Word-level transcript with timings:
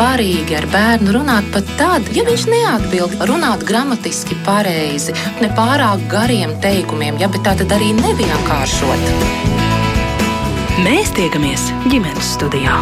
svarīgi 0.00 0.54
ar 0.56 0.64
bērnu 0.72 1.12
runāt 1.12 1.48
pat 1.52 1.66
tad, 1.76 2.06
ja 2.16 2.22
viņš 2.24 2.46
neatbild, 2.48 3.18
runāt 3.28 3.66
gramatiski 3.68 4.38
pareizi, 4.46 5.12
ne 5.42 5.50
pārāk 5.58 6.06
gariem 6.08 6.54
teikumiem, 6.64 7.20
ja 7.20 7.28
bet 7.28 7.44
tā 7.44 7.52
tad 7.60 7.74
arī 7.76 7.92
nevienkāršot. 7.98 9.04
Mēs 10.86 11.12
tiekamies 11.18 11.68
ģimenes 11.92 12.32
studijā. 12.38 12.80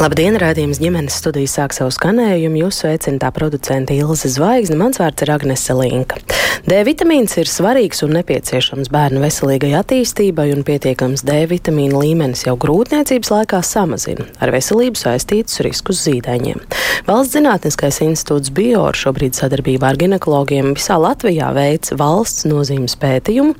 Labdien, 0.00 0.32
rādījums 0.40 0.78
ģimenes 0.80 1.18
studijas 1.20 1.58
sāk 1.58 1.74
savu 1.76 1.92
skanējumu. 1.92 2.62
Jūs 2.62 2.78
sveicināta 2.80 3.28
producenta 3.36 3.92
Ilze 3.92 4.30
Zvaigzne, 4.32 4.78
mans 4.80 4.96
vārds 4.96 5.26
ir 5.26 5.32
Agnese 5.34 5.76
Linka. 5.76 6.16
D 6.64 6.78
vitamīns 6.84 7.36
ir 7.40 7.48
svarīgs 7.48 8.00
un 8.06 8.14
nepieciešams 8.16 8.88
bērnu 8.92 9.20
veselīgai 9.20 9.74
attīstībai, 9.76 10.46
un 10.54 10.64
pietiekams 10.64 11.20
D 11.28 11.42
vitamīna 11.50 12.00
līmenis 12.00 12.46
jau 12.46 12.54
grūtniecības 12.60 13.32
laikā 13.32 13.60
samazina 13.64 14.24
ar 14.40 14.52
veselību 14.54 14.96
saistītus 15.00 15.60
riskus 15.66 16.00
zīdaiņiem. 16.06 16.64
Valsts 17.08 17.36
Zinātniskais 17.36 18.00
institūts 18.04 18.52
Bior 18.56 18.96
šobrīd 18.96 19.36
sadarbībā 19.36 19.92
ar 19.92 20.00
ginekologiem 20.00 20.72
visā 20.76 20.96
Latvijā 21.00 21.52
veic 21.56 21.92
valsts 22.00 22.48
nozīmes 22.48 22.96
pētījumu, 23.00 23.56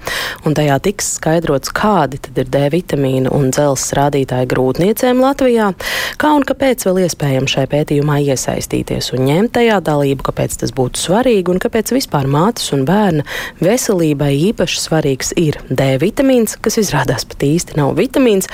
un 0.48 0.56
tajā 0.56 0.80
tiks 0.88 1.14
skaidrots, 1.18 1.72
kādi 1.76 2.20
tad 2.24 2.40
ir 2.40 2.48
D 2.52 2.64
vitamīna 2.76 3.32
un 3.36 3.52
dzelzs 3.52 3.92
rādītāji 3.96 4.48
grūtniecēm 4.52 5.24
Latvijā. 5.24 5.72
Kā 6.20 6.29
kā 6.30 6.36
un 6.38 6.44
kāpēc 6.46 6.84
vēl 6.86 6.98
iespējams 7.08 7.54
šai 7.56 7.64
pētījumā 7.72 8.20
iesaistīties 8.30 9.08
un 9.16 9.24
ņemt 9.26 9.54
tajā 9.56 9.80
dalību, 9.82 10.22
kāpēc 10.28 10.60
tas 10.62 10.70
būtu 10.76 11.00
svarīgi 11.02 11.50
un 11.50 11.58
kāpēc 11.62 11.90
vispār 11.96 12.28
mātes 12.30 12.70
un 12.76 12.84
bērna 12.86 13.24
veselībai 13.58 14.30
īpaši 14.52 14.78
svarīgs 14.84 15.34
ir 15.40 15.58
D 15.66 15.96
vitamīns, 15.98 16.54
kas 16.62 16.78
izrādās 16.84 17.26
pat 17.26 17.42
īsti 17.48 17.80
nav 17.80 17.96
vitamīns. 17.98 18.46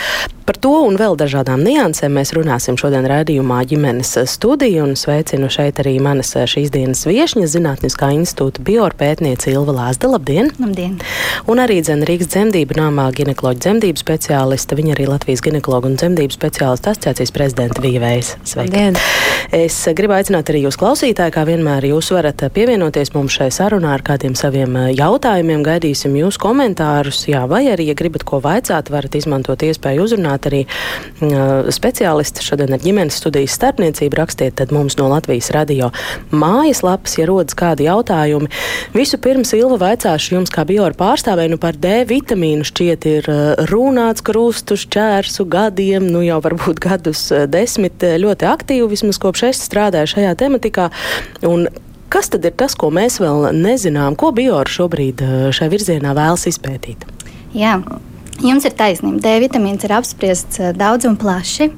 Par 0.46 0.54
to 0.62 0.70
un 0.86 0.94
vēl 0.94 1.16
dažādām 1.18 1.64
niansēm 1.66 2.12
mēs 2.14 2.30
runāsim 2.36 2.76
šodien 2.78 3.04
raidījumā 3.10 3.64
ģimenes 3.66 4.12
studiju 4.30 4.84
un 4.84 4.92
sveicinu 4.94 5.48
šeit 5.50 5.80
arī 5.82 5.96
manas 5.98 6.30
šīs 6.38 6.70
dienas 6.70 7.02
viešņas 7.08 7.50
Zinātniskā 7.56 8.12
institūta 8.14 8.62
biorpētniece 8.62 9.50
Ilva 9.50 9.74
Lāsda. 9.74 10.12
Labdien! 10.12 10.52
Labdien! 10.62 11.00
Un 11.50 11.62
arī 11.64 11.80
dzene 11.82 12.06
Rīgas 12.06 12.30
dzemdību 12.30 12.78
nāmā 12.78 13.08
ginekoloģa 13.18 13.64
dzemdību 13.66 13.98
speciāliste, 14.04 14.78
viņa 14.78 14.94
arī 14.94 15.08
Latvijas 15.10 15.42
ginekologu 15.42 15.90
un 15.90 15.98
dzemdību 15.98 16.38
speciālistu 16.38 16.94
asociācijas 16.94 17.34
prezidents 17.34 17.65
studenta 17.66 17.82
Vīvējs. 17.82 18.36
Sveiki! 18.46 18.92
Es 19.54 19.76
gribu 19.94 20.16
aicināt 20.16 20.48
arī 20.50 20.64
jūs 20.64 20.76
klausītāji, 20.78 21.32
kā 21.34 21.44
vienmēr 21.46 21.84
jūs 21.86 22.08
varat 22.10 22.40
pievienoties 22.54 23.12
mums 23.14 23.36
šai 23.36 23.46
sarunā 23.54 23.92
ar 23.94 24.02
kādiem 24.06 24.34
saviem 24.38 24.74
eh, 24.76 24.88
jautājumiem. 24.98 25.62
Gaidīsim 25.66 26.16
jūsu 26.18 26.40
komentārus, 26.42 27.24
jā, 27.30 27.44
vai 27.46 27.64
arī, 27.70 27.88
ja 27.90 27.94
gribat 27.98 28.24
ko 28.26 28.40
vaicāt, 28.42 28.90
varat 28.90 29.14
izmantot 29.14 29.62
iespēju 29.62 30.02
uzrunāt 30.02 30.48
arī 30.50 30.64
uh, 30.66 31.68
speciālisti 31.72 32.42
šodien 32.44 32.74
ar 32.74 32.82
ģimenes 32.82 33.20
studijas 33.20 33.54
starpniecību. 33.58 34.18
Rakstiet 34.18 34.58
tad 34.58 34.74
mums 34.74 34.98
no 34.98 35.08
Latvijas 35.12 35.52
radio 35.54 35.92
mājaslapas, 36.34 37.16
ja 37.20 37.28
rodas 37.30 37.56
kādi 37.58 37.86
jautājumi. 37.86 38.50
Visu 38.96 39.20
pirms 39.22 39.54
Ilva 39.56 39.78
vaicāšu 39.84 40.36
jums, 40.36 40.52
kā 40.54 40.66
bioru 40.68 40.98
pārstāvēju, 40.98 41.54
nu 41.54 41.60
par 41.62 41.78
D 41.78 42.02
vitamīnu 42.10 42.66
šķiet 42.66 43.08
ir 43.12 43.30
runāts 43.70 44.26
krustu 44.26 44.78
šķērsu 44.80 45.46
gadiem, 45.54 46.10
nu 46.10 46.24
jau 46.26 46.42
varbūt 46.44 46.82
gadus 46.82 47.28
desmit 47.56 48.04
eh, 48.06 48.16
ļoti 48.22 48.48
aktīvi, 48.48 48.90
vismaz 48.92 49.20
kopš 49.22 49.48
es 49.50 49.62
strādāju 49.66 50.12
šajā 50.14 50.34
tematikā. 50.42 50.90
Un 51.48 51.66
kas 52.12 52.30
tad 52.32 52.46
ir 52.46 52.54
tas, 52.58 52.76
ko 52.78 52.92
mēs 52.94 53.18
vēl 53.22 53.50
nezinām, 53.56 54.18
ko 54.18 54.32
Biora 54.36 54.70
šobrīd 54.70 55.24
eh, 55.24 55.38
šai 55.56 55.70
virzienā 55.72 56.14
vēlas 56.16 56.46
izpētīt? 56.52 57.08
Jā. 57.56 57.78
Jums 58.44 58.66
ir 58.68 58.74
taisnība. 58.76 59.22
D 59.24 59.38
vitamīns 59.46 59.86
ir 59.88 59.96
apspriests 59.96 60.60
eh, 60.60 60.76
daudz 60.76 61.08
un 61.08 61.18
plaši. 61.20 61.72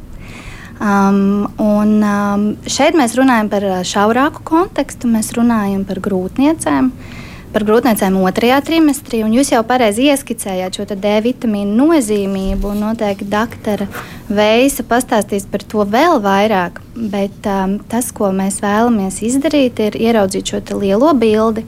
Um, 0.78 1.48
un, 1.58 1.96
um, 2.06 2.42
šeit 2.70 2.94
mēs 2.94 3.16
runājam 3.18 3.48
par 3.50 3.64
šaurāku 3.82 4.44
kontekstu, 4.46 5.08
mēs 5.10 5.32
runājam 5.34 5.82
par 5.88 5.98
grūtniecēm. 6.04 6.92
Uh, 6.92 7.24
par 7.52 7.64
grūtniecēm 7.68 8.16
otrajā 8.20 8.58
trimestrī. 8.66 9.22
Jūs 9.22 9.52
jau 9.54 9.62
pareizi 9.66 10.08
ieskicējāt 10.12 10.78
šo 10.78 10.86
D 10.90 11.14
vitamīnu 11.24 11.74
nozīmību. 11.78 12.74
Noteikti 12.78 13.28
doktora 13.32 13.88
Veisa 14.28 14.84
pastāstīs 14.86 15.48
par 15.50 15.64
to 15.64 15.84
vēl 15.88 16.20
vairāk. 16.24 16.80
Bet 16.94 17.48
um, 17.48 17.78
tas, 17.90 18.12
ko 18.12 18.30
mēs 18.34 18.60
vēlamies 18.64 19.22
izdarīt, 19.30 19.80
ir 19.80 19.98
ieraudzīt 19.98 20.52
šo 20.52 20.80
lielo 20.80 21.12
bildi. 21.16 21.64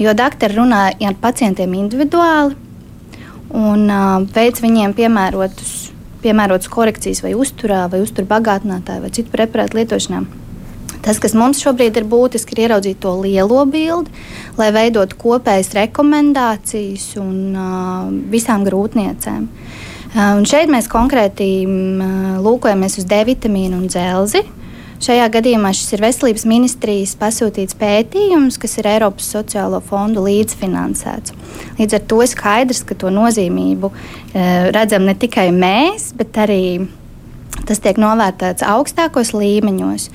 Jo 0.00 0.14
doktori 0.16 0.56
runā 0.56 0.82
ar 0.94 1.16
pacientiem 1.20 1.74
individuāli 1.76 2.56
un 3.50 3.88
uh, 3.90 4.22
veids 4.34 4.62
viņiem 4.62 4.94
piemērotus, 4.96 5.74
piemērotus 6.22 6.70
korekcijas 6.70 7.24
vai 7.24 7.34
uzturā, 7.38 7.86
vai 7.90 8.02
uzturbagātinātāju 8.04 9.04
vai 9.04 9.10
citu 9.16 9.34
preparātu 9.34 9.80
lietošanā. 9.80 10.22
Tas, 11.00 11.20
kas 11.22 11.32
mums 11.36 11.62
šobrīd 11.64 11.96
ir 11.96 12.08
būtiski, 12.10 12.56
ir 12.56 12.66
ieraudzīt 12.66 13.00
to 13.00 13.14
lielo 13.22 13.64
bildi, 13.70 14.12
lai 14.60 14.68
veidotu 14.76 15.16
kopējas 15.20 15.72
rekomendācijas 15.78 17.06
un 17.20 17.36
uh, 17.56 18.10
visām 18.32 18.66
grūtniecēm. 18.68 19.48
Un 20.10 20.42
šeit 20.48 20.66
mēs 20.66 20.88
konkrēti 20.90 21.46
lūkojamies 22.42 22.96
uz 22.98 23.04
D 23.06 23.20
vitamīnu 23.28 23.78
un 23.78 23.86
dzelzi. 23.86 24.42
Šajā 25.00 25.28
gadījumā 25.32 25.70
šis 25.72 25.94
ir 25.94 26.02
Veselības 26.02 26.42
ministrijas 26.50 27.14
pasūtīts 27.16 27.76
pētījums, 27.78 28.58
kas 28.60 28.74
ir 28.82 28.88
Eiropas 28.90 29.30
sociālo 29.32 29.78
fondu 29.80 30.26
līdzfinansēts. 30.26 31.32
Līdz 31.78 31.96
ar 31.96 32.02
to 32.10 32.18
skaidrs, 32.28 32.82
ka 32.84 32.98
to 32.98 33.08
nozīmību 33.14 33.92
redzam 34.74 35.06
ne 35.08 35.14
tikai 35.16 35.46
mēs, 35.56 36.10
bet 36.18 36.36
arī 36.42 36.62
tas 37.70 37.80
tiek 37.80 37.96
novērtēts 38.02 38.66
augstākos 38.66 39.32
līmeņos. 39.32 40.10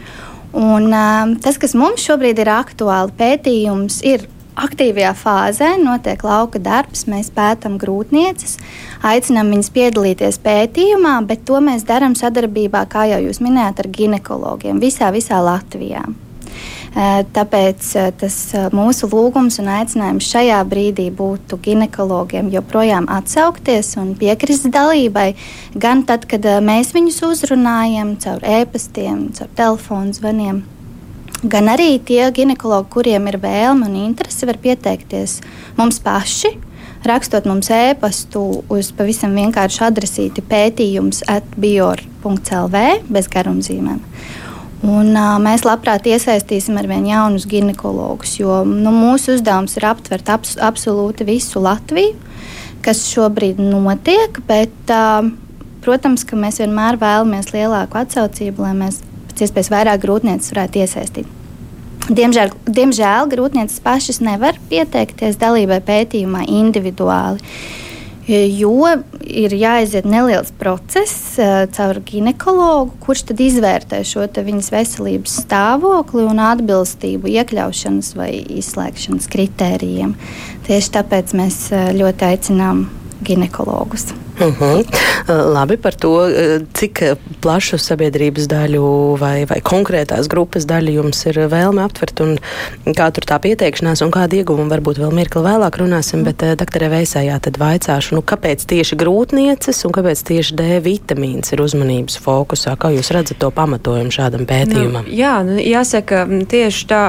Un, 0.56 0.88
uh, 0.88 1.36
tas, 1.44 1.60
kas 1.60 1.76
mums 1.76 2.06
šobrīd 2.06 2.40
ir 2.40 2.52
aktuāli, 2.54 3.12
pētījums 3.20 4.00
ir 4.08 4.24
aktīvajā 4.56 5.12
fāzē, 5.20 5.74
notiek 5.82 6.22
lauka 6.24 6.62
darbs, 6.64 7.06
mēs 7.12 7.28
pētām 7.36 7.76
grūtnieces, 7.82 8.56
aicinām 9.04 9.52
viņus 9.52 9.72
piedalīties 9.76 10.40
pētījumā, 10.46 11.18
bet 11.28 11.44
to 11.50 11.60
mēs 11.64 11.84
darām 11.88 12.16
sadarbībā, 12.16 12.86
kā 12.92 13.10
jau 13.12 13.20
jūs 13.28 13.44
minējāt, 13.44 13.84
ar 13.84 13.92
ginekologiem 14.00 14.80
visā, 14.84 15.12
visā 15.16 15.44
Latvijā. 15.44 16.06
Tāpēc 16.96 17.88
tas 18.22 18.36
mūsu 18.72 19.10
lūgums 19.12 19.58
un 19.60 19.68
aicinājums 19.68 20.30
šajā 20.32 20.62
brīdī 20.72 21.10
būtu 21.12 21.58
ginekologiem 21.66 22.48
joprojām 22.54 23.10
atsaukties 23.12 23.98
un 24.00 24.14
piekrist 24.16 24.70
dalībai, 24.72 25.34
gan 25.76 26.06
tad, 26.08 26.24
kad 26.32 26.48
mēs 26.64 26.94
viņus 26.96 27.20
uzrunājam 27.28 28.16
caur 28.24 28.48
e-pastiem, 28.48 29.28
caur 29.36 29.52
telefonu 29.60 30.16
zvaniem. 30.16 30.64
Gan 31.44 31.68
arī 31.70 31.98
tie 32.00 32.30
ginekologi, 32.32 32.88
kuriem 32.96 33.28
ir 33.28 33.42
vēlme 33.44 33.90
un 33.90 34.00
interese, 34.06 34.48
var 34.48 34.56
pieteikties 34.64 35.42
mums 35.76 36.00
paši, 36.00 36.54
rakstot 37.04 37.46
mums 37.46 37.68
e-pastu 37.76 38.64
uz 38.72 38.94
pavisam 38.96 39.36
vienkāršu 39.36 39.84
adresīti 39.90 40.42
pētījums 40.48 41.26
atbior.lv 41.28 42.86
bez 43.12 43.30
garumzīmēm. 43.36 44.00
Un, 44.86 45.16
uh, 45.18 45.36
mēs 45.42 45.64
labprāt 45.66 46.06
iesaistīsim 46.06 46.76
ar 46.78 46.86
vien 46.90 47.08
jaunus 47.10 47.48
ginekologus, 47.50 48.36
jo 48.38 48.60
nu, 48.68 48.92
mūsu 48.94 49.34
uzdevums 49.38 49.74
ir 49.80 49.88
aptvert 49.90 50.30
abs 50.30 50.56
absolūti 50.62 51.26
visu 51.26 51.62
Latviju, 51.64 52.14
kas 52.86 53.08
šobrīd 53.10 53.62
notiek. 53.64 54.38
Bet, 54.46 54.76
uh, 54.94 55.32
protams, 55.86 56.26
ka 56.28 56.38
mēs 56.38 56.62
vienmēr 56.62 57.00
vēlamies 57.02 57.50
lielāku 57.56 57.98
atsaucību, 58.04 58.68
lai 58.68 58.76
mēs 58.84 59.02
pēc 59.32 59.48
iespējas 59.48 59.72
vairāk 59.74 60.06
grūtniecis 60.06 60.54
varētu 60.54 60.84
iesaistīt. 60.84 61.34
Diemžēl, 62.06 62.52
diemžēl 62.70 63.32
grūtniecības 63.32 63.82
pašas 63.82 64.22
nevar 64.22 64.60
pieteikties 64.70 65.40
dalībai 65.42 65.80
pētījumā 65.88 66.44
individuāli 66.46 67.42
jo 68.28 68.90
ir 69.22 69.54
jāiziet 69.54 70.08
neliels 70.10 70.52
process 70.60 71.38
uh, 71.38 71.66
caur 71.76 72.00
ginekologu, 72.08 72.96
kurš 73.06 73.28
tad 73.30 73.44
izvērtē 73.46 74.02
šo 74.08 74.26
viņas 74.26 74.72
veselības 74.74 75.40
stāvokli 75.46 76.26
un 76.26 76.42
atbilstību 76.42 77.30
iekļaušanas 77.38 78.14
vai 78.18 78.32
izslēgšanas 78.58 79.30
kritērijiem. 79.32 80.16
Tieši 80.66 80.94
tāpēc 80.98 81.38
mēs 81.38 81.66
uh, 81.74 81.90
ļoti 81.96 82.32
aicinām 82.34 82.88
ginekologus. 83.26 84.14
Uh 84.40 84.60
-huh. 84.60 84.86
Labi 85.28 85.78
par 85.78 85.94
to, 85.94 86.28
cik 86.74 87.04
plašu 87.42 87.78
sabiedrības 87.78 88.48
daļu 88.48 89.18
vai, 89.20 89.46
vai 89.46 89.62
konkrētās 89.62 90.28
grupas 90.28 90.66
daļu 90.66 90.92
jums 90.92 91.26
ir 91.26 91.40
vēlme 91.50 91.84
aptvert 91.84 92.20
un 92.20 92.38
kā 92.86 93.12
tur 93.12 93.24
tā 93.26 93.40
pieteikšanās 93.40 94.04
un 94.06 94.12
kāda 94.12 94.36
ieguvuma 94.36 94.76
varbūt 94.76 95.00
vēl 95.00 95.14
mirkli 95.14 95.42
vēlāk 95.42 95.78
runāsim, 95.78 96.24
bet 96.24 96.44
doktorē 96.60 96.90
Veisējā 96.90 97.40
tad 97.40 97.58
vaicāšu, 97.58 98.16
nu, 98.16 98.22
kāpēc 98.22 98.66
tieši 98.66 98.96
grūtnieces 98.96 99.86
un 99.86 99.92
kāpēc 99.92 100.24
tieši 100.24 100.56
D 100.56 100.80
vitamīns 100.80 101.54
ir 101.54 101.62
uzmanības 101.62 102.18
fokusā? 102.18 102.76
Kā 102.78 102.92
jūs 102.96 103.12
redzat 103.12 103.40
to 103.40 103.52
pamatojumu 103.52 104.12
šādam 104.12 104.46
pētījumam? 104.46 105.08
Nu, 105.08 105.16
jā, 105.16 105.44
nu, 105.48 105.58
jāsaka, 105.58 106.26
tieši 106.52 106.88
tā, 106.92 107.02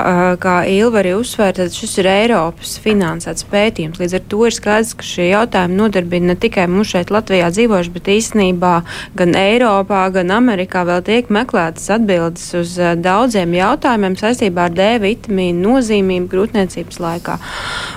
kā 0.43 0.57
Ilva 0.71 1.03
arī 1.03 1.17
uzsver, 1.19 1.53
tad 1.57 1.75
šis 1.75 1.99
ir 1.99 2.07
Eiropas 2.07 2.79
finansēts 2.85 3.47
pētījums. 3.51 4.01
Līdz 4.01 4.15
ar 4.21 4.25
to 4.29 4.47
ir 4.47 4.57
skaidrs, 4.57 4.95
ka 4.95 5.07
šie 5.07 5.31
jautājumi 5.31 5.81
nodarbina 5.81 6.33
ne 6.33 6.37
tikai 6.41 6.67
mūs 6.71 6.95
šeit 6.95 7.13
Latvijā 7.17 7.51
dzīvojuši, 7.55 7.93
bet 7.95 8.11
īstenībā 8.17 8.75
gan 9.19 9.37
Eiropā, 9.39 10.05
gan 10.15 10.33
Amerikā 10.37 10.85
vēl 10.89 11.03
tiek 11.07 11.33
meklētas 11.33 11.91
atbildes 11.97 12.47
uz 12.59 12.77
eh, 12.79 12.95
daudziem 13.01 13.57
jautājumiem 13.57 14.19
saistībā 14.21 14.69
ar 14.69 14.77
D 14.77 14.89
vitamīnu 15.03 15.63
nozīmību 15.65 16.31
grūtniecības 16.33 17.01
laikā. 17.03 17.39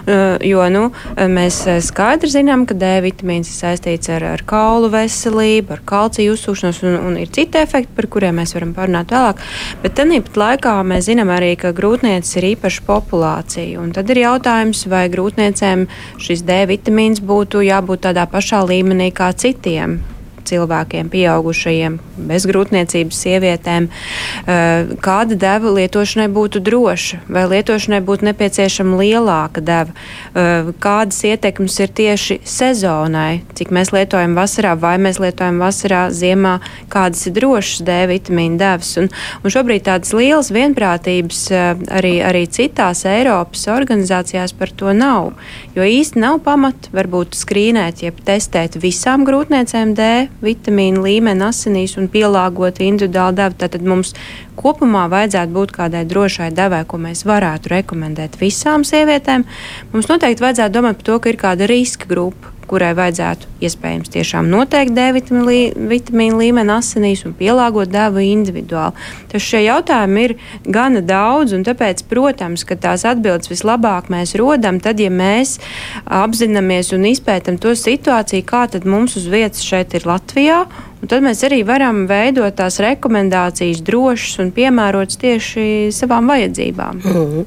Eh, 0.10 0.48
jo 0.50 0.66
nu, 0.74 0.86
mēs 1.19 1.62
skaidri 1.86 2.31
zinām, 2.31 2.66
ka 2.69 2.77
D 2.77 2.92
vitamīns 3.06 3.51
ir 3.51 3.57
saistīts 3.57 4.12
ar, 4.13 4.25
ar 4.33 4.44
kaulu 4.48 4.92
veselību, 4.94 5.75
ar 5.75 5.83
kalciju 5.89 6.36
uzsūšanos 6.36 6.81
un, 6.88 6.98
un 7.10 7.18
ir 7.19 7.31
citi 7.36 7.60
efekti, 7.62 7.94
par 7.98 8.07
kuriem 8.12 8.39
mēs 8.39 8.56
varam 8.56 8.74
parunāt 8.77 9.13
vēlāk. 9.13 9.44
Bet 9.83 9.98
tāpat 10.00 10.39
laikā 10.39 10.75
mēs 10.88 11.07
zinām 11.10 11.31
arī, 11.33 11.54
ka 11.60 11.74
grūtniecis 11.75 12.39
ir 12.39 12.50
īpaša 12.54 12.86
populācija. 12.88 13.86
Tad 13.95 14.12
ir 14.13 14.24
jautājums, 14.24 14.86
vai 14.89 15.06
grūtniecēm 15.12 15.86
šis 16.22 16.44
D 16.48 16.62
vitamīns 16.69 17.22
būtu 17.25 17.63
jābūt 17.65 18.06
tādā 18.07 18.25
pašā 18.30 18.62
līmenī 18.69 19.09
kā 19.16 19.32
citiem 19.34 20.00
cilvēkiem, 20.50 21.10
pieaugušajiem, 21.13 22.00
bezgrūtniecības 22.30 23.19
sievietēm, 23.24 23.90
eh, 23.90 24.94
kāda 25.04 25.38
deva 25.40 25.74
lietošanai 25.78 26.28
būtu 26.34 26.62
droša, 26.63 27.22
vai 27.30 27.46
lietošanai 27.54 28.01
būtu 28.06 28.28
nepieciešama 28.30 29.00
lielāka 29.00 29.63
deva, 29.63 29.92
eh, 30.36 30.72
kādas 30.80 31.22
ietekmes 31.24 31.80
ir 31.80 31.88
tieši 31.88 32.40
sezonai, 32.44 33.42
cik 33.54 33.69
mēs 33.69 33.92
lietojam 33.96 34.36
vasarā, 34.36 34.78
vai 34.80 34.98
mēs 34.98 35.19
lietojam 35.19 35.60
vasarā, 35.60 36.10
ziemā, 36.10 36.60
kādas 36.90 37.28
ir 37.28 37.34
drošas 37.34 37.86
D 37.86 37.92
vitamīna 38.07 38.57
devas. 38.57 38.98
Un, 38.98 39.10
un 39.44 39.50
šobrīd 39.50 39.84
tādas 39.84 40.13
lielas 40.13 40.51
vienprātības 40.51 41.51
eh, 41.51 41.75
arī, 41.90 42.19
arī 42.24 42.48
citās 42.48 43.06
Eiropas 43.06 43.68
organizācijās 43.68 44.54
par 44.57 44.69
to 44.75 44.94
nav, 44.94 45.34
jo 45.75 45.84
īsti 45.84 46.19
nav 46.19 46.40
pamata 46.46 46.92
varbūt 46.96 47.38
skrīnēt, 47.38 48.04
jeb 48.04 48.19
testēt 48.25 48.78
visām 48.81 49.25
grūtniecēm 49.28 49.94
D 49.98 50.10
vitamīnu 50.44 51.03
līmeni 51.06 51.45
asinīs 51.47 51.97
un 52.00 52.09
pielāgot 52.12 52.81
individuāli 52.83 53.39
devu. 53.39 53.57
Tātad 53.63 53.86
mums 53.86 54.13
kopumā 54.59 55.07
vajadzētu 55.12 55.56
būt 55.56 55.75
kādai 55.75 56.06
drošai 56.09 56.51
devai, 56.56 56.83
ko 56.88 57.01
mēs 57.01 57.25
varētu 57.30 57.74
rekomendēt 57.75 58.39
visām 58.41 58.86
sievietēm. 58.88 59.47
Mums 59.95 60.12
noteikti 60.12 60.45
vajadzētu 60.45 60.77
domāt 60.77 61.01
par 61.01 61.12
to, 61.12 61.19
ka 61.19 61.33
ir 61.33 61.41
kāda 61.41 61.69
riska 61.69 62.09
grupa 62.09 62.59
kurai 62.69 62.92
vajadzētu 62.98 63.50
iespējams 63.66 64.12
tiešām 64.13 64.50
noteikt 64.51 64.95
D 64.95 65.07
vitamīnu 65.16 66.39
līmeni 66.39 66.74
asinīs 66.75 67.25
un 67.27 67.36
pielāgot 67.38 67.92
devu 67.92 68.24
individuāli. 68.24 69.07
Tas 69.31 69.45
šie 69.45 69.63
jautājumi 69.66 70.25
ir 70.27 70.36
gana 70.66 71.01
daudz, 71.06 71.56
un 71.57 71.66
tāpēc, 71.68 72.06
protams, 72.12 72.66
ka 72.68 72.77
tās 72.80 73.06
atbildes 73.10 73.51
vislabāk 73.51 74.12
mēs 74.13 74.36
rodam, 74.39 74.80
tad, 74.83 75.01
ja 75.01 75.12
mēs 75.13 75.57
apzināmies 76.06 76.94
un 76.95 77.10
izpētam 77.10 77.60
to 77.62 77.75
situāciju, 77.77 78.48
kā 78.48 78.66
tad 78.72 78.88
mums 78.89 79.18
uz 79.19 79.27
vietas 79.31 79.65
šeit 79.65 79.98
ir 79.98 80.07
Latvijā 80.10 80.63
Un 81.00 81.07
tad 81.07 81.24
mēs 81.24 81.46
arī 81.48 81.62
varam 81.63 82.04
veidot 82.10 82.57
tās 82.60 82.80
rekomendācijas 82.84 83.80
drošas 83.88 84.42
un 84.44 84.50
piemērotas 84.56 85.19
tieši 85.22 85.66
savām 85.96 86.28
vajadzībām. 86.31 87.00
Mm. 87.06 87.46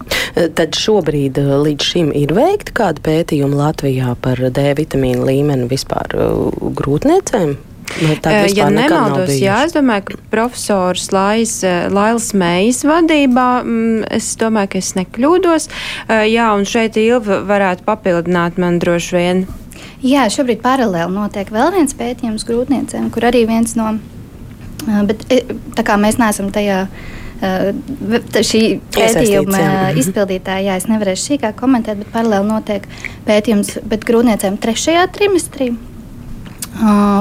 Tad 0.57 0.79
šobrīd 0.79 1.41
eh, 1.43 1.51
līdz 1.67 1.91
šim 1.91 2.15
ir 2.17 2.33
veikta 2.37 2.73
kāda 2.81 3.05
pētījuma 3.05 3.67
Latvijā 3.67 4.15
par 4.25 4.41
D 4.41 4.73
vitamīnu 4.79 5.29
līmeni 5.29 5.69
vispār 5.69 6.17
uh, 6.17 6.49
grūtniecēm? 6.81 7.59
Ja 8.57 8.71
nemaldos, 8.73 9.35
jā, 9.37 9.59
es 9.67 9.75
domāju, 9.77 10.07
ka 10.09 10.15
profesors 10.33 11.11
Lais, 11.13 11.59
eh, 11.67 11.91
Lailas 11.93 12.31
Mējas 12.33 12.87
vadībā, 12.89 13.49
mm, 13.61 14.07
es 14.17 14.31
domāju, 14.41 14.73
ka 14.73 14.81
es 14.81 14.95
nekļūdos. 14.97 15.69
Jā, 16.09 16.47
un 16.57 16.65
šeit 16.65 16.97
Ilva 16.97 17.43
varētu 17.51 17.85
papildināt 17.85 18.57
man 18.57 18.81
droši 18.81 19.19
vien. 19.19 19.45
Jā, 20.03 20.27
šobrīd 20.35 20.59
paralēli 20.65 21.15
notiek 21.15 21.51
vēl 21.55 21.71
viens 21.77 21.95
pētījums 21.95 22.43
grūtniecēm, 22.49 23.07
kur 23.15 23.29
arī 23.29 23.45
viens 23.47 23.77
no. 23.79 23.93
Bet 24.83 25.23
tā 25.77 25.85
kā 25.87 25.95
mēs 26.01 26.19
neesam 26.19 26.49
tajā 26.55 26.89
šī 27.43 28.63
pētījuma 28.95 29.63
izpildītāja, 29.99 30.67
jā, 30.67 30.75
es 30.79 30.89
nevarēšu 30.91 31.29
sīkāk 31.29 31.57
komentēt, 31.59 32.03
bet 32.03 32.11
paralēli 32.15 32.49
notiek 32.49 32.87
pētījums 33.27 33.77
grūtniecēm 33.91 34.59
trešajā 34.63 35.07
trimestrī, 35.15 35.71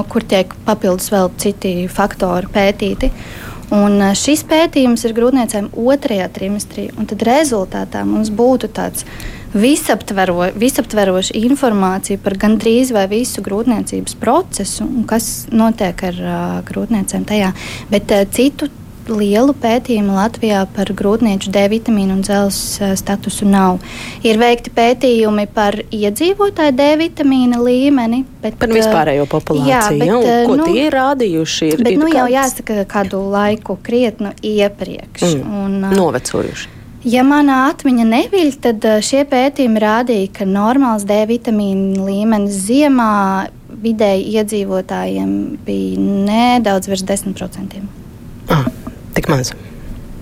kur 0.10 0.26
tiek 0.34 0.54
papildus 0.66 1.10
vēl 1.14 1.32
citi 1.42 1.76
faktori 1.90 2.50
pētīti. 2.54 3.12
Un 3.72 4.02
šis 4.18 4.42
pētījums 4.50 5.06
ir 5.08 5.14
grūtniecēm 5.16 5.70
otrajā 5.80 6.26
trimestrī, 6.36 6.90
un 6.98 7.08
tad 7.08 7.22
rezultātā 7.24 8.02
mums 8.10 8.34
būtu 8.34 8.68
tāds 8.74 9.06
visaptvero, 9.54 10.52
visaptveroša 10.56 11.36
informācija 11.42 12.20
par 12.24 12.38
gandrīz 12.40 12.94
vai 12.96 13.08
visu 13.12 13.44
grūtniecības 13.46 14.18
procesu 14.22 14.86
un 14.86 15.08
kas 15.10 15.32
notiek 15.52 16.06
ar 16.12 16.22
uh, 16.22 16.60
grūtniecēm 16.68 17.26
tajā. 17.28 17.52
Bet 17.92 18.14
uh, 18.16 18.28
citu 18.32 18.72
lielu 19.10 19.54
pētījumu 19.58 20.14
Latvijā 20.16 20.62
par 20.76 20.92
grūtnieču 20.98 21.52
D 21.54 21.64
vitamīnu 21.72 22.18
un 22.18 22.26
dzelzs 22.26 22.82
statusu 23.00 23.48
nav. 23.50 23.80
Ir 24.28 24.40
veikti 24.42 24.74
pētījumi 24.76 25.48
par 25.54 25.80
iedzīvotāju 25.90 26.76
D 26.78 26.90
vitamīna 27.02 27.62
līmeni. 27.62 28.24
Bet, 28.44 28.60
par 28.62 28.74
vispārējo 28.74 29.28
populāciju. 29.32 29.72
Jā, 29.72 29.88
bet, 29.90 30.28
ja, 30.30 30.36
ko 30.48 30.60
nu, 30.60 30.68
tie 30.70 30.86
ir 30.88 30.98
rādījuši? 30.98 31.72
Ir, 31.72 31.82
bet, 31.86 31.96
ir 31.96 32.04
nu, 32.04 32.10
kāds... 32.10 32.20
jau 32.20 32.28
jāsaka 32.36 32.86
kādu 32.92 33.24
laiku 33.34 33.80
krietnu 33.84 34.36
iepriekš. 34.38 35.26
Mm, 35.32 35.58
un, 35.66 35.90
novecojuši. 35.98 36.78
Ja 37.08 37.24
manā 37.26 37.64
atmiņa 37.72 38.04
neviļ, 38.06 38.52
tad 38.62 38.86
šie 39.06 39.24
pētījumi 39.30 39.82
rādīja, 39.82 40.28
ka 40.36 40.46
normāls 40.46 41.06
D 41.10 41.18
vitamīna 41.30 42.06
līmenis 42.06 42.60
ziemā 42.68 43.48
vidēji 43.82 44.36
iedzīvotājiem 44.38 45.32
bija 45.66 46.06
nedaudz 46.30 46.92
virs 46.92 47.04
10%. 47.08 47.82
Ah, 48.54 48.68
tik 49.18 49.32
maz. 49.32 49.56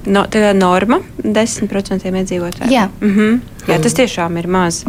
No, 0.07 0.23
tā 0.31 0.39
ir 0.39 0.55
norma 0.55 1.01
10% 1.19 2.07
iedzīvotāju. 2.07 2.71
Jā. 2.71 2.87
Mm 3.01 3.15
-hmm. 3.15 3.39
Jā, 3.67 3.77
tas 3.83 3.93
tiešām 3.97 4.37
ir 4.39 4.47
maz. 4.49 4.79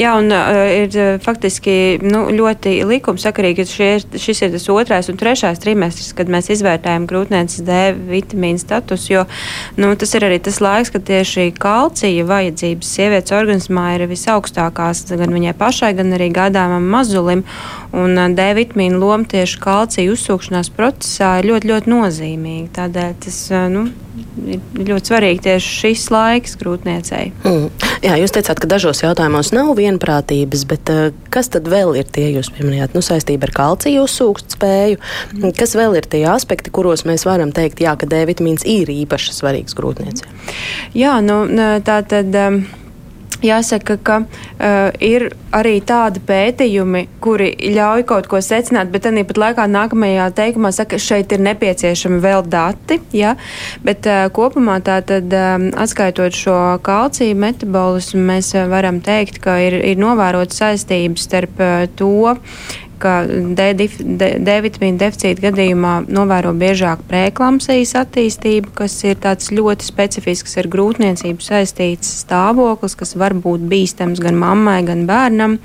Jā, 0.00 0.14
un 0.20 0.30
uh, 0.32 0.54
ir 0.70 0.94
uh, 0.94 1.08
faktiski 1.22 1.98
nu, 2.04 2.24
ļoti 2.32 2.76
likumsakarīgi, 2.88 3.64
ka 3.64 3.68
šie, 3.68 4.20
šis 4.22 4.44
ir 4.46 4.52
tas 4.54 4.68
otrais 4.72 5.10
un 5.10 5.18
trešais 5.20 5.60
trimestris, 5.62 6.12
kad 6.16 6.30
mēs 6.32 6.48
izvērtējam 6.54 7.08
grūtniecības 7.10 7.66
D 7.66 7.80
vitamīnu 8.12 8.62
status, 8.62 9.08
jo 9.10 9.24
nu, 9.80 9.90
tas 9.98 10.14
ir 10.16 10.28
arī 10.28 10.38
tas 10.44 10.60
laiks, 10.64 10.92
kad 10.94 11.04
tieši 11.08 11.50
kalcija 11.58 12.28
vajadzības 12.30 12.92
sievietes 12.96 13.36
organismā 13.36 13.88
ir 13.96 14.06
visaugstākās 14.10 15.04
gan 15.10 15.34
viņai 15.34 15.56
pašai, 15.58 15.92
gan 15.98 16.14
arī 16.16 16.30
gādāmam 16.32 16.86
mazulim. 16.94 17.44
Un 17.92 18.16
uh, 18.16 18.30
D 18.32 18.48
vitamīna 18.62 19.02
loma 19.02 19.28
tieši 19.28 19.60
kalcija 19.62 20.14
uzsūkšanās 20.14 20.72
procesā 20.78 21.34
ir 21.42 21.50
ļoti, 21.52 21.74
ļoti 21.74 21.92
nozīmīga. 21.96 22.70
Tādēļ 22.80 23.20
tas 23.26 23.42
uh, 23.52 23.66
nu, 23.72 23.88
ir 24.46 24.60
ļoti 24.88 25.12
svarīgi 25.12 25.44
tieši 25.46 25.72
šis 25.82 26.06
laiks 26.12 26.56
grūtniecei. 26.60 27.30
Mm. 27.44 27.68
Jā, 28.02 28.11
jūs 28.20 28.34
teicāt, 28.34 28.60
ka 28.62 28.68
dažos 28.70 29.02
jautājumos 29.04 29.52
nav 29.56 29.72
vienprātības, 29.78 30.66
bet 30.70 30.92
uh, 30.92 31.04
kas 31.32 31.50
tad 31.52 31.70
vēl 31.70 31.94
ir 32.00 32.08
tie, 32.12 32.28
jūs 32.36 32.52
pieminējāt, 32.56 32.96
nu, 32.96 33.04
saistība 33.04 33.48
ar 33.48 33.54
kalciju 33.56 34.04
uzsūkt 34.06 34.56
spēju? 34.56 35.00
Kas 35.58 35.76
vēl 35.78 35.98
ir 36.00 36.08
tie 36.10 36.24
aspekti, 36.30 36.72
kuros 36.74 37.06
mēs 37.08 37.26
varam 37.28 37.54
teikt, 37.54 37.82
jā, 37.84 37.96
ka 37.98 38.08
D 38.10 38.24
vitamīns 38.28 38.66
ir 38.68 38.92
īpaši 38.92 39.36
svarīgs 39.38 39.76
grūtniecei? 39.78 40.28
Jā, 40.98 41.18
nu, 41.24 41.44
tā 41.86 42.02
tad. 42.08 42.32
Um, 42.36 42.62
Jāsaka, 43.42 43.96
ka 43.98 44.18
uh, 44.22 44.90
ir 45.02 45.30
arī 45.52 45.76
tādi 45.84 46.22
pētījumi, 46.26 47.04
kuri 47.22 47.50
ļauj 47.74 48.04
kaut 48.08 48.28
ko 48.30 48.40
secināt, 48.44 48.92
bet 48.92 49.04
tāpat 49.06 49.40
laikā 49.42 49.66
nākamajā 49.70 50.28
teikumā 50.36 50.72
saka, 50.74 50.96
ka 50.96 51.02
šeit 51.02 51.32
ir 51.34 51.42
nepieciešami 51.44 52.20
vēl 52.22 52.46
dati. 52.50 53.00
Ja? 53.16 53.34
Bet 53.84 54.06
uh, 54.08 54.26
kopumā 54.34 54.78
tātad 54.84 55.32
um, 55.36 55.68
atskaitot 55.74 56.36
šo 56.36 56.58
kalciju 56.86 57.36
metabolismu, 57.42 58.22
mēs 58.32 58.52
uh, 58.56 58.68
varam 58.70 59.02
teikt, 59.04 59.42
ka 59.42 59.58
ir, 59.64 59.78
ir 59.92 60.00
novērotas 60.00 60.62
saistības 60.62 61.26
starp 61.28 61.62
uh, 61.62 61.86
to, 61.98 62.30
ka 63.02 63.14
D, 63.26 63.68
D, 63.78 63.88
D 64.38 64.56
vitamīna 64.64 65.00
deficīta 65.02 65.48
gadījumā 65.48 65.94
novēro 66.12 66.54
biežāk 66.58 67.04
preeklamsijas 67.10 67.96
attīstību, 68.04 68.72
kas 68.78 68.96
ir 69.08 69.20
tāds 69.22 69.52
ļoti 69.54 69.86
specifisks 69.88 70.58
ar 70.62 70.70
grūtniecību 70.72 71.44
saistīts 71.44 72.10
stāvoklis, 72.22 72.96
kas 72.98 73.16
var 73.18 73.34
būt 73.34 73.66
bīstams 73.70 74.22
gan 74.22 74.38
mammai, 74.40 74.80
gan 74.86 75.06
bērnam. 75.10 75.58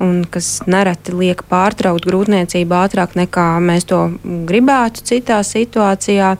Un 0.00 0.24
kas 0.30 0.48
nereti 0.70 1.14
liek 1.16 1.42
pārtraukt 1.50 2.06
grūtniecību 2.08 2.76
ātrāk 2.76 3.16
nekā 3.18 3.46
mēs 3.64 3.86
to 3.90 4.00
gribētu 4.48 5.04
citā 5.10 5.40
situācijā. 5.46 6.34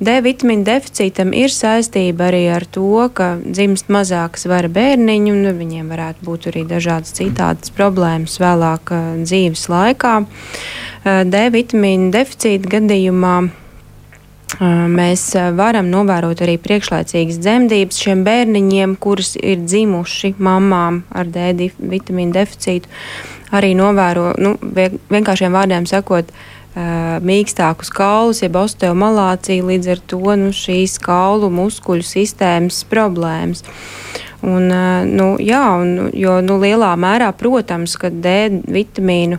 D 0.00 0.16
vitamīna 0.24 0.66
deficītam 0.70 1.34
ir 1.36 1.52
saistība 1.52 2.30
arī 2.30 2.44
ar 2.56 2.66
to, 2.66 3.08
ka 3.14 3.34
dzimst 3.44 3.92
mazāk 3.92 4.40
svara 4.40 4.70
bērniņu, 4.72 5.32
un 5.36 5.58
viņiem 5.60 5.92
varētu 5.92 6.26
būt 6.26 6.50
arī 6.52 6.66
dažādas 6.68 7.14
citādas 7.18 7.74
problēmas 7.76 8.38
vēlāk 8.42 8.94
dzīves 9.24 9.68
laikā. 9.72 10.14
D 11.02 11.48
vitamīna 11.52 12.12
deficīta 12.14 12.78
gadījumā 12.78 13.36
Mēs 14.60 15.22
varam 15.56 15.88
novērot 15.88 16.42
arī 16.44 16.58
priekšlaicīgas 16.60 17.38
dzemdības 17.40 18.00
šiem 18.04 18.24
bērniņiem, 18.26 18.96
kurus 19.00 19.34
ir 19.40 19.62
dzimuši 19.64 20.34
mamām 20.38 21.02
ar 21.08 21.30
D 21.32 21.70
vitamīnu 21.78 22.34
deficītu. 22.36 22.90
Arī 23.52 23.72
novēro, 23.76 24.32
nu, 24.40 24.54
vienkāršiem 25.12 25.56
vārdiem 25.56 25.88
sakot, 25.88 26.28
mīkstākus 27.24 27.90
kaulus, 27.92 28.42
jeb 28.44 28.56
osteomalāciju, 28.56 29.66
līdz 29.68 29.90
ar 29.92 30.04
to 30.08 30.36
nu, 30.40 30.52
šīs 30.56 30.96
kaulu 31.02 31.50
muskuļu 31.52 32.06
sistēmas 32.06 32.82
problēmas. 32.88 33.64
Un, 34.42 34.72
nu, 35.12 35.26
jā, 35.38 35.64
un, 35.78 36.10
jo 36.16 36.40
nu, 36.42 36.56
lielā 36.62 36.94
mērā, 36.98 37.28
protams, 37.38 37.94
ka 38.00 38.10
D 38.10 38.62
vitamīnu 38.64 39.38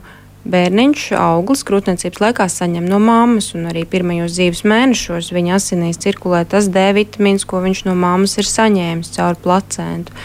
bērniņš 0.50 1.06
auglis 1.18 1.64
krūtniecības 1.68 2.22
laikā 2.24 2.48
saņem 2.52 2.88
no 2.90 3.00
mammas, 3.04 3.54
un 3.58 3.70
arī 3.72 3.86
pirmajos 3.90 4.36
dzīves 4.36 4.64
mēnešos 4.68 5.32
viņa 5.36 5.58
asinīs 5.58 6.02
cirkulē 6.04 6.44
tas 6.50 6.68
D 6.72 6.90
vitamīns, 6.98 7.48
ko 7.48 7.64
viņš 7.64 7.86
no 7.88 7.96
mammas 8.00 8.36
ir 8.42 8.50
saņēmis 8.50 9.14
caur 9.16 9.40
placentu. 9.40 10.16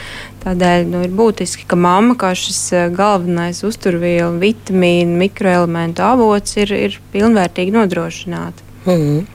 Tādēļ 0.43 0.87
nu, 0.91 1.03
ir 1.07 1.15
būtiski, 1.19 1.67
ka 1.69 1.77
mamma 1.79 2.15
kā 2.19 2.33
šis 2.39 2.61
eh, 2.73 2.87
galvenais 2.95 3.61
uzturvielu, 3.67 4.39
vitamīnu, 4.43 5.19
mikroelementu 5.25 6.07
avots 6.07 6.57
ir, 6.63 6.73
ir 6.75 6.99
pilnvērtīgi 7.13 7.75
nodrošināta. 7.75 8.67
Mm. 8.89 9.27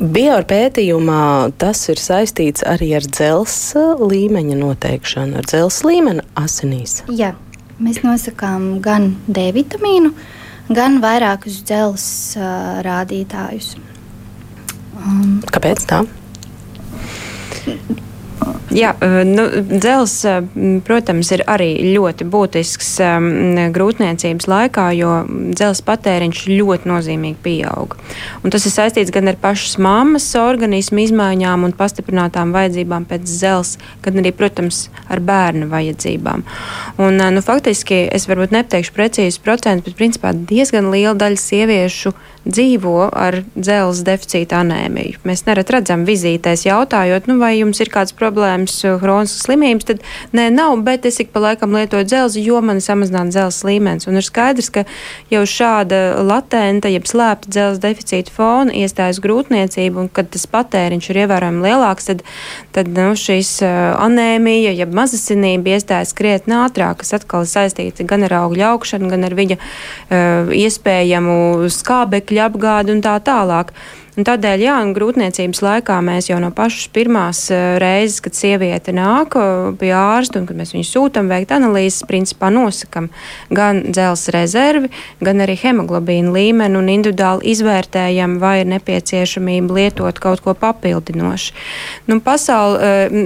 Bio 0.00 0.38
pētījumā 0.50 1.52
tas 1.60 1.84
ir 1.92 2.00
saistīts 2.02 2.64
arī 2.66 2.88
ar 2.98 3.04
dzelzceļa 3.06 4.08
līmeņa 4.10 4.56
noteikšanu, 4.58 5.38
ar 5.38 5.46
dzelzceļa 5.46 5.92
līmeni 5.92 6.24
asinīs. 6.40 6.96
Jā, 7.14 7.36
Mēs 7.80 8.02
nosakām 8.04 8.74
gan 8.84 9.14
D 9.24 9.46
vitamīnu, 9.56 10.12
gan 10.76 10.98
vairākus 11.00 11.62
dzelzceļa 11.64 12.50
uh, 12.50 12.82
rādītājus. 12.84 13.72
Um, 15.00 15.40
Kāpēc 15.48 15.88
tā? 15.88 16.04
Jā, 18.70 18.92
eh, 19.02 19.24
nu, 19.26 19.48
dzels, 19.66 20.12
eh, 20.24 20.42
protams, 20.86 21.32
ir 21.34 21.42
arī 21.50 21.72
ļoti 21.96 22.26
būtisks 22.30 22.90
um, 23.02 23.26
grūtniecības 23.74 24.46
laikā, 24.46 24.84
jo 24.94 25.14
dzels 25.56 25.82
patēriņš 25.82 26.44
ļoti 26.46 26.86
nozīmīgi 26.86 27.40
pieaug. 27.42 27.96
Un 28.44 28.54
tas 28.54 28.66
ir 28.66 28.74
saistīts 28.76 29.10
gan 29.10 29.26
ar 29.32 29.38
pašas 29.42 29.74
mammas 29.82 30.28
organismu 30.38 31.02
izmaiņām 31.02 31.66
un 31.66 31.74
pastiprinātām 31.74 32.54
vajadzībām 32.54 33.08
pēc 33.10 33.26
dzels, 33.26 33.74
gan 34.06 34.22
arī, 34.22 34.30
protams, 34.38 34.84
ar 35.10 35.18
bērnu 35.18 35.66
vajadzībām. 35.72 36.46
Un, 37.02 37.18
nu, 37.34 37.42
faktiski 37.42 38.04
es 38.06 38.28
varbūt 38.30 38.54
nepateikšu 38.54 38.94
precīzus 38.94 39.42
procentus, 39.42 39.90
bet 39.90 39.98
principā 39.98 40.30
diezgan 40.30 40.92
liela 40.94 41.18
daļa 41.18 41.42
sieviešu 41.42 42.14
dzīvo 42.46 43.10
ar 43.10 43.42
dzelzceļa 43.52 44.06
deficīta 44.06 44.62
anēmiju. 44.62 45.20
Mēs 45.28 45.44
nereti 45.48 45.74
redzam 45.74 46.06
vizītēs, 46.08 46.64
jautājot, 46.68 47.26
nu, 47.28 47.36
vai 47.42 47.56
jums 47.58 47.82
ir 47.82 47.90
kādas 47.92 48.14
problēmas, 48.16 48.29
chroniskas 48.30 49.44
slimības. 49.46 49.88
Tad 49.90 50.04
nē, 50.36 50.48
nav, 50.54 50.76
bet 50.86 51.06
es 51.08 51.20
ik 51.22 51.32
pa 51.34 51.42
laikam 51.42 51.74
lietoju 51.76 52.06
dzelzi, 52.08 52.44
jo 52.44 52.60
man 52.64 52.80
ir 52.80 52.86
samazināts 52.86 53.34
dzelzceļa 53.34 53.70
līmenis. 53.70 54.08
Un 54.10 54.20
ir 54.20 54.26
skaidrs, 54.26 54.70
ka 54.74 54.84
jau 55.32 55.42
šāda 55.48 56.00
latenta, 56.26 56.90
jeb 56.92 57.08
slēpta 57.08 57.50
dzelzceļa 57.50 57.84
deficīta 57.84 58.34
fona 58.34 58.74
iestājas 58.76 59.20
grūtniecība, 59.24 60.04
un 60.04 60.10
kad 60.12 60.30
tas 60.32 60.46
patēriņš 60.50 61.10
ir 61.10 61.22
ievērojami 61.24 61.64
lielāks, 61.66 62.10
tad, 62.10 62.24
tad 62.76 62.90
nu, 62.94 63.10
šīs 63.18 63.56
anēmija, 63.64 64.74
jeb 64.80 64.94
mazasinība 64.96 65.76
iestājas 65.76 66.14
krietni 66.16 66.56
ātrāk, 66.58 67.00
kas 67.02 67.14
atkal 67.20 67.46
ir 67.46 67.52
saistīta 67.52 68.06
gan 68.08 68.26
ar 68.28 68.36
augļu 68.42 68.66
augšanu, 68.72 69.10
gan 69.12 69.26
ar 69.28 69.36
viņa 69.38 69.58
uh, 69.60 70.52
iespējamu 70.56 71.70
skābekļu 71.70 72.44
apgādi 72.46 72.94
un 72.94 73.02
tā 73.04 73.16
tālāk. 73.24 73.74
Un 74.18 74.26
tādēļ, 74.26 74.62
jā, 74.64 74.76
grūtniecības 74.94 75.60
laikā 75.62 75.96
mēs 76.02 76.30
jau 76.30 76.40
no 76.42 76.50
pašas 76.54 76.88
pirmās 76.94 77.44
eh, 77.54 77.76
reizes, 77.80 78.18
kad 78.24 78.34
sieviete 78.34 78.92
nāk 78.94 79.36
eh, 79.38 79.70
pie 79.78 79.92
ārsta 79.94 80.40
un 80.40 80.48
kad 80.48 80.58
mēs 80.58 80.74
viņu 80.74 80.88
sūtām 80.88 81.30
veikt 81.30 81.54
analīzes, 81.54 82.02
principā 82.08 82.50
nosakam 82.50 83.06
gan 83.54 83.84
dzelzs 83.94 84.32
rezervi, 84.34 84.90
gan 85.22 85.44
arī 85.44 85.54
hemoglobīna 85.60 86.34
līmeni 86.34 86.78
un 86.80 86.90
individuāli 86.90 87.52
izvērtējam, 87.54 88.38
vai 88.42 88.60
ir 88.64 88.70
nepieciešamība 88.72 89.78
lietot 89.78 90.18
kaut 90.22 90.42
ko 90.42 90.56
papildinošu. 90.58 91.54
Nu, 92.10 92.18
pasauli, 92.24 92.80
eh, 92.82 93.16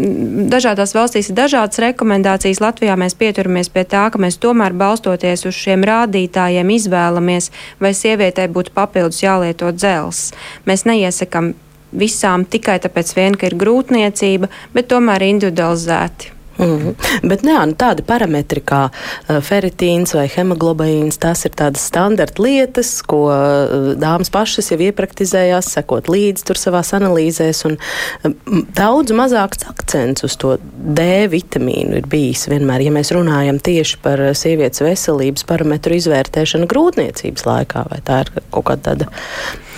dažādās 0.53 0.93
valstīs 0.97 1.33
ir 1.33 1.39
dažādas 1.41 1.81
rekomendācijas. 1.87 2.61
Latvijā 2.61 2.99
mēs 3.01 3.17
pieturamies 3.17 3.73
pie 3.73 3.87
tā, 3.89 4.05
ka 4.13 4.21
mēs 4.21 4.37
tomēr 4.37 4.77
balstoties 4.77 5.47
uz 5.49 5.57
šiem 5.57 5.83
rādītājiem 5.89 6.77
izvēlamies, 6.77 7.51
vai 7.81 7.95
sievietei 7.97 8.47
būtu 8.53 8.77
papildus 8.77 9.25
jālieto 9.25 9.73
dzelzs. 9.73 10.35
Mēs 10.69 10.74
mēs 10.75 10.87
neiesakām 10.91 11.55
visām 11.95 12.45
tikai 12.51 12.81
tāpēc, 12.83 13.15
vien, 13.15 13.39
ka 13.39 13.47
ir 13.49 13.59
grūtniecība, 13.61 14.51
bet 14.75 14.91
tomēr 14.91 15.23
individualizēti. 15.31 16.33
Mm 16.59 16.79
-hmm. 16.79 16.95
Bet 17.29 17.43
jā, 17.43 17.67
nu, 17.67 17.73
tādi 17.73 18.03
parametri 18.03 18.61
kā 18.61 18.89
uh, 18.89 19.37
feritīns 19.43 20.15
vai 20.15 20.29
hemoglobīns, 20.37 21.19
tas 21.19 21.45
ir 21.45 21.51
tādas 21.51 21.87
standarta 21.87 22.43
lietas, 22.43 23.03
ko 23.03 23.25
uh, 23.27 23.95
dāmas 23.99 24.31
pašas 24.31 24.71
jau 24.71 24.79
iepraktizējās, 24.79 25.73
sekot 25.73 26.09
līdzi 26.09 26.45
tur 26.45 26.57
savās 26.57 26.93
analīzēs. 26.95 27.65
Un, 27.67 27.77
uh, 28.25 28.33
daudz 28.77 29.13
mazāks 29.13 29.67
akcents 29.69 30.25
uz 30.25 30.37
to 30.37 30.59
D 30.95 31.27
vitamīnu 31.27 31.97
ir 31.97 32.07
bijis 32.07 32.49
vienmēr, 32.49 32.81
ja 32.81 32.91
mēs 32.91 33.11
runājam 33.11 33.59
tieši 33.59 33.99
par 34.03 34.19
sievietes 34.35 34.81
veselības 34.81 35.45
parametru 35.45 35.95
izvērtēšanu 35.95 36.67
grūtniecības 36.67 37.47
laikā, 37.47 37.87
vai 37.91 38.01
tā 38.05 38.21
ir 38.21 38.31
kaut 38.51 38.65
kāda 38.65 38.83
tāda 38.83 39.07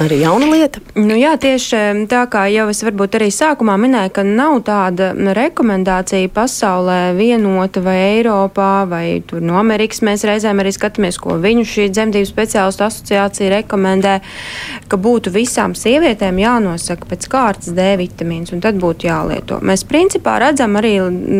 arī 0.00 0.20
jauna 0.20 0.50
lieta? 0.50 0.80
Nu, 0.94 1.14
jā, 1.16 1.36
tieši 1.40 2.06
tā 2.08 2.26
kā 2.30 2.46
jau 2.52 2.68
es 2.68 2.82
varbūt 2.84 3.14
arī 3.16 3.30
sākumā 3.30 3.76
minēju, 3.80 4.12
ka 4.12 4.22
nav 4.22 4.60
tāda 4.66 5.12
rekomendācija 5.14 6.28
pasaulē 6.28 6.65
pasaulē 6.66 7.14
vienota 7.14 7.80
vai 7.80 7.96
Eiropā 8.18 8.86
vai 8.90 9.22
no 9.40 9.54
Amerikas. 9.60 10.02
Mēs 10.02 10.24
reizēm 10.26 10.58
arī 10.58 10.72
skatāmies, 10.74 11.18
ko 11.22 11.36
viņu 11.38 11.62
šī 11.62 11.84
dzemdību 11.94 12.26
speciālistu 12.26 12.82
asociācija 12.86 13.50
rekomendē, 13.52 14.16
ka 14.90 14.98
būtu 14.98 15.30
visām 15.30 15.76
sievietēm 15.78 16.40
jānosaka 16.42 17.06
pēc 17.06 17.28
kārtas 17.30 17.70
D 17.76 17.86
vitamīns 18.00 18.50
un 18.54 18.64
tad 18.64 18.80
būtu 18.82 19.06
jālieto. 19.06 19.60
Mēs 19.62 19.86
principā 19.86 20.40
redzam 20.42 20.74
arī 20.80 20.96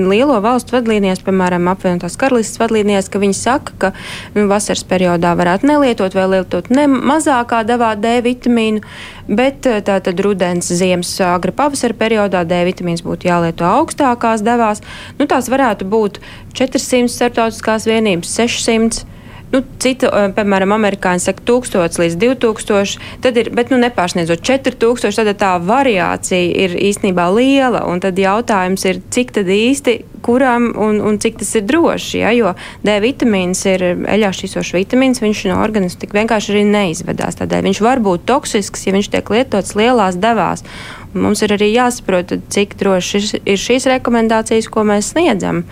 lielo 0.06 0.38
valstu 0.44 0.76
vadlīnijas, 0.76 1.24
piemēram, 1.26 1.66
apvienotās 1.74 2.18
karalistas 2.20 2.62
vadlīnijas, 2.62 3.10
ka 3.10 3.22
viņi 3.22 3.38
saka, 3.40 3.74
ka 3.82 3.92
nu, 4.36 4.46
vasaras 4.52 4.86
periodā 4.86 5.34
varētu 5.38 5.72
nelietot 5.72 6.14
vai 6.14 6.28
lietot 6.36 6.70
ne 6.70 6.86
mazākā 6.86 7.64
devā 7.66 7.96
D 7.98 8.20
vitamīnu, 8.22 8.84
bet 9.28 9.66
tātad 9.66 10.20
rudens, 10.22 10.70
ziemas, 10.70 11.10
agri 11.24 11.54
pavasara 11.56 11.96
periodā 11.98 12.44
D 12.46 12.62
vitamīns 12.68 13.04
būtu 13.06 13.30
jālieto 13.30 13.66
augstākās 13.68 14.44
devās. 14.46 14.82
Nu, 15.18 15.26
tās 15.30 15.50
varētu 15.52 15.88
būt 15.90 16.20
400 16.56 17.12
starptautiskās 17.12 17.88
vienības, 17.90 18.32
600. 18.38 19.15
Nu, 19.52 19.62
citu, 19.78 20.08
eh, 20.10 20.26
piemēram, 20.34 20.74
amerikāņi 20.74 21.22
saka 21.22 21.44
1000 21.46 22.00
līdz 22.02 22.16
2000, 22.18 22.98
tad 23.22 23.36
ir, 23.38 23.50
bet 23.54 23.70
nu, 23.70 23.78
nepārsniedzot 23.78 24.42
4000, 24.42 25.22
tad 25.28 25.38
tā 25.38 25.52
variācija 25.62 26.50
ir 26.64 26.74
īstenībā 26.74 27.28
liela. 27.30 27.84
Un 27.86 28.02
tad 28.02 28.18
jautājums 28.18 28.84
ir, 28.90 29.00
cik 29.10 29.32
tad 29.38 29.46
īsti 29.46 30.00
kuram 30.26 30.72
un, 30.74 30.98
un 31.00 31.18
cik 31.22 31.38
tas 31.38 31.54
ir 31.54 31.62
droši. 31.70 32.18
Ja? 32.24 32.34
Jo 32.34 32.54
D 32.82 32.98
vitamīns 33.02 33.62
ir 33.70 33.86
eļļā 33.94 34.32
šķīsošs 34.34 34.74
vitamīns, 34.74 35.22
viņš 35.22 35.46
no 35.52 35.62
organisma 35.62 36.02
tik 36.02 36.16
vienkārši 36.18 36.54
arī 36.56 36.66
neizvedās. 36.66 37.38
Tādēļ 37.38 37.68
viņš 37.70 37.82
var 37.86 38.02
būt 38.02 38.26
toksisks, 38.26 38.88
ja 38.88 38.96
viņš 38.96 39.12
tiek 39.14 39.30
lietots 39.30 39.76
lielās 39.78 40.18
devās. 40.18 40.66
Mums 41.14 41.46
ir 41.46 41.54
arī 41.54 41.70
jāsaprot, 41.70 42.34
cik 42.52 42.74
droši 42.80 43.22
ir 43.46 43.60
šīs 43.60 43.86
rekomendācijas, 43.94 44.66
ko 44.68 44.82
mēs 44.88 45.14
sniedzam. 45.14 45.62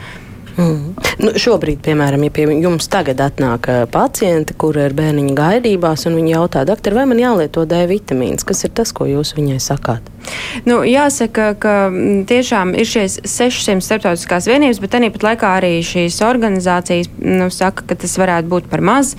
Mm. 0.55 0.95
Nu, 1.25 1.33
šobrīd, 1.39 1.81
piemēram, 1.85 2.27
ja 2.27 2.35
pie 2.35 2.47
jums 2.63 2.87
tagad 2.91 3.21
atnāk 3.25 3.67
pacienti, 3.95 4.55
kur 4.59 4.79
ir 4.79 4.95
bērniņa 4.95 5.35
gaidībās, 5.39 6.07
un 6.09 6.19
viņi 6.21 6.35
jautā, 6.37 6.65
doktor, 6.69 6.95
vai 6.99 7.07
man 7.11 7.23
jālieto 7.23 7.65
D 7.67 7.85
vitamīns, 7.91 8.47
kas 8.47 8.67
ir 8.67 8.75
tas, 8.75 8.95
ko 8.95 9.09
jūs 9.11 9.35
viņai 9.39 9.61
sakāt? 9.63 10.11
Nu, 10.65 10.79
jāsaka, 10.87 11.51
ka 11.61 11.75
tiešām 12.29 12.73
ir 12.79 12.89
šīs 12.89 13.19
600 13.29 13.85
starptautiskās 13.85 14.47
vienības, 14.49 14.81
bet 14.81 14.95
tāpat 14.95 15.27
laikā 15.27 15.51
arī 15.59 15.73
šīs 15.85 16.21
organizācijas 16.25 17.11
nu, 17.21 17.51
saka, 17.53 17.85
ka 17.91 17.99
tas 18.01 18.15
varētu 18.21 18.49
būt 18.49 18.71
par 18.71 18.81
maz. 18.85 19.15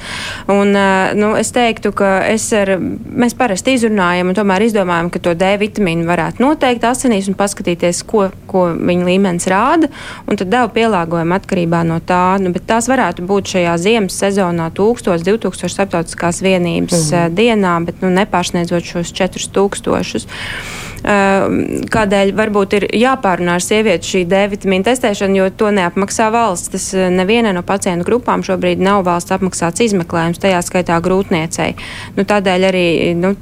Un, 0.52 0.74
nu, 1.20 1.34
es 1.38 1.52
teiktu, 1.56 1.92
ka 1.96 2.18
es 2.32 2.48
ar, 2.58 2.76
mēs 2.80 3.38
parasti 3.38 3.76
izrunājam 3.78 4.32
un 4.32 4.38
tomēr 4.38 4.66
izdomājam, 4.66 5.12
ka 5.14 5.22
to 5.22 5.36
D 5.38 5.52
vitamīnu 5.62 6.08
varētu 6.10 6.42
noteikt 6.44 6.88
asinīs 6.90 7.30
un 7.30 7.38
paskatīties, 7.38 8.02
ko, 8.10 8.30
ko 8.50 8.68
viņa 8.74 9.10
līmenis 9.12 9.50
rāda, 9.52 9.92
un 10.26 10.42
tad 10.42 10.50
devu 10.54 10.72
pielāgojumu 10.80 11.25
ierobežojumi 11.26 11.36
atkarībā 11.36 11.84
no 11.86 12.00
tā, 12.00 12.38
nu, 12.40 12.54
tās 12.54 12.88
varētu 12.88 13.26
būt 13.26 13.56
šajā 13.56 13.78
ziemas 13.78 14.18
sezonā 14.18 14.70
1000, 14.74 15.24
2000 15.24 15.70
starptautiskās 15.70 16.42
vienības 16.42 17.12
mm 17.12 17.18
-hmm. 17.18 17.36
dienā, 17.36 17.86
bet 17.86 18.02
nu, 18.02 18.10
nepārsniedzot 18.10 18.84
šos 18.84 19.12
4000. 19.14 20.28
Kādēļ 21.06 22.32
varbūt 22.34 22.74
ir 22.74 22.84
jāpārunā 22.98 23.56
ar 23.56 23.62
sievieti 23.62 24.08
šī 24.08 24.26
D 24.26 24.48
vitamīna 24.50 24.84
testēšana, 24.84 25.36
jo 25.38 25.50
to 25.50 25.70
neapmaksā 25.72 26.32
valsts. 26.32 26.70
Tas 26.70 26.94
nevienai 26.94 27.54
no 27.54 27.62
pacientu 27.62 28.06
grupām 28.06 28.42
šobrīd 28.42 28.80
nav 28.80 29.06
valsts 29.06 29.32
apmaksāts 29.32 29.82
izmeklējums, 29.82 30.40
tajā 30.40 30.62
skaitā 30.62 30.98
grūtniecei. 31.02 31.76
Nu, 32.16 32.24
tādēļ 32.24 32.68
arī 32.68 33.14
nu, 33.16 33.36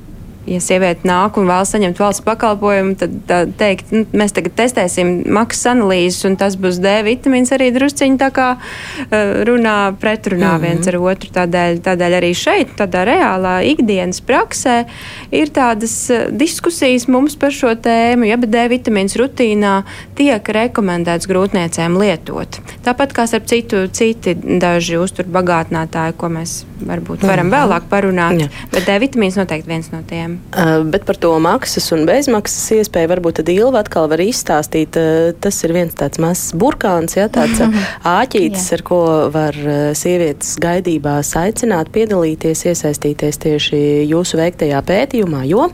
ja 0.49 0.59
sieviete 0.63 1.07
nāk 1.07 1.37
un 1.39 1.47
vēlas 1.47 1.71
saņemt 1.73 1.99
valsts 2.01 2.23
pakalpojumu, 2.25 2.95
tad 2.99 3.15
tā, 3.29 3.39
teikt, 3.59 3.93
nu, 3.95 4.03
mēs 4.17 4.35
tagad 4.35 4.55
testēsim 4.57 5.13
maksas 5.33 5.71
analīzes, 5.71 6.23
un 6.27 6.35
tas 6.39 6.57
būs 6.59 6.81
D 6.83 6.95
vitamīns 7.07 7.53
arī 7.55 7.69
drusciņi 7.75 8.19
tā 8.19 8.29
kā 8.35 8.47
uh, 8.57 9.15
runā 9.47 9.77
pretrunā 9.99 10.53
mm 10.53 10.57
-hmm. 10.57 10.65
viens 10.67 10.87
ar 10.91 10.97
otru. 10.99 11.31
Tādēļ, 11.37 11.79
tādēļ 11.87 12.17
arī 12.19 12.33
šeit, 12.35 12.75
tādā 12.77 13.05
reālā 13.07 13.55
ikdienas 13.71 14.21
praksē, 14.21 14.85
ir 15.31 15.49
tādas 15.49 15.95
uh, 16.11 16.27
diskusijas 16.31 17.07
mums 17.07 17.35
par 17.35 17.51
šo 17.51 17.75
tēmu, 17.75 18.27
ja 18.27 18.37
D 18.37 18.67
vitamīns 18.69 19.15
rutīnā 19.15 19.83
tiek 20.15 20.49
rekomendēts 20.49 21.27
grūtniecēm 21.27 21.97
lietot. 21.99 22.59
Tāpat 22.83 23.13
kā 23.13 23.23
ar 23.33 23.41
citu, 23.45 23.87
citi 23.87 24.35
daži 24.35 24.97
uzturbagātinātāji, 24.97 26.13
ko 26.17 26.29
mēs 26.29 26.65
varbūt 26.83 27.23
varam 27.23 27.47
mm 27.47 27.53
-hmm. 27.53 27.57
vēlāk 27.57 27.83
parunāt, 27.89 28.39
Jā. 28.41 28.47
bet 28.71 28.85
D 28.85 28.99
vitamīns 28.99 29.37
noteikti 29.37 29.69
viens 29.69 29.91
no 29.91 30.03
tiem. 30.07 30.32
Uh, 30.53 30.83
bet 30.89 31.05
par 31.07 31.19
to 31.21 31.31
maksas 31.43 31.89
un 31.95 32.05
bezmaksas 32.09 32.71
iespēju 32.79 33.11
varbūt 33.11 33.39
tad 33.41 33.51
Ilva 33.53 33.83
atkal 33.83 34.09
var 34.11 34.23
izstāstīt. 34.23 34.97
Uh, 34.99 35.29
tas 35.43 35.59
ir 35.65 35.75
viens 35.75 35.95
tāds 35.97 36.21
mazs 36.23 36.53
burkāns, 36.57 37.17
ja, 37.19 37.29
tāds 37.33 37.61
uh, 37.63 37.77
āķītis, 38.19 38.67
ar 38.77 38.85
ko 38.87 39.03
var 39.33 39.57
sievietes 39.97 40.55
gaidībās 40.63 41.33
aicināt 41.39 41.93
piedalīties, 41.93 42.65
iesaistīties 42.71 43.41
tieši 43.45 43.79
jūsu 44.09 44.41
veiktajā 44.41 44.83
pētījumā, 44.87 45.45
jo? 45.49 45.69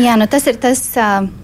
Jā, 0.00 0.16
nu 0.20 0.30
tas 0.30 0.48
ir 0.50 0.60
tas. 0.62 0.86
Uh 0.96 1.39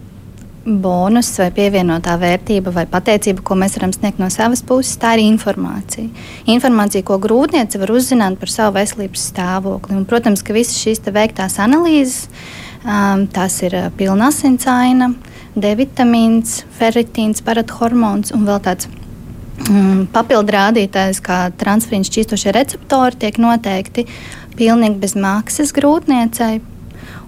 bonus 0.66 1.30
vai 1.38 1.48
pievienotā 1.54 2.16
vērtība 2.18 2.72
vai 2.74 2.84
pateicība, 2.90 3.44
ko 3.46 3.54
mēs 3.58 3.76
varam 3.78 3.92
sniegt 3.94 4.18
no 4.18 4.28
savas 4.34 4.64
puses, 4.66 4.96
tā 4.98 5.14
ir 5.16 5.22
informācija. 5.28 6.10
Informācija, 6.50 7.06
ko 7.06 7.20
grūtniece 7.22 7.78
var 7.78 7.92
uzzināt 7.94 8.40
par 8.40 8.50
savu 8.50 8.76
veselības 8.80 9.28
stāvokli. 9.30 9.96
Un, 9.96 10.04
protams, 10.10 10.42
ka 10.42 10.56
visas 10.56 10.78
šīs 10.82 11.04
veiktās 11.14 11.60
analīzes, 11.62 12.26
um, 12.82 13.26
tās 13.30 13.60
ir 13.62 13.78
uh, 13.78 13.88
pilna 13.96 14.32
asinsaina, 14.34 15.12
D 15.56 15.72
vitamīns, 15.78 16.64
ferritīns, 16.76 17.40
parathormons 17.46 18.34
un 18.36 18.42
vēl 18.44 18.58
tāds 18.66 18.90
um, 19.70 20.04
papildu 20.12 20.52
rādītājs, 20.52 21.22
kā 21.24 21.46
transferīns 21.56 22.10
šķīstošie 22.10 22.52
receptori, 22.58 23.22
tiek 23.22 23.38
noteikti 23.40 24.04
pilnīgi 24.58 25.00
bez 25.00 25.14
maksas 25.16 25.72
grūtniecei 25.76 26.58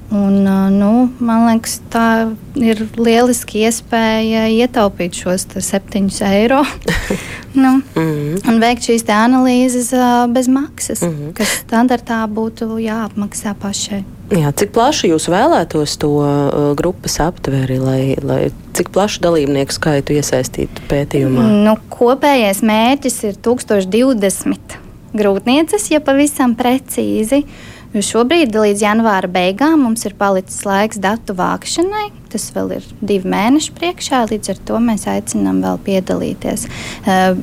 Un, 0.09 0.41
nu, 0.73 0.93
man 1.21 1.43
liekas, 1.45 1.75
tā 1.93 2.31
ir 2.57 2.79
lieliski 2.97 3.67
iespēja 3.69 4.47
ietaupīt 4.49 5.19
šos 5.21 5.45
7 5.53 6.09
eiro 6.25 6.63
nu, 7.63 7.75
mm 7.77 7.83
-hmm. 7.93 8.49
un 8.49 8.61
veikt 8.61 8.89
šīs 8.89 9.05
analīzes 9.05 9.93
bez 10.33 10.49
maksas, 10.49 11.03
mm 11.03 11.09
-hmm. 11.09 11.33
kas 11.33 11.61
standartā 11.67 12.25
būtu 12.25 12.79
jāapmaksā 12.81 13.55
pašai. 13.61 14.05
Jā, 14.31 14.53
cik 14.53 14.73
plaši 14.73 15.13
jūs 15.13 15.29
vēlētos 15.29 15.99
to 15.99 16.09
uh, 16.09 16.77
grupas 16.77 17.21
aptveri, 17.21 17.79
lai, 17.79 18.17
lai 18.23 18.51
cik 18.73 18.89
plašu 18.89 19.21
dalībnieku 19.21 19.73
skaitu 19.73 20.13
iesaistītu 20.13 20.89
pētījumā? 20.89 21.65
Nu, 21.65 21.77
kopējais 21.89 22.63
mērķis 22.63 23.25
ir 23.25 23.35
1020 23.35 24.57
grūtnieces, 25.13 25.91
ja 25.91 26.01
pavisam 26.01 26.57
precīzi. 26.57 27.45
Uh, 27.45 27.78
Jo 27.97 28.03
šobrīd 28.05 28.53
līdz 28.53 28.83
janvāra 28.85 29.31
beigām 29.33 29.81
mums 29.87 30.03
ir 30.05 30.13
palicis 30.19 30.61
laiks 30.69 30.99
datu 31.01 31.33
vākšanai. 31.39 32.11
Tas 32.33 32.49
vēl 32.55 32.75
ir 32.79 32.89
divi 33.01 33.31
mēneši 33.33 33.75
priekšā, 33.79 34.25
līdz 34.33 34.53
ar 34.53 34.63
to 34.69 34.81
mēs 34.85 35.07
aicinām 35.11 35.63
vēl 35.65 35.79
piedalīties. 35.87 36.67
Uh, 37.03 37.39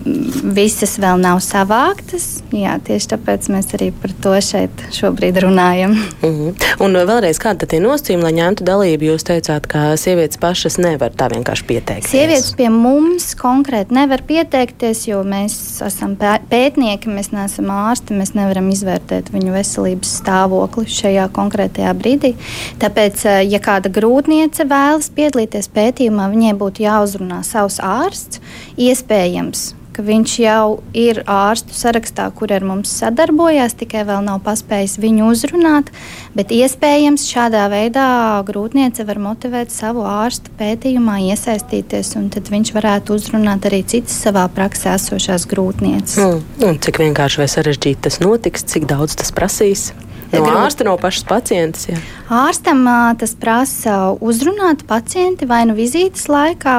visas 0.55 0.97
vēl 1.01 1.21
nav 1.21 1.41
savāktas, 1.43 2.43
jā, 2.53 2.75
tieši 2.85 3.11
tāpēc 3.15 3.49
mēs 3.53 3.71
arī 3.77 3.91
par 4.01 4.13
to 4.21 4.35
šeit 4.45 4.85
šobrīd 4.95 5.41
runājam. 5.45 5.95
Mhm. 6.21 6.49
-huh. 6.49 6.83
Un 6.85 6.93
vēlreiz, 6.95 7.39
kāda 7.41 7.67
ir 7.73 7.81
nosacījuma, 7.83 8.27
lai 8.27 8.33
ņemtu 8.39 8.65
dalību? 8.67 9.09
Jūs 9.11 9.25
teicāt, 9.27 9.67
ka 9.67 9.95
sievietes 9.99 10.37
pašas 10.41 10.77
nevar 10.77 11.11
tā 11.11 11.29
vienkārši 11.31 11.65
pieteikties. 11.69 12.11
Sievietes 12.11 12.51
pie 12.57 12.69
mums 12.69 13.35
konkrēti 13.39 13.95
nevar 13.95 14.21
pieteikties, 14.27 15.07
jo 15.07 15.23
mēs 15.23 15.55
esam 15.85 16.15
pētnieki, 16.49 17.11
mēs 17.11 17.31
neesam 17.31 17.71
ārsti, 17.73 18.17
mēs 18.17 18.33
nevaram 18.37 18.69
izvērtēt 18.69 19.31
viņu 19.33 19.55
veselības 19.55 20.15
stāvokli 20.21 20.85
šajā 20.91 21.27
konkrētajā 21.35 21.93
brīdī. 21.97 22.33
Tāpēc, 22.81 23.25
ja 23.47 23.59
kāda 23.63 23.91
grūtniece 23.93 24.67
vēlas 24.75 25.09
piedalīties 25.15 25.71
pētījumā, 25.75 26.29
viņai 26.33 26.53
būtu 26.59 26.85
jāuzrunā 26.85 27.41
savs 27.47 27.79
ārsts. 27.83 28.41
Iespējams, 28.81 29.71
ka 29.95 30.03
viņš 30.03 30.33
jau 30.41 30.65
ir 30.97 31.21
ārstu 31.31 31.75
sarakstā, 31.75 32.27
kur 32.35 32.51
ar 32.51 32.65
mums 32.67 32.91
sadarbojās, 32.99 33.77
tikai 33.79 34.03
vēl 34.07 34.25
nav 34.25 34.41
paspējis 34.47 34.97
viņu 34.99 35.29
uzrunāt. 35.31 35.91
Bet 36.35 36.51
iespējams, 36.51 37.23
šādā 37.31 37.63
veidā 37.71 38.05
grūtniece 38.43 39.05
var 39.07 39.21
motivēt 39.23 39.71
savu 39.71 40.03
ārstu 40.03 40.51
pētījumā 40.59 41.21
iesaistīties, 41.31 42.11
un 42.19 42.27
tad 42.33 42.51
viņš 42.51 42.73
varētu 42.75 43.15
uzrunāt 43.15 43.69
arī 43.69 43.85
citas 43.87 44.17
savā 44.25 44.43
praksē 44.51 44.97
esošās 44.99 45.47
grūtnieces. 45.47 46.19
Mm. 46.19 46.81
Cik 46.83 46.99
vienkārši 47.05 47.39
vai 47.39 47.47
sarežģīti 47.55 48.07
tas 48.09 48.19
notiks, 48.19 48.67
cik 48.67 48.89
daudz 48.91 49.15
tas 49.21 49.31
prasīs? 49.35 49.93
No 50.33 50.43
ārsta, 50.59 50.83
no 50.83 50.95
pašas 50.99 51.23
pacientes. 51.27 51.85
Jā. 51.87 51.99
Ārstam 52.33 52.81
tas 53.19 53.35
prasa 53.37 53.95
uzrunāt 54.25 54.81
pacienti 54.89 55.45
vai 55.47 55.61
nu 55.69 55.75
vizītes 55.77 56.25
laikā. 56.31 56.75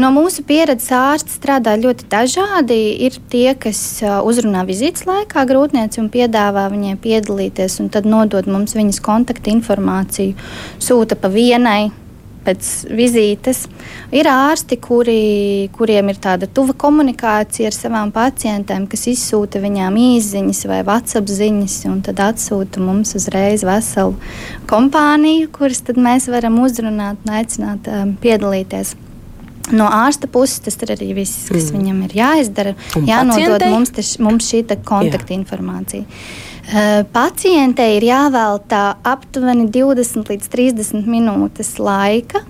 No 0.00 0.10
mūsu 0.14 0.44
pieredzes 0.46 0.92
ārsti 0.94 1.32
strādā 1.32 1.74
ļoti 1.80 2.06
dažādi. 2.12 2.78
Ir 3.06 3.16
tie, 3.32 3.54
kas 3.58 3.80
uzrunā 4.04 4.66
vizītes 4.68 5.06
laikā 5.08 5.46
grūtnieci 5.48 6.02
un 6.02 6.10
piedāvā 6.12 6.68
viņai 6.72 6.98
piedalīties, 7.02 7.80
un 7.82 7.90
tad 7.92 8.08
nodod 8.08 8.46
mums 8.50 8.76
viņas 8.92 9.02
kontaktinformāciju, 9.08 10.36
sūta 10.82 11.16
pa 11.16 11.32
vienai 11.32 11.90
pēc 12.42 12.68
vizītes. 12.90 13.68
Ir 14.10 14.26
ārsti, 14.26 14.76
kuri, 14.82 15.70
kuriem 15.72 16.10
ir 16.10 16.18
tāda 16.18 16.48
tuva 16.50 16.74
komunikācija 16.74 17.70
ar 17.70 17.76
savām 17.76 18.10
pacientēm, 18.12 18.88
kas 18.90 19.06
izsūta 19.12 19.62
viņām 19.62 19.94
īsiņas 19.94 20.64
vai 20.66 20.80
WhatsApp 20.82 21.30
ziņas, 21.30 21.78
un 21.86 22.02
tad 22.02 22.18
atsūta 22.24 22.82
mums 22.82 23.14
uzreiz 23.14 23.62
veselu 23.62 24.18
kompāniju, 24.70 25.52
kuras 25.54 25.84
mēs 25.94 26.28
varam 26.32 26.58
uzrunāt 26.64 27.22
un 27.22 27.34
aicināt 27.38 27.88
um, 27.88 28.16
piedalīties. 28.18 28.96
No 29.70 29.86
ārsta 29.86 30.26
puses 30.26 30.58
tas 30.64 30.74
ir 30.82 30.90
arī 30.96 31.12
viss, 31.14 31.46
kas 31.46 31.70
mm. 31.70 31.76
viņam 31.78 32.00
ir 32.08 32.16
jāizdara. 32.18 32.72
Un 32.98 33.06
jānodod 33.06 33.38
pacientei? 33.38 33.70
mums, 33.70 33.92
teš, 33.94 34.16
mums 34.18 34.50
šī 34.50 34.64
kontaktinformācija. 34.82 36.02
Jā. 36.02 36.08
Eh, 36.10 36.51
pacientei 37.12 37.96
ir 37.98 38.06
jāvelta 38.06 38.96
aptuveni 39.02 39.66
20 39.72 40.30
līdz 40.30 40.50
30 40.52 41.08
minūtes 41.10 41.76
laika 41.82 42.44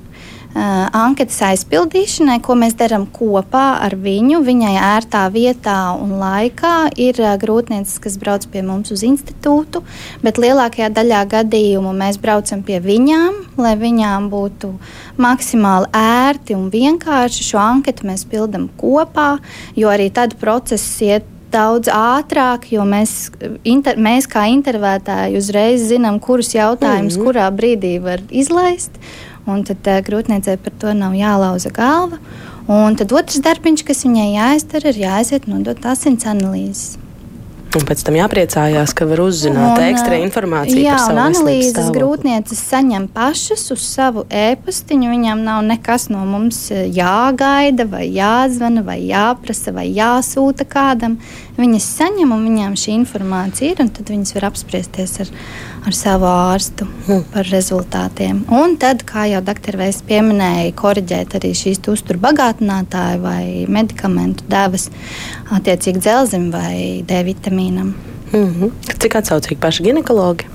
anketas 0.53 1.39
aizpildīšanai, 1.47 2.37
ko 2.45 2.55
mēs 2.61 2.75
darām 2.77 3.07
kopā 3.09 3.79
ar 3.81 3.97
viņu. 3.97 4.43
Viņai 4.45 4.75
ērtā 4.77 5.25
vietā 5.33 5.95
un 5.97 6.19
laikā 6.21 6.93
ir 7.01 7.17
grūtniecības, 7.41 7.99
kas 8.05 8.19
brauc 8.21 8.45
pie 8.53 8.61
mums 8.67 8.93
uz 8.93 9.05
institūtu, 9.07 9.83
bet 10.23 10.41
lielākajā 10.43 10.91
daļā 10.93 11.25
gadījumu 11.33 11.95
mēs 11.97 12.21
braucam 12.21 12.63
pie 12.67 12.83
viņām, 12.85 13.57
lai 13.57 13.75
viņām 13.81 14.29
būtu 14.33 14.75
maksimāli 15.17 15.89
ērti 15.97 16.57
un 16.59 16.69
vienkārši. 16.73 17.49
Šo 17.53 17.63
anketu 17.63 18.09
mēs 18.11 18.27
pildām 18.29 18.69
kopā, 18.77 19.39
jo 19.77 19.93
arī 19.93 20.13
tad 20.13 20.37
process 20.41 21.01
iet 21.01 21.29
daudz 21.53 21.91
ātrāk, 21.93 22.71
jo 22.73 22.85
mēs, 22.89 23.31
inter, 23.69 23.99
mēs 24.01 24.29
kā 24.31 24.47
intervētāji 24.53 25.39
uzreiz 25.41 25.85
zinām, 25.91 26.21
kurus 26.21 26.55
jautājumus, 26.55 27.17
mm 27.17 27.21
-hmm. 27.21 27.27
kurā 27.27 27.51
brīdī 27.51 27.99
var 28.03 28.25
izlaist. 28.31 28.91
Un 29.47 29.65
tad 29.65 29.87
uh, 29.87 30.01
grūtniecei 30.07 30.57
par 30.57 30.73
to 30.79 30.95
nav 30.95 31.15
jālauza 31.19 31.71
galva. 31.71 32.19
Un 32.71 32.97
tad 32.97 33.13
otrs 33.13 33.41
darbiņš, 33.43 33.85
kas 33.85 34.05
viņai 34.07 34.29
jāizdara, 34.37 34.89
ir 34.89 35.01
jāaiziet 35.03 35.49
nodot 35.51 35.87
asins 35.87 36.25
analīzes. 36.25 37.02
Un 37.73 37.87
pēc 37.89 38.03
tam 38.05 38.17
jāpriecājās, 38.19 38.93
ka 38.93 39.07
var 39.09 39.23
uzzināt 39.25 39.79
un, 39.79 39.85
ekstra 39.87 40.19
informāciju. 40.21 40.83
Jā, 40.85 40.99
un 41.09 41.21
analīzes 41.23 41.89
grūtnieces 41.95 42.61
saņem 42.69 43.07
pašas 43.15 43.65
uz 43.73 43.87
savu 43.87 44.27
e-pastiņu. 44.29 45.09
Viņām 45.09 45.41
nav 45.47 45.63
nekas 45.65 46.11
no 46.13 46.21
mums 46.29 46.67
jāgaida, 46.69 47.87
vai 47.89 48.05
jāzvana, 48.13 48.85
vai 48.85 48.99
jāprasa, 49.09 49.73
vai 49.73 49.87
jāsūta 49.89 50.69
kādam. 50.69 51.17
Viņas 51.53 51.87
saņem, 51.99 52.31
un 52.33 52.47
viņām 52.47 52.77
šī 52.81 52.95
informācija 52.97 53.75
ir, 53.75 53.81
un 53.85 53.91
tad 53.93 54.09
viņas 54.09 54.33
var 54.39 54.47
apspriesties 54.49 55.19
ar, 55.21 55.33
ar 55.85 55.97
savu 55.97 56.25
ārstu 56.31 56.87
hmm. 56.89 57.27
par 57.35 57.51
rezultātiem. 57.53 58.41
Un 58.57 58.79
tad, 58.81 59.05
kā 59.09 59.27
jau 59.29 59.43
dr. 59.45 59.77
Vēs 59.83 60.01
pieminēja, 60.09 60.73
koriģēt 60.81 61.37
arī 61.37 61.53
šīs 61.59 61.83
uzturbagātinātāju 61.93 63.21
vai 63.27 63.45
medikamentu 63.69 64.49
devas 64.49 64.89
attiecīgi 65.53 66.01
dzelzim 66.01 66.49
vai 66.55 67.05
D 67.05 67.21
vitamīnam. 67.29 67.93
Mm 68.33 68.49
-hmm. 68.49 68.97
Cik 68.99 69.21
atsaucīgi 69.21 69.61
paši 69.61 69.83
ginekologi? 69.83 70.49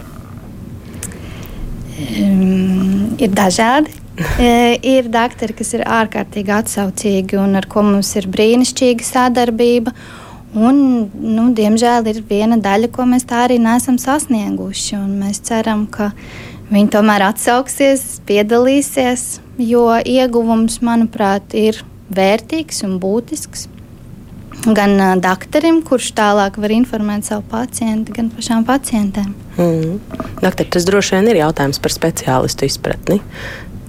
Um, 1.98 3.16
ir 3.18 3.30
dažādi. 3.30 3.94
E, 4.40 4.80
ir 4.82 5.10
doktori, 5.14 5.54
kas 5.54 5.74
ir 5.74 5.84
ārkārtīgi 5.86 6.50
atsaucīgi 6.50 7.38
un 7.38 7.56
ar 7.56 7.68
ko 7.70 7.84
mums 7.86 8.16
ir 8.16 8.26
brīnišķīga 8.34 9.06
sadarbība. 9.06 9.94
Un, 10.56 11.10
nu, 11.12 11.50
diemžēl 11.54 12.08
ir 12.08 12.22
viena 12.30 12.56
daļa, 12.62 12.92
ko 12.94 13.06
mēs 13.10 13.28
tā 13.28 13.44
arī 13.48 13.58
neesam 13.60 13.98
sasnieguši. 14.00 14.96
Mēs 15.20 15.42
ceram, 15.44 15.86
ka 15.92 16.14
viņi 16.72 16.92
tomēr 16.96 17.28
atsauksies, 17.28 18.22
piedalīsies, 18.28 19.42
jo 19.60 19.90
ieguvums, 20.00 20.80
manuprāt, 20.86 21.52
ir 21.58 21.84
vērtīgs 22.16 22.86
un 22.88 22.96
būtisks 23.04 23.68
gan 24.66 24.96
uh, 24.98 25.14
doktoram, 25.22 25.82
kurš 25.86 26.12
tālāk 26.18 26.58
var 26.60 26.74
informēt 26.74 27.28
savu 27.28 27.44
pacientu, 27.52 28.16
gan 28.16 28.32
pašām 28.34 28.66
pacientēm. 28.68 29.34
Mm. 29.58 30.00
Doktor, 30.42 30.68
tas 30.74 30.88
droši 30.88 31.18
vien 31.18 31.32
ir 31.32 31.42
jautājums 31.44 31.80
par 31.84 31.94
speciālistu 31.94 32.68
izpratni. 32.68 33.20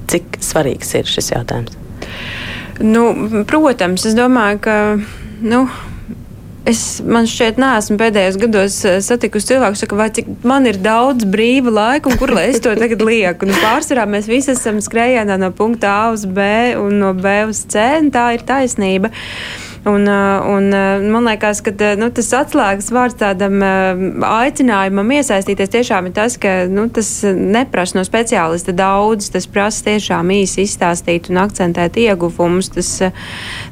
Cik 0.09 0.40
svarīgs 0.44 0.94
ir 0.99 1.09
šis 1.09 1.33
jautājums? 1.35 1.77
Nu, 2.79 3.42
protams, 3.49 4.07
es 4.07 4.14
domāju, 4.18 4.61
ka. 4.62 4.77
Nu, 5.38 5.66
Es 6.69 6.83
man 7.01 7.25
šķiet, 7.29 7.57
neesmu 7.61 7.97
pēdējos 8.01 8.37
gados 8.43 8.75
satikusi 9.07 9.55
cilvēku, 9.55 9.79
saka, 9.81 9.97
vai 9.97 10.09
cik 10.13 10.29
man 10.49 10.69
ir 10.69 10.77
daudz 10.85 11.25
brīva 11.29 11.73
laika, 11.73 12.11
un 12.13 12.21
kur 12.21 12.35
lai 12.37 12.51
es 12.51 12.61
to 12.65 12.75
tagad 12.77 13.01
lieku. 13.05 13.49
Nu, 13.49 13.57
pārsvarā 13.63 14.05
mēs 14.11 14.29
visi 14.29 14.53
esam 14.53 14.83
skrējienā 14.85 15.39
no 15.41 15.49
punkta 15.57 15.95
A 15.95 16.13
uz 16.13 16.27
B 16.29 16.45
un 16.77 17.01
no 17.01 17.15
B 17.17 17.41
uz 17.49 17.65
C, 17.73 17.89
un 18.03 18.13
tā 18.13 18.31
ir 18.37 18.45
taisnība. 18.49 19.09
Uh, 19.09 19.68
Un, 19.85 20.07
uh, 20.07 20.47
un, 20.57 20.73
uh, 20.73 21.05
man 21.12 21.29
liekas, 21.29 21.61
ka 21.64 21.71
uh, 21.71 21.95
nu, 22.01 22.09
tas 22.14 22.33
atslēgas 22.35 22.91
vārds 22.95 23.19
tādam 23.21 23.62
aicinājumam 23.62 25.12
iesaistīties 25.19 25.73
tiešām 25.75 26.11
ir 26.11 26.17
tas, 26.17 26.38
ka 26.41 26.55
nu, 26.71 26.88
tas 26.93 27.11
neprasa 27.29 28.01
no 28.01 28.05
speciālista 28.07 28.75
daudz, 28.77 29.31
tas 29.35 29.47
prasa 29.51 29.87
tiešām 29.93 30.35
īsi 30.35 30.67
izstāstīt 30.67 31.31
un 31.31 31.43
akcentēt 31.45 32.01
ieguvumus. 32.03 32.73
Tas, 32.75 32.91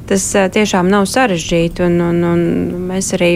tas 0.07 0.31
tiešām 0.55 0.89
nav 0.91 1.09
sarežģīti, 1.11 1.85
un, 1.89 2.01
un, 2.07 2.23
un 2.31 2.89
mēs 2.89 3.13
arī 3.17 3.35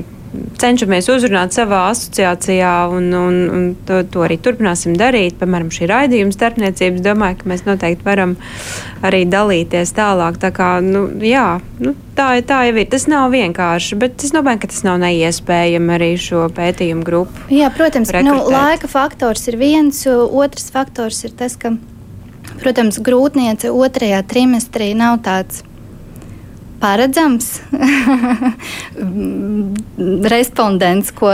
cenšamies 0.61 1.09
uzrunāt 1.11 1.55
savā 1.55 1.81
asociācijā, 1.91 2.71
un, 2.93 3.09
un, 3.17 3.37
un 3.51 3.63
to, 3.87 4.01
to 4.07 4.23
arī 4.25 4.37
turpināsim 4.41 4.95
darīt. 4.99 5.35
Piemēram, 5.41 5.71
šī 5.73 5.89
raidījuma 5.91 6.35
starpniecības, 6.35 7.03
domāju, 7.03 7.41
ka 7.41 7.51
mēs 7.51 7.65
noteikti 7.67 8.07
varam 8.07 8.35
arī 9.05 9.23
dalīties 9.29 9.93
tālāk. 9.97 10.39
Tā, 10.41 10.53
kā, 10.55 10.69
nu, 10.85 11.03
jā, 11.25 11.59
nu, 11.83 11.95
tā, 12.17 12.29
tā 12.47 12.61
jau 12.69 12.75
ir. 12.77 12.89
Tas 12.91 13.07
nav 13.11 13.31
vienkārši, 13.35 13.97
bet 14.01 14.23
es 14.23 14.35
domāju, 14.35 14.63
ka 14.63 14.71
tas 14.71 14.83
nav 14.87 15.01
neiespējami 15.03 15.95
arī 15.97 16.11
šo 16.21 16.45
pētījumu 16.55 17.07
grupu. 17.07 17.47
Jā, 17.53 17.71
protams, 17.75 18.13
nu, 18.25 18.37
laika 18.51 18.91
faktors 18.91 19.47
ir 19.51 19.59
viens, 19.61 20.05
otrs 20.07 20.71
faktors 20.73 21.25
ir 21.27 21.35
tas, 21.35 21.57
ka, 21.59 21.75
protams, 22.63 23.01
grūtniece 23.03 23.73
otrajā 23.73 24.23
trimestrī 24.31 24.93
nav 24.97 25.19
tāds 25.27 25.65
paredzams 26.81 27.47
respondents, 30.33 31.11
ko 31.15 31.31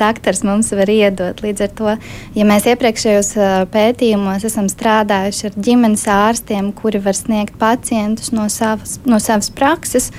doktors 0.00 0.42
mums 0.46 0.72
var 0.76 0.90
iedot. 0.92 1.42
Līdz 1.44 1.64
ar 1.66 1.74
to, 1.80 1.94
ja 2.38 2.48
mēs 2.48 2.68
iepriekšējos 2.72 3.32
pētījumos 3.74 4.46
esam 4.48 4.70
strādājuši 4.72 5.50
ar 5.50 5.58
ģimenes 5.68 6.06
ārstiem, 6.12 6.72
kuri 6.76 7.02
var 7.04 7.16
sniegt 7.18 7.58
pacientus 7.60 8.32
no 8.34 8.48
savas, 8.52 8.98
no 9.08 9.20
savas 9.22 9.52
prakses, 9.54 10.10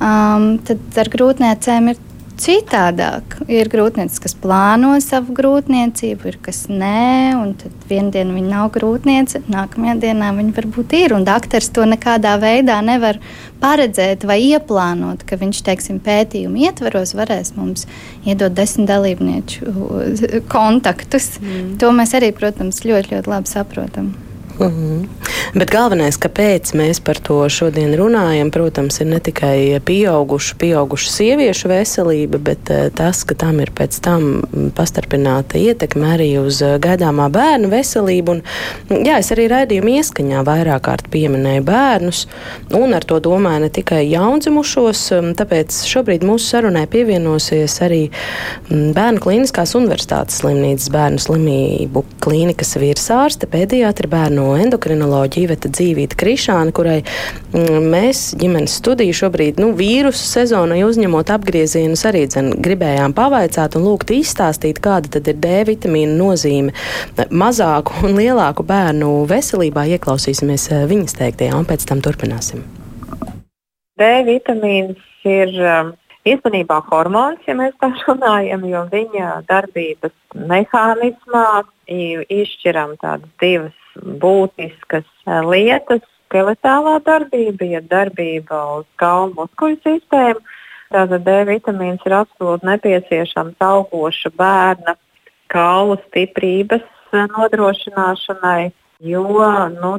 um, 0.00 0.54
tad 0.64 1.02
ar 1.04 1.12
grūtniecēm 1.12 1.92
ir 1.92 2.04
citādāk. 2.38 3.38
Ir 3.50 3.70
grūtniecības, 3.72 4.20
kas 4.24 4.34
plāno 4.38 4.92
savu 5.02 5.34
grūtniecību, 5.36 6.28
ir 6.30 6.38
kas 6.44 6.64
nē, 6.70 7.34
un 7.38 7.54
tad 7.58 7.88
vienā 7.90 8.12
dienā 8.14 8.36
viņa 8.36 8.52
nav 8.52 8.70
grūtniece, 8.74 9.42
nākamajā 9.50 9.96
dienā 10.04 10.30
viņa 10.36 10.54
varbūt 10.58 10.94
ir. 10.98 11.16
Un 11.16 11.26
doktors 11.28 11.70
to 11.74 11.86
nekādā 11.88 12.36
veidā 12.42 12.78
nevar 12.84 13.20
paredzēt 13.62 14.26
vai 14.28 14.38
ieplānot, 14.52 15.24
ka 15.28 15.40
viņš, 15.40 15.64
teiksim, 15.66 15.98
pētījumu 16.04 16.62
ietvaros 16.68 17.16
varēs 17.18 17.54
mums 17.58 17.88
iedot 18.28 18.54
desmit 18.54 18.88
dalībnieku 18.90 20.44
kontaktus. 20.52 21.36
Mm. 21.42 21.76
To 21.82 21.92
mēs 21.96 22.14
arī, 22.18 22.32
protams, 22.36 22.84
ļoti, 22.86 23.16
ļoti 23.16 23.34
labi 23.34 23.56
saprotam. 23.56 24.14
Mm 24.58 24.66
-hmm. 24.66 25.06
Bet 25.54 25.70
galvenais, 25.70 26.18
kāpēc 26.18 26.74
mēs 26.76 27.00
par 27.00 27.16
to 27.18 27.48
šodien 27.48 27.94
runājam, 27.96 28.50
protams, 28.50 29.00
ir 29.00 29.06
ne 29.06 29.20
tikai 29.20 29.80
pieaugušu, 29.80 30.56
pieaugušu 30.58 31.10
sieviešu 31.10 31.68
veselība, 31.68 32.38
bet 32.38 32.70
uh, 32.70 32.88
tas, 32.94 33.24
ka 33.24 33.34
tam 33.34 33.60
ir 33.60 33.70
pēc 33.70 34.00
tam 34.00 34.42
pastarpināta 34.76 35.58
ietekme 35.58 36.06
arī 36.16 36.28
uz 36.46 36.62
uh, 36.62 36.76
gaidāmā 36.78 37.30
bērnu 37.32 37.68
veselību. 37.68 38.30
Un, 38.32 38.42
jā, 39.06 39.18
es 39.18 39.32
arī 39.32 39.48
raidījumu 39.48 39.88
ieskaņā 39.88 40.42
vairāk 40.44 40.82
kārt 40.88 41.08
pieminēju 41.10 41.62
bērnus, 41.62 42.26
un 42.70 42.94
ar 42.94 43.04
to 43.04 43.20
domāju 43.20 43.60
ne 43.60 43.70
tikai 43.70 44.02
jaundzimušos, 44.10 45.12
tāpēc 45.40 45.80
šobrīd 45.88 46.26
mūsu 46.28 46.46
sarunai 46.48 46.86
pievienosies 46.86 47.80
arī 47.80 48.10
Bērnu 48.68 49.20
klīniskās 49.22 49.72
universitātes 49.78 50.42
slimnīcas 50.42 50.90
bērnu 50.92 51.20
slimību 51.22 52.04
klīnikas 52.20 52.76
virsārste, 52.80 53.48
pediatra 53.50 54.08
bērnu 54.10 54.47
endokrinoloģija 54.58 55.48
Iveta 55.48 55.70
Dzīvīta 55.72 56.18
Krišāna, 56.18 56.72
kurai 56.74 56.98
mm, 57.02 57.88
mēs 57.92 58.22
ģimenes 58.40 58.78
studiju 58.80 59.16
šobrīd 59.20 59.60
nu, 59.62 59.70
vīrusu 59.78 60.24
sezonai 60.24 60.80
uzņemot 60.86 61.32
apgriezienus 61.34 62.06
arī 62.08 62.24
dzen, 62.30 62.54
gribējām 62.64 63.14
pavaicāt 63.16 63.76
un 63.78 63.86
lūgt 63.90 64.14
izstāstīt, 64.16 64.80
kāda 64.84 65.18
tad 65.18 65.30
ir 65.30 65.38
D 65.42 65.62
vitamīna 65.68 66.16
nozīme 66.18 66.74
mazāku 67.30 68.04
un 68.08 68.18
lielāku 68.18 68.66
bērnu 68.66 69.12
veselībā. 69.30 69.88
Ieklausīsimies 69.98 70.70
eh, 70.72 70.84
viņas 70.90 71.18
teiktajā 71.20 71.56
un 71.58 71.68
pēc 71.68 71.88
tam 71.88 72.02
turpināsim. 72.04 72.64
D 73.98 74.10
vitamīns 74.28 75.00
ir 75.26 75.54
um, 75.58 75.96
īstenībā 76.28 76.78
hormons, 76.90 77.42
ja 77.48 77.56
mēs 77.58 77.74
tā 77.82 77.90
runājam, 78.06 78.66
jo 78.68 78.84
viņa 78.92 79.42
darbības 79.48 80.14
mehānismā 80.48 81.48
izšķiram 81.88 82.96
tādas 83.00 83.30
divas 83.40 83.77
būtiskas 84.02 85.06
eh, 85.26 85.40
lietas- 85.44 86.04
skeletālā 86.28 86.98
darbība, 87.04 87.64
ja 87.64 87.80
darbība 87.80 88.62
uz 88.78 88.86
kaulu 89.00 89.34
muskuļu 89.42 89.78
sistēmu. 89.84 90.42
Tātad 90.88 91.24
D 91.24 91.36
vitamīns 91.48 92.04
ir 92.08 92.16
absolūti 92.22 92.68
nepieciešams 92.68 93.60
augoša 93.60 94.32
bērna 94.36 94.96
kaulu 95.52 95.98
stiprības 96.06 96.84
eh, 97.12 97.26
nodrošināšanai, 97.36 98.70
jo 99.00 99.24
nu, 99.76 99.92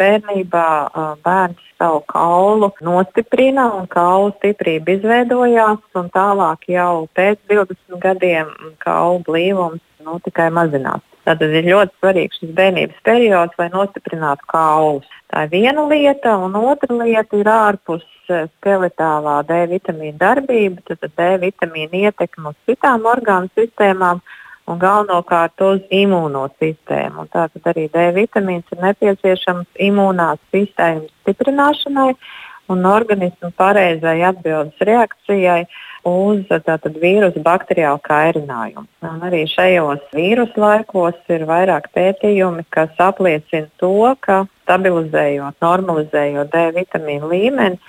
bērnībā 0.00 0.68
eh, 0.86 1.14
bērns 1.24 1.64
savu 1.78 2.02
kaulu 2.10 2.72
nostiprina 2.82 3.68
un 3.78 3.86
kaulu 3.86 4.32
stiprība 4.38 4.96
izveidojās. 4.98 5.84
Tālāk 6.14 6.70
jau 6.74 7.08
pēc 7.14 7.38
20 7.52 8.02
gadiem 8.02 8.50
kaulu 8.84 9.22
blīvums 9.28 9.84
nu, 10.04 10.18
tikai 10.24 10.50
mazinās. 10.50 11.07
Tātad 11.28 11.52
ir 11.52 11.66
ļoti 11.68 11.92
svarīgs 11.98 12.38
šis 12.40 12.52
bērnības 12.56 13.00
periods, 13.04 13.56
lai 13.60 13.66
nostiprinātu 13.68 14.46
kaulus. 14.48 15.08
Tā 15.28 15.42
ir 15.44 15.50
viena 15.52 15.82
lieta, 15.90 16.38
un 16.40 16.54
otra 16.56 16.96
lieta 17.02 17.36
ir 17.36 17.50
ārpus 17.52 18.06
eh, 18.32 18.46
skeletālā 18.56 19.34
D 19.44 19.58
vitamīna 19.74 20.16
darbība, 20.22 20.80
tad 20.88 21.04
D 21.04 21.26
vitamīna 21.42 22.00
ietekme 22.08 22.54
uz 22.54 22.56
citām 22.64 23.04
orgānu 23.12 23.52
sistēmām 23.60 24.22
un 24.72 24.80
galvenokārt 24.80 25.60
uz 25.66 25.84
imūnosistēmu. 25.98 27.26
Tātad 27.36 27.68
arī 27.74 27.90
D 27.92 28.08
vitamīns 28.16 28.72
ir 28.72 28.80
nepieciešams 28.86 29.84
imūnās 29.84 30.40
sistēmas 30.54 31.12
stiprināšanai 31.26 32.14
un 32.72 32.88
organismu 32.88 33.52
pareizai 33.60 34.22
atbildes 34.32 34.80
reakcijai 34.80 35.66
uz 36.06 36.44
tātad, 36.48 36.96
vīrusu 37.02 37.42
bakteriālu 37.44 38.00
kairinājumu. 38.06 38.86
Un 39.06 39.22
arī 39.28 39.44
šajos 39.50 40.04
vīrusu 40.14 40.62
laikos 40.62 41.18
ir 41.32 41.46
vairāk 41.48 41.90
pētījumi, 41.96 42.66
kas 42.74 42.92
apliecina 43.02 43.68
to, 43.82 44.14
ka 44.20 44.44
stabilizējot, 44.64 45.58
normalizējot 45.64 46.52
D 46.52 46.66
vitamīnu 46.80 47.30
līmeni, 47.32 47.80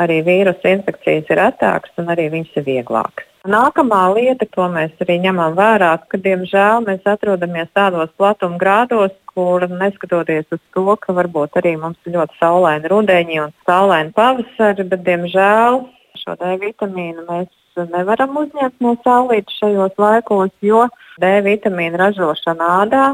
arī 0.00 0.22
vīrusu 0.26 0.72
infekcijas 0.72 1.30
ir 1.30 1.40
retākas 1.40 2.02
un 2.02 2.10
arī 2.14 2.30
viņas 2.32 2.58
ir 2.58 2.68
vieglākas. 2.68 3.30
Nākamā 3.44 4.06
lieta, 4.16 4.46
ko 4.48 4.70
mēs 4.72 4.94
arī 5.04 5.18
ņemam 5.20 5.52
vērā, 5.58 5.90
ka, 6.08 6.16
diemžēl, 6.16 6.86
mēs 6.86 7.02
atrodamies 7.04 7.68
tādos 7.76 8.08
platuma 8.16 8.56
grādos, 8.56 9.12
kur 9.34 9.66
neskatoties 9.68 10.46
uz 10.54 10.62
to, 10.72 10.84
ka 10.96 11.12
varbūt 11.12 11.58
arī 11.60 11.74
mums 11.76 11.98
ir 12.08 12.16
ļoti 12.16 12.38
saulaini 12.40 12.88
rudeņi 12.88 13.42
un 13.42 13.52
saulaini 13.68 14.14
pavasari, 14.16 14.86
bet, 14.88 15.04
diemžēl, 15.04 15.82
šo 16.20 16.36
D 16.38 16.54
vitamīnu 16.62 17.24
mēs 17.28 17.50
nevaram 17.90 18.36
uzņemt 18.38 18.80
no 18.84 18.94
saulītes 19.02 19.58
šajos 19.60 19.98
laikos, 19.98 20.52
jo 20.62 20.86
D 21.20 21.32
vitamīna 21.46 22.00
ražošana 22.06 22.70
ādā 22.84 23.04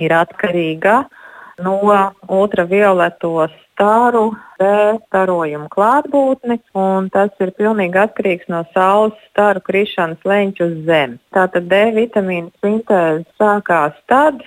ir 0.00 0.14
atkarīga 0.16 1.02
no 1.64 1.76
ultravioleto 2.32 3.46
staru 3.52 4.24
D 4.60 4.66
starojumu 5.06 5.68
klātbūtni, 5.72 6.58
un 6.80 7.10
tas 7.12 7.32
ir 7.44 7.52
pilnīgi 7.60 8.00
atkarīgs 8.06 8.48
no 8.52 8.64
saules 8.72 9.16
staru 9.30 9.60
krišanas 9.64 10.24
leņķa 10.24 10.68
uz 10.68 10.76
Zemi. 10.88 11.20
Tātad 11.36 11.68
D 11.72 11.82
vitamīna 11.96 12.52
sintēze 12.64 13.24
sākās 13.40 13.96
tad, 14.08 14.40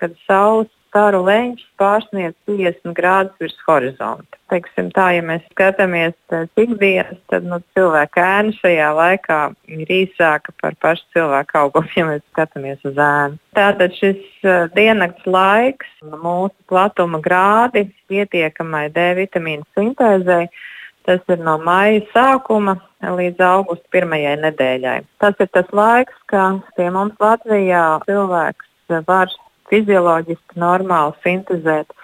kad 0.00 0.16
saules 0.26 0.72
staru 0.90 1.22
leņķis 1.26 1.66
pārsniedz 1.78 2.36
50 2.50 2.94
grādus 2.96 3.38
virs 3.40 3.58
horizonta. 3.68 4.38
Teiksim, 4.50 4.88
tā, 4.90 5.06
ja 5.14 5.22
mēs 5.22 5.44
skatāmies 5.52 6.16
ikdienas, 6.58 7.20
tad 7.30 7.46
nu, 7.46 7.60
cilvēka 7.76 8.24
ēna 8.40 8.54
šajā 8.58 8.88
laikā 8.98 9.38
ir 9.70 9.92
īsāka 10.00 10.54
par 10.60 10.74
pašu 10.82 11.06
cilvēku 11.14 11.60
augumu, 11.62 11.92
ja 11.98 12.08
mēs 12.08 12.24
skatāmies 12.32 12.82
uz 12.90 12.98
ēnu. 12.98 13.38
Tātad 13.56 13.94
šis 13.98 14.18
uh, 14.42 14.66
diennakts 14.74 15.26
laiks, 15.30 15.94
mūsu 16.02 16.56
platuma 16.70 17.22
grādi 17.22 17.86
pietiekamai 18.10 18.88
D 18.94 19.12
vitamīna 19.22 19.66
sintēzei, 19.78 20.48
tas 21.06 21.22
ir 21.30 21.40
no 21.46 21.56
maija 21.62 22.02
sākuma 22.10 22.80
līdz 23.00 23.40
augusta 23.46 23.94
pirmajai 23.94 24.34
nedēļai. 24.42 24.98
Tas 25.22 25.38
ir 25.40 25.48
tas 25.54 25.70
laiks, 25.72 26.18
kad 26.30 26.58
pie 26.76 26.90
mums 26.92 27.14
Latvijā 27.22 27.84
cilvēks 28.10 28.98
var 29.06 29.30
fizioloģiski 29.70 30.60
normāli 30.60 31.16
sintēzēt 31.24 31.96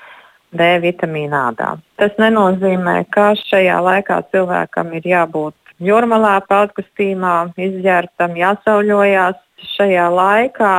D 0.57 0.69
vitamīnu 0.83 1.37
ādā. 1.37 1.75
Tas 2.01 2.15
nenozīmē, 2.23 2.99
ka 3.13 3.33
šajā 3.41 3.81
laikā 3.85 4.21
cilvēkam 4.33 4.95
ir 4.97 5.09
jābūt 5.13 5.57
jūrmalā, 5.85 6.39
peldkustībā, 6.49 7.35
izģērbtam, 7.69 8.39
jāsauļojās. 8.41 9.43
Šajā 9.77 10.07
laikā 10.13 10.77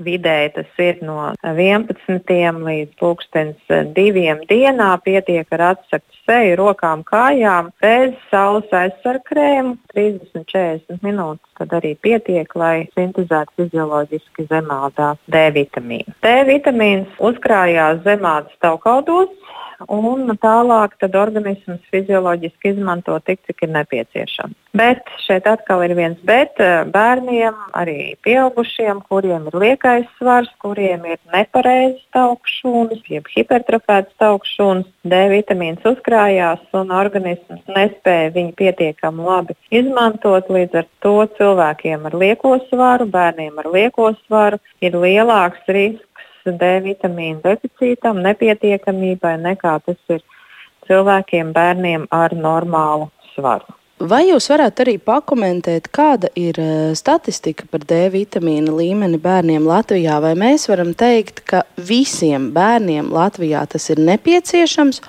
Vidēji 0.00 0.52
tas 0.54 0.78
ir 0.80 1.00
no 1.04 1.30
11 1.44 2.60
līdz 2.64 2.94
2 3.98 4.36
dienā. 4.48 4.88
Pietiek 5.04 5.56
ar 5.56 5.64
atsaktu 5.74 6.19
seju, 6.30 6.56
rokām, 6.60 7.02
kājām, 7.06 7.70
bez 7.82 8.14
saules 8.30 8.70
aizsarkrēmu 8.70 9.76
30-40 9.94 11.02
minūtes. 11.02 11.46
Tad 11.58 11.74
arī 11.80 11.96
pietiek, 12.00 12.54
lai 12.56 12.86
sintēzētu 12.94 13.56
fizioloģiski 13.58 14.46
zemādā 14.48 15.12
D 15.30 15.42
vitamīnu. 15.58 16.14
D 16.24 16.36
vitamīns 16.48 17.18
uzkrājās 17.30 18.04
zemādas 18.06 18.54
taukaudos, 18.64 19.34
un 19.88 20.28
tālāk 20.40 20.96
organisms 21.16 21.80
fizioloģiski 21.92 22.74
izmanto 22.74 23.16
tik, 23.24 23.40
cik 23.46 23.64
ir 23.64 23.72
nepieciešams. 23.76 24.56
Bet 24.76 25.08
šeit 25.24 25.48
atkal 25.50 25.82
ir 25.82 25.96
viens 25.98 26.20
bet 26.26 26.60
bērniem, 26.94 27.56
arī 27.74 28.14
pieaugušiem, 28.22 29.00
kuriem 29.08 29.48
ir 29.50 29.58
liekais 29.58 30.06
svars, 30.18 30.50
kuriem 30.62 31.08
ir 31.10 31.18
nepareizs 31.32 32.04
augšūnas, 32.14 33.02
jeb 33.10 33.26
hipertrofēts 33.34 34.28
augšūnas, 34.30 34.86
D 35.02 35.22
vitamīns 35.32 35.84
uzkrājās 35.84 36.19
un 36.76 36.92
organisms 36.94 37.62
nespēja 37.70 38.32
viņu 38.34 38.52
pietiekami 38.58 39.24
labi 39.26 39.56
izmantot. 39.70 40.50
Līdz 40.52 40.82
ar 40.82 40.86
to 41.04 41.16
cilvēkiem 41.38 42.06
ar 42.10 42.16
lieko 42.22 42.58
svaru, 42.68 43.06
bērniem 43.06 43.58
ar 43.62 43.70
lieko 43.72 44.12
svaru 44.26 44.60
ir 44.80 44.96
lielāks 44.96 45.64
risks 45.68 46.06
D 46.44 46.70
vitamīna 46.84 47.42
deficītam, 47.44 48.22
nepietiekamībai, 48.24 49.34
nekā 49.44 49.74
tas 49.84 50.00
ir 50.08 50.24
cilvēkiem, 50.88 51.52
bērniem 51.52 52.08
ar 52.10 52.34
normālu 52.34 53.10
svaru. 53.34 53.76
Vai 54.00 54.22
jūs 54.30 54.46
varētu 54.48 54.80
arī 54.80 54.94
pakomentēt, 54.96 55.90
kāda 55.92 56.30
ir 56.32 56.56
eh, 56.56 56.92
statistika 56.96 57.66
par 57.68 57.82
D 57.84 58.06
vitamīna 58.14 58.72
līmeni 58.72 59.20
bērniem 59.20 59.66
Latvijā? 59.68 60.16
Vai 60.24 60.32
mēs 60.40 60.64
varam 60.70 60.94
teikt, 60.96 61.42
ka 61.44 61.66
visiem 61.76 62.48
bērniem 62.56 63.12
Latvijā 63.12 63.66
tas 63.68 63.90
ir 63.92 64.00
nepieciešams? 64.00 65.02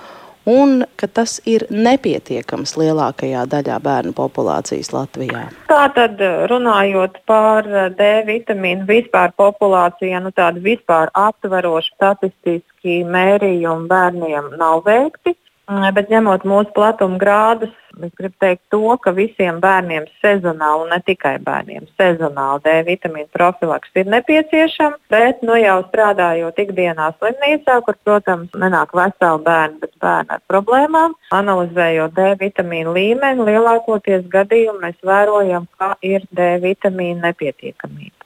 Un 0.48 0.82
ka 0.96 1.06
tas 1.06 1.38
ir 1.48 1.64
nepietiekams 1.70 2.74
lielākajā 2.80 3.44
daļā 3.50 3.78
bērnu 3.82 4.14
populācijas 4.16 4.92
Latvijā. 4.94 5.44
Tātad, 5.70 6.20
runājot 6.50 7.20
par 7.26 7.68
D 7.98 8.10
vitamīnu 8.28 8.86
vispār 8.88 9.34
populācijā, 9.38 10.22
nu 10.24 10.32
tāda 10.34 10.62
vispār 10.62 11.12
aptveroša 11.14 11.94
statistiski 11.94 13.02
mērījumi 13.08 13.88
bērniem 13.90 14.52
nav 14.58 14.82
veikti. 14.88 15.36
Mm, 15.70 15.92
bet 15.94 16.10
ņemot 16.10 16.42
mūsu 16.48 16.72
platuma 16.74 17.20
grādus, 17.22 17.70
es 18.06 18.12
gribu 18.18 18.34
teikt 18.42 18.62
to, 18.72 18.80
ka 19.04 19.12
visiem 19.16 19.58
bērniem 19.62 20.06
sezonāli, 20.22 20.84
un 20.84 20.92
ne 20.94 20.98
tikai 21.06 21.34
bērniem, 21.44 21.88
sezonāli 22.00 22.64
D 22.64 22.76
vitamīna 22.88 23.28
profilaks 23.36 23.92
ir 23.98 24.08
nepieciešama. 24.12 25.00
Bet 25.12 25.44
nu, 25.46 25.56
jau 25.60 25.78
strādājot 25.88 26.62
ikdienā 26.64 27.10
slimnīcā, 27.18 27.78
kur, 27.86 27.98
protams, 28.06 28.54
nenāk 28.64 28.94
veseli 28.96 29.44
bērni, 29.46 29.78
bet 29.84 29.94
bērni 30.02 30.36
ar 30.38 30.42
problēmām, 30.52 31.18
analizējot 31.42 32.16
D 32.16 32.32
vitamīna 32.46 32.96
līmeni, 32.96 33.46
lielākoties 33.50 34.26
gadījumu 34.32 34.84
mēs 34.86 34.98
vērojam, 35.06 35.68
ka 35.78 35.94
ir 36.02 36.26
D 36.32 36.56
vitamīna 36.64 37.28
nepietiekamība. 37.28 38.22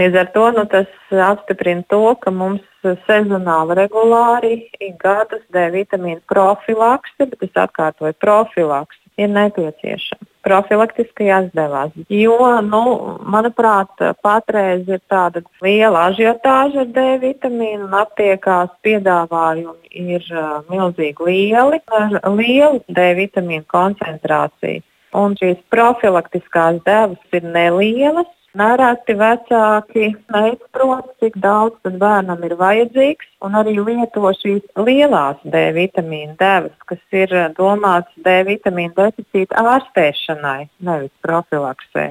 Līdz 0.00 0.16
ar 0.16 0.28
to 0.32 0.46
nu, 0.56 0.62
tas 0.72 0.88
apstiprina 1.12 1.82
to, 1.92 2.00
ka 2.22 2.30
mums 2.32 2.62
sezonāli 3.04 3.74
regulāri 3.76 4.52
ik 4.80 4.94
gadus 5.02 5.42
D 5.52 5.66
vitamīna 5.74 6.22
profilakse, 6.30 7.26
bet 7.26 7.44
es 7.44 7.58
atkārtoju, 7.64 8.16
profilakse 8.24 8.99
ir 9.18 9.30
nepieciešama. 9.32 10.26
Profilaktiskajās 10.46 11.50
devās. 11.52 11.92
Jo, 12.08 12.36
nu, 12.64 12.82
manuprāt, 13.28 13.92
patreiz 14.24 14.88
ir 14.88 15.02
tāda 15.10 15.42
liela 15.60 16.06
ažiotāža 16.08 16.86
ar 16.86 16.92
D 16.94 17.04
vitamīnu 17.26 17.90
un 17.90 17.96
aptiekās 18.00 18.72
piedāvājumi 18.86 19.92
ir 19.92 20.24
uh, 20.32 20.62
milzīgi 20.72 21.28
lieli 21.28 21.82
ar 21.92 22.16
lielu 22.38 22.80
D 22.88 23.10
vitamīnu 23.20 23.68
koncentrāciju. 23.68 24.80
Un 25.20 25.34
šīs 25.36 25.58
profilaktiskās 25.74 26.78
devas 26.86 27.36
ir 27.36 27.44
nelielas, 27.44 28.30
Nereti 28.58 29.14
vecāki 29.14 30.08
neizprot, 30.34 31.12
cik 31.22 31.36
daudz 31.38 31.92
bērnam 32.02 32.40
ir 32.42 32.56
vajadzīgs, 32.58 33.28
un 33.46 33.54
arī 33.60 33.76
lieto 33.78 34.32
šīs 34.40 34.64
lielās 34.74 35.38
D 35.46 35.60
vitamīna 35.76 36.34
devas, 36.40 36.74
kas 36.90 36.98
ir 37.14 37.30
domātas 37.54 38.10
D 38.26 38.40
vitamīna 38.48 38.96
deficīta 38.96 39.62
ārstēšanai, 39.76 40.66
nevis 40.82 41.14
profilaksē. 41.22 42.08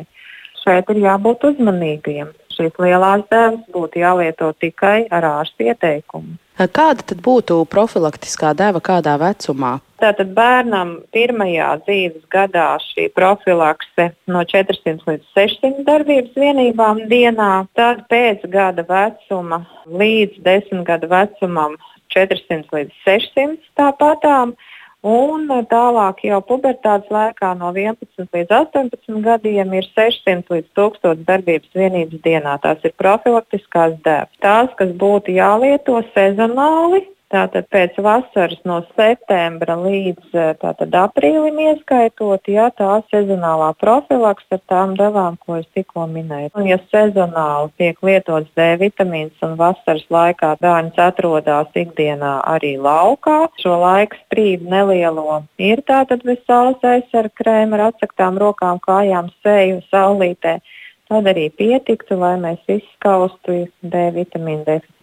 Šeit 0.64 0.94
ir 0.96 1.04
jābūt 1.04 1.44
uzmanīgiem. 1.52 2.32
Šīs 2.56 2.80
lielās 2.88 3.28
devas 3.28 3.60
būtu 3.76 4.00
jālieto 4.00 4.54
tikai 4.64 5.10
ar 5.12 5.28
ārsta 5.34 5.68
ieteikumu. 5.74 6.40
Kāda 6.60 7.06
tad 7.08 7.22
būtu 7.24 7.62
profilaktiskā 7.72 8.50
deva 8.52 8.82
kādā 8.84 9.14
vecumā? 9.22 9.78
Tātad 10.04 10.34
bērnam 10.36 10.92
pirmajā 11.16 11.70
dzīves 11.86 12.26
gadā 12.32 12.66
šī 12.84 13.06
profilakse 13.16 14.10
no 14.28 14.42
400 14.44 15.08
līdz 15.08 15.30
600 15.38 15.86
darbības 15.88 16.36
vienībām 16.36 17.06
dienā, 17.08 17.66
tad 17.80 18.04
pēc 18.12 18.44
gada 18.52 18.84
vecuma 18.84 19.62
līdz 19.88 20.44
10 20.44 20.84
gadu 20.88 21.08
vecumam 21.08 21.80
400 22.12 22.76
līdz 22.76 23.00
600 23.08 23.56
tāpatām. 23.80 24.52
Un 25.00 25.48
tālāk 25.72 26.26
jau 26.28 26.42
pubertātes 26.44 27.08
laikā 27.08 27.54
no 27.56 27.72
11 27.72 28.28
līdz 28.36 28.52
18 28.52 29.22
gadiem 29.24 29.72
ir 29.78 29.86
600 29.96 30.52
līdz 30.52 30.68
1000 30.76 31.24
darbības 31.30 31.72
vienības 31.72 32.20
dienā. 32.26 32.58
Tās 32.60 32.84
ir 32.84 32.92
profilaktiskās 33.00 33.96
dēļas. 34.04 34.36
Tās, 34.44 34.76
kas 34.76 34.92
būtu 35.00 35.32
jālieto 35.38 36.02
sezonāli, 36.12 37.06
Tātad 37.30 37.68
pēc 37.70 37.98
vasaras 38.02 38.58
no 38.66 38.80
septembra 38.98 39.76
līdz 39.78 40.32
eh, 40.34 40.48
tātad, 40.58 40.96
aprīlim 40.98 41.60
ieskaitot, 41.62 42.50
ja 42.50 42.72
tā 42.74 42.96
sezonālā 43.12 43.68
profilaks 43.78 44.48
ar 44.56 44.64
tām 44.72 44.96
devām, 44.98 45.38
ko 45.46 45.60
es 45.60 45.68
tikko 45.78 46.08
minēju. 46.10 46.50
Un, 46.58 46.66
ja 46.72 46.80
sezonāli 46.90 47.70
tiek 47.78 48.02
lietots 48.10 48.50
D 48.58 48.68
vitamīns 48.82 49.46
un 49.46 49.54
vasaras 49.62 50.10
laikā 50.10 50.56
bērns 50.66 50.98
atrodas 51.06 51.70
ikdienā 51.78 52.34
arī 52.50 52.76
laukā, 52.82 53.38
šo 53.62 53.78
laiku 53.86 54.18
sprīdu 54.26 54.66
nelielo 54.74 55.44
ir 55.62 55.86
tātad 55.86 56.26
bez 56.26 56.42
saules 56.50 56.82
aizsarga 56.82 57.44
krēma 57.44 57.78
ar 57.78 57.90
atsaktām 57.92 58.42
rokām, 58.42 58.82
kājām, 58.82 59.30
seju, 59.46 59.84
saulītē, 59.94 60.60
tad 61.14 61.30
arī 61.30 61.52
pietiktu, 61.54 62.18
lai 62.18 62.40
mēs 62.42 62.80
izskaustu 62.80 63.68
D 63.86 64.08
vitamīnu 64.18 64.66
deficītu. 64.66 64.99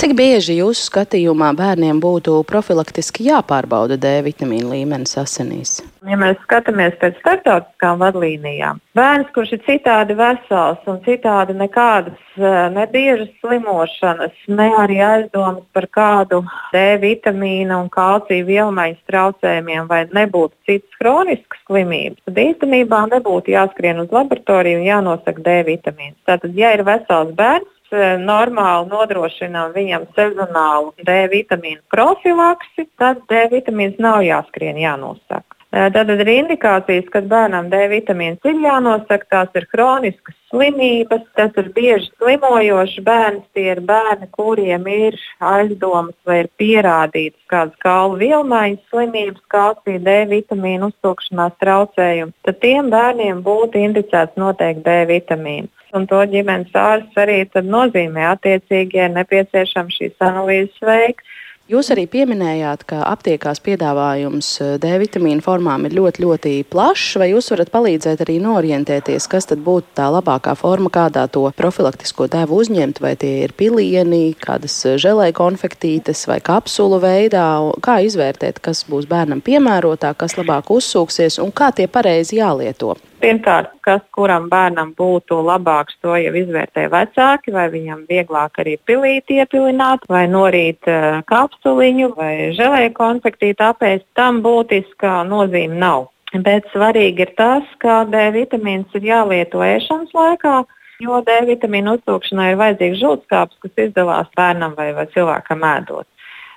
Cik 0.00 0.14
bieži 0.16 0.54
jūsu 0.56 0.86
skatījumā 0.86 1.50
bērniem 1.58 1.98
būtu 2.00 2.38
profilaktiski 2.48 3.26
jāpārbauda 3.26 3.98
D 4.00 4.14
vitamīna 4.24 4.70
līmenis 4.70 5.18
asinīs? 5.20 5.72
Ja 6.08 6.16
mēs 6.16 6.38
skatāmies 6.46 6.94
pēc 7.02 7.18
starptautiskām 7.20 7.98
vadlīnijām, 8.00 8.78
bērns, 8.96 9.28
kurš 9.34 9.50
ir 9.58 9.60
citādi 9.66 10.14
vesels 10.16 10.86
un 10.88 11.02
citādi 11.04 11.52
nekādas 11.58 12.16
eh, 12.40 12.54
nebiežas 12.72 13.28
slimošanas, 13.42 14.32
ne 14.48 14.70
arī 14.80 14.96
aizdomas 15.04 15.66
par 15.76 15.84
kādu 15.92 16.38
D 16.72 16.86
vitamīna 17.02 17.82
un 17.82 17.90
kalcija 17.92 18.46
vielmaiņas 18.48 19.04
traucējumiem 19.10 19.90
vai 19.90 20.06
nebūtu 20.08 20.56
citas 20.70 20.96
chroniskas 21.02 21.60
slimības, 21.68 22.24
tad 22.24 22.40
īstenībā 22.46 23.02
nebūtu 23.12 23.52
jāskrien 23.52 24.00
uz 24.00 24.16
laboratoriju 24.16 24.80
un 24.80 24.88
jānosaka 24.88 25.44
D 25.44 25.58
vitamīns. 25.68 26.16
Tātad, 26.24 26.56
ja 26.56 26.72
ir 26.78 26.86
vesels 26.88 27.36
bērns, 27.36 27.68
normāli 27.92 28.90
nodrošinām 28.90 29.72
viņam 29.76 30.08
sezonālu 30.16 30.92
D 31.06 31.22
vitamīnu 31.32 31.82
profilaksi, 31.92 32.88
tad 33.00 33.24
D 33.30 33.46
vitamīns 33.52 33.98
nav 33.98 34.22
jāskrien 34.26 34.78
jānosaka. 34.80 35.60
Tad 35.70 36.08
eh, 36.10 36.18
ir 36.18 36.28
indikācijas, 36.32 37.06
ka 37.14 37.20
bērnam 37.30 37.68
D 37.70 37.84
vitamīns 37.92 38.42
ir 38.48 38.56
jānosaka, 38.58 39.26
tās 39.30 39.58
ir 39.58 39.68
chroniskas 39.70 40.34
slimības, 40.50 41.22
tas 41.38 41.54
ir 41.62 41.68
bieži 41.76 42.08
slimojošs 42.16 42.96
bērns, 43.06 43.44
tie 43.54 43.68
ir 43.76 43.82
bērni, 43.86 44.26
kuriem 44.34 44.88
ir 44.90 45.18
aizdomas 45.38 46.16
vai 46.26 46.40
ir 46.42 46.50
pierādītas 46.58 47.38
kādas 47.52 47.78
kaulu 47.86 48.18
vielmaiņas 48.24 48.90
slimības, 48.90 49.44
kalcija, 49.54 50.02
D 50.08 50.16
vitamīnu 50.34 50.90
uztūkšanās 50.90 51.54
traucējumi, 51.62 52.34
tad 52.48 52.58
tiem 52.66 52.90
bērniem 52.90 53.44
būtu 53.46 53.78
indicēts 53.86 54.42
noteikti 54.42 54.88
D 54.88 54.98
vitamīns 55.14 55.70
un 55.96 56.06
to 56.10 56.22
ģimenes 56.32 56.74
ārsts 56.76 57.20
arī 57.20 57.42
nozīmē 57.54 58.30
attiecīgi, 58.34 59.00
ja 59.02 59.08
nepieciešams 59.12 60.00
šīs 60.00 60.26
analīzes 60.30 60.82
veikt. 60.84 61.26
Jūs 61.70 61.86
arī 61.94 62.02
pieminējāt, 62.10 62.80
ka 62.90 62.96
aptiekās 63.06 63.60
piedāvājums 63.62 64.46
eh, 64.58 64.70
D 64.82 64.88
vitamīnu 64.98 65.44
formām 65.44 65.84
ir 65.86 65.92
ļoti, 65.94 66.24
ļoti 66.24 66.54
plašs. 66.66 67.12
Vai 67.22 67.28
jūs 67.30 67.52
varat 67.52 67.70
palīdzēt 67.70 68.24
arī 68.24 68.40
norientēties, 68.42 69.28
kas 69.30 69.46
tad 69.46 69.62
būtu 69.62 69.94
tā 70.00 70.08
labākā 70.10 70.56
forma, 70.58 70.90
kādā 70.90 71.28
to 71.30 71.44
profilaktisko 71.54 72.26
devu 72.32 72.58
uzņemt? 72.64 72.98
Vai 73.04 73.12
tie 73.20 73.44
ir 73.44 73.54
pilieni, 73.54 74.32
kādas 74.34 74.80
eh, 74.82 74.96
žēlēja 74.98 75.36
konfektītes 75.38 76.24
vai 76.26 76.40
kapsulu 76.42 76.98
veidā? 77.04 77.46
Kā 77.86 78.00
izvērtēt, 78.02 78.58
kas 78.58 78.82
būs 78.90 79.06
bērnam 79.06 79.38
piemērotāk, 79.38 80.18
kas 80.24 80.34
labāk 80.40 80.74
uzsūksies 80.74 81.38
un 81.38 81.54
kā 81.54 81.70
tie 81.70 81.86
pareizi 81.86 82.42
jālieto? 82.42 82.96
Pirmkārt, 83.20 83.74
kas 83.84 84.00
kuram 84.16 84.46
bērnam 84.48 84.94
būtu 84.96 85.36
labāks, 85.44 85.98
to 86.00 86.14
jau 86.16 86.32
izvērtē 86.40 86.86
vecāki, 86.92 87.52
vai 87.52 87.66
viņam 87.72 88.06
vieglāk 88.08 88.60
arī 88.62 88.78
pilīt 88.88 89.28
iepilināt, 89.34 90.06
vai 90.08 90.22
norīt 90.30 90.88
uh, 90.88 91.20
kapsuliņu, 91.28 92.14
vai 92.16 92.32
žēlēju 92.56 92.94
konfektīti 92.96 93.66
apēst. 93.66 94.06
Tam 94.16 94.40
būtiska 94.46 95.20
nozīme 95.28 95.76
nav. 95.82 96.08
Bet 96.32 96.68
svarīgi 96.72 97.26
ir 97.26 97.34
tas, 97.36 97.66
ka 97.82 98.04
D 98.08 98.28
vitamīns 98.38 98.94
ir 98.96 99.08
jālieto 99.08 99.60
ēšanas 99.66 100.14
laikā, 100.14 100.56
jo 101.04 101.20
D 101.26 101.38
vitamīna 101.48 101.98
uztūkšanai 101.98 102.52
ir 102.52 102.60
vajadzīgs 102.60 103.00
žultskāps, 103.02 103.58
kas 103.64 103.84
izdalās 103.88 104.30
bērnam 104.38 104.76
vai, 104.78 104.92
vai 104.96 105.08
cilvēkam 105.12 105.66
ēdot. 105.74 106.06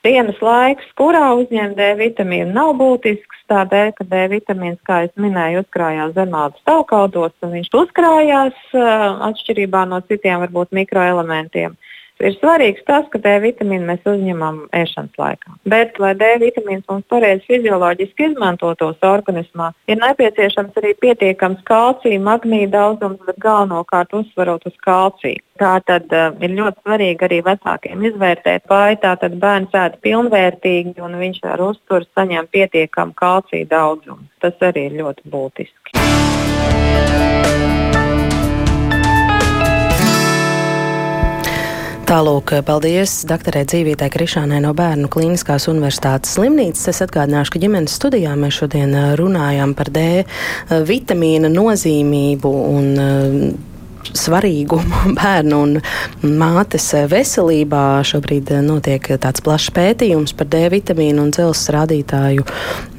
Dienas 0.04 0.40
laiks, 0.44 0.88
kurā 1.00 1.30
uzņemt 1.40 1.78
D 1.80 1.94
vitamīnu, 2.00 2.52
nav 2.54 2.76
būtisks. 2.80 3.33
Tādēļ, 3.52 3.90
ka 3.98 4.06
D 4.08 4.20
vitamīns, 4.32 4.80
kā 4.88 5.02
jau 5.04 5.24
minēju, 5.26 5.64
uzkrājās 5.66 6.14
zemādu 6.16 6.62
stāvkaudos, 6.62 7.34
un 7.44 7.52
viņš 7.58 7.74
uzkrājās 7.82 8.76
atšķirībā 9.30 9.84
no 9.92 10.00
citiem 10.08 10.40
varbūt 10.46 10.72
mikroelementiem. 10.78 11.76
Ir 12.22 12.36
svarīgs 12.38 12.84
tas, 12.88 13.08
ka 13.12 13.20
D 13.20 13.32
vitamīnu 13.44 13.88
mēs 13.88 14.04
uzņemam 14.08 14.60
ēšanas 14.76 15.18
laikā. 15.20 15.56
Bet, 15.70 15.98
lai 16.00 16.14
D 16.20 16.30
vitamīns 16.44 16.86
mums 16.90 17.08
pareizi 17.10 17.44
fizioloģiski 17.50 18.30
izmantotos 18.30 19.02
organismā, 19.08 19.72
ir 19.90 19.98
nepieciešams 20.02 20.78
arī 20.82 20.94
pietiekams 21.02 21.64
kalcija, 21.68 22.22
magnīja 22.24 22.70
daudzums, 22.76 23.20
bet 23.28 23.42
galvenokārt 23.44 24.14
uzsverot 24.20 24.68
uz 24.70 24.78
kalciju. 24.86 25.42
Tā 25.62 25.74
tad 25.86 26.10
uh, 26.14 26.32
ir 26.42 26.56
ļoti 26.58 26.82
svarīgi 26.82 27.28
arī 27.28 27.40
vecākiem 27.46 28.06
izvērtēt, 28.10 28.66
vai 28.70 28.96
tātad 29.02 29.38
bērns 29.42 29.76
ēd 29.78 30.00
pilnvērtīgi 30.06 31.04
un 31.06 31.18
viņš 31.22 31.44
ar 31.54 31.62
uzturu 31.70 32.10
saņem 32.14 32.50
pietiekamu 32.54 33.14
kalcija 33.18 33.70
daudzumu. 33.70 34.26
Tas 34.42 34.56
arī 34.66 34.90
ir 34.90 35.00
ļoti 35.04 35.22
būtiski. 35.34 35.94
Tālūk, 42.14 42.52
paldies 42.62 43.24
doktorai 43.26 43.64
Dzīvītai 43.66 44.06
Krišānai 44.14 44.60
no 44.62 44.70
Bērnu 44.78 45.08
Kliniskās 45.10 45.66
Universitātes 45.72 46.36
slimnīcas. 46.36 46.84
Es 46.92 47.02
atgādināšu, 47.02 47.56
ka 47.56 47.62
ģimenes 47.64 47.96
studijā 47.98 48.36
mēs 48.38 48.60
šodien 48.60 48.94
runājam 49.18 49.74
par 49.74 49.90
D 49.90 50.22
vitamīna 50.70 51.50
nozīmību 51.50 52.52
un 52.70 52.92
svarīgumu 54.12 55.14
bērnu 55.20 55.60
un 55.66 55.78
mātes 56.40 56.90
veselībā. 57.12 57.86
Šobrīd 58.08 58.52
notiek 58.66 59.14
tāds 59.24 59.44
plašs 59.44 59.72
pētījums 59.76 60.36
par 60.38 60.50
D 60.52 60.66
vitamīnu 60.74 61.28
un 61.28 61.32
dzelzs 61.36 61.70
rādītāju. 61.74 62.48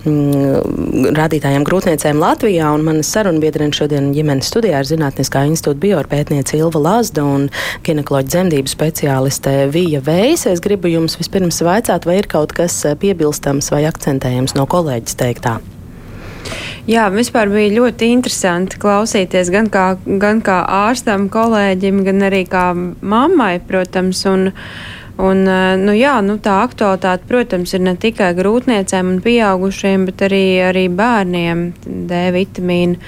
Mm, 0.05 1.13
rādītājiem 1.17 1.65
grūtniecēm 1.65 2.19
Latvijā, 2.21 2.69
un 2.77 2.85
manas 2.85 3.09
sarunbiedrene 3.15 3.73
šodien 3.73 4.11
ģimenes 4.13 4.51
studijā 4.53 4.83
ir 4.83 4.89
Zinātniskā 4.91 5.47
institūta 5.49 5.81
bioorpētniece 5.81 6.59
Ilva 6.61 6.83
Lazda 6.91 7.25
un 7.25 7.47
ginekoloģa 7.87 8.35
dzemdību 8.35 8.69
speciāliste 8.69 9.55
Vija 9.73 10.05
Vējs. 10.05 10.45
Es 10.53 10.61
gribu 10.65 10.93
jums 10.93 11.17
vispirms 11.21 11.65
vaicāt, 11.65 12.05
vai 12.05 12.21
ir 12.21 12.29
kaut 12.29 12.53
kas 12.57 12.83
piebilstams 13.01 13.73
vai 13.73 13.87
akcentējams 13.89 14.59
no 14.59 14.69
kolēģis 14.69 15.25
teiktā. 15.25 15.63
Jā, 16.91 17.07
vispār 17.09 17.49
bija 17.49 17.73
ļoti 17.79 18.11
interesanti 18.13 18.77
klausīties 18.81 19.49
gan 19.53 19.71
kā, 19.73 19.95
gan 20.05 20.43
kā 20.45 20.59
ārstam, 20.85 21.31
kolēģim, 21.33 22.03
gan 22.05 22.27
arī 22.29 22.43
kā 22.51 22.67
mammai, 22.75 23.57
protams. 23.65 24.21
Un, 24.29 24.51
un, 25.17 25.45
nu, 25.81 25.95
jā, 25.97 26.19
nu, 26.27 26.37
tā 26.45 26.59
aktualitāte, 26.67 27.25
protams, 27.31 27.73
ir 27.73 27.87
ne 27.87 27.95
tikai 28.01 28.35
grūtniecēm 28.37 29.15
un 29.15 29.23
pieaugušiem, 29.25 30.05
bet 30.11 30.27
arī, 30.29 30.45
arī 30.73 30.89
bērniem 30.93 31.71
D 31.85 32.27
vitamīnu 32.37 33.01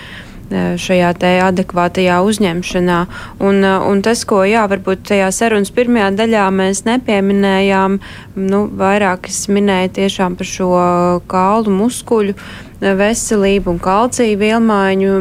šajā 0.51 1.11
adekvātajā 1.47 2.21
uzņemšanā. 2.23 2.99
Un, 3.43 3.65
un 3.65 4.03
tas, 4.07 4.23
ko 4.29 4.45
jā, 4.47 4.67
varbūt 4.71 5.03
tajā 5.11 5.31
sarunas 5.35 5.73
pirmajā 5.75 6.13
daļā 6.21 6.47
mēs 6.55 6.85
nepieminējām, 6.87 7.99
nu, 8.37 8.63
vairāk 8.79 9.29
es 9.29 9.47
minēju 9.51 9.93
tiešām 9.99 10.39
par 10.39 10.47
šo 10.47 10.71
kaulu 11.27 11.75
muskuļu 11.75 12.37
veselību 12.81 13.73
un 13.73 13.79
kalciju 13.83 14.39
vielmaiņu 14.41 15.13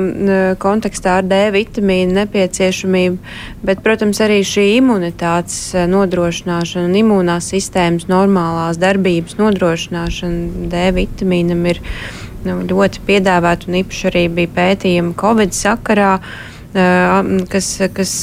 kontekstā 0.62 1.20
ar 1.22 1.28
D 1.28 1.39
vitamīnu 1.56 2.18
nepieciešamību, 2.20 3.20
bet, 3.65 3.84
protams, 3.86 4.20
arī 4.24 4.41
šī 4.46 4.65
imunitātes 4.80 5.60
nodrošināšana 5.91 6.89
un 6.89 6.98
imūnās 7.04 7.52
sistēmas 7.54 8.10
normālās 8.12 8.80
darbības 8.82 9.39
nodrošināšana 9.39 10.68
D 10.72 10.89
vitamīnam 11.00 11.63
ir 11.72 11.80
nu, 12.46 12.60
ļoti 12.68 13.06
piedāvāta 13.08 13.70
un 13.70 13.80
īpaši 13.82 14.12
arī 14.12 14.28
bija 14.41 14.54
pētījumi 14.60 15.15
Covid 15.20 15.56
sakarā 15.56 16.20
kas, 16.76 17.70
kas 17.96 18.13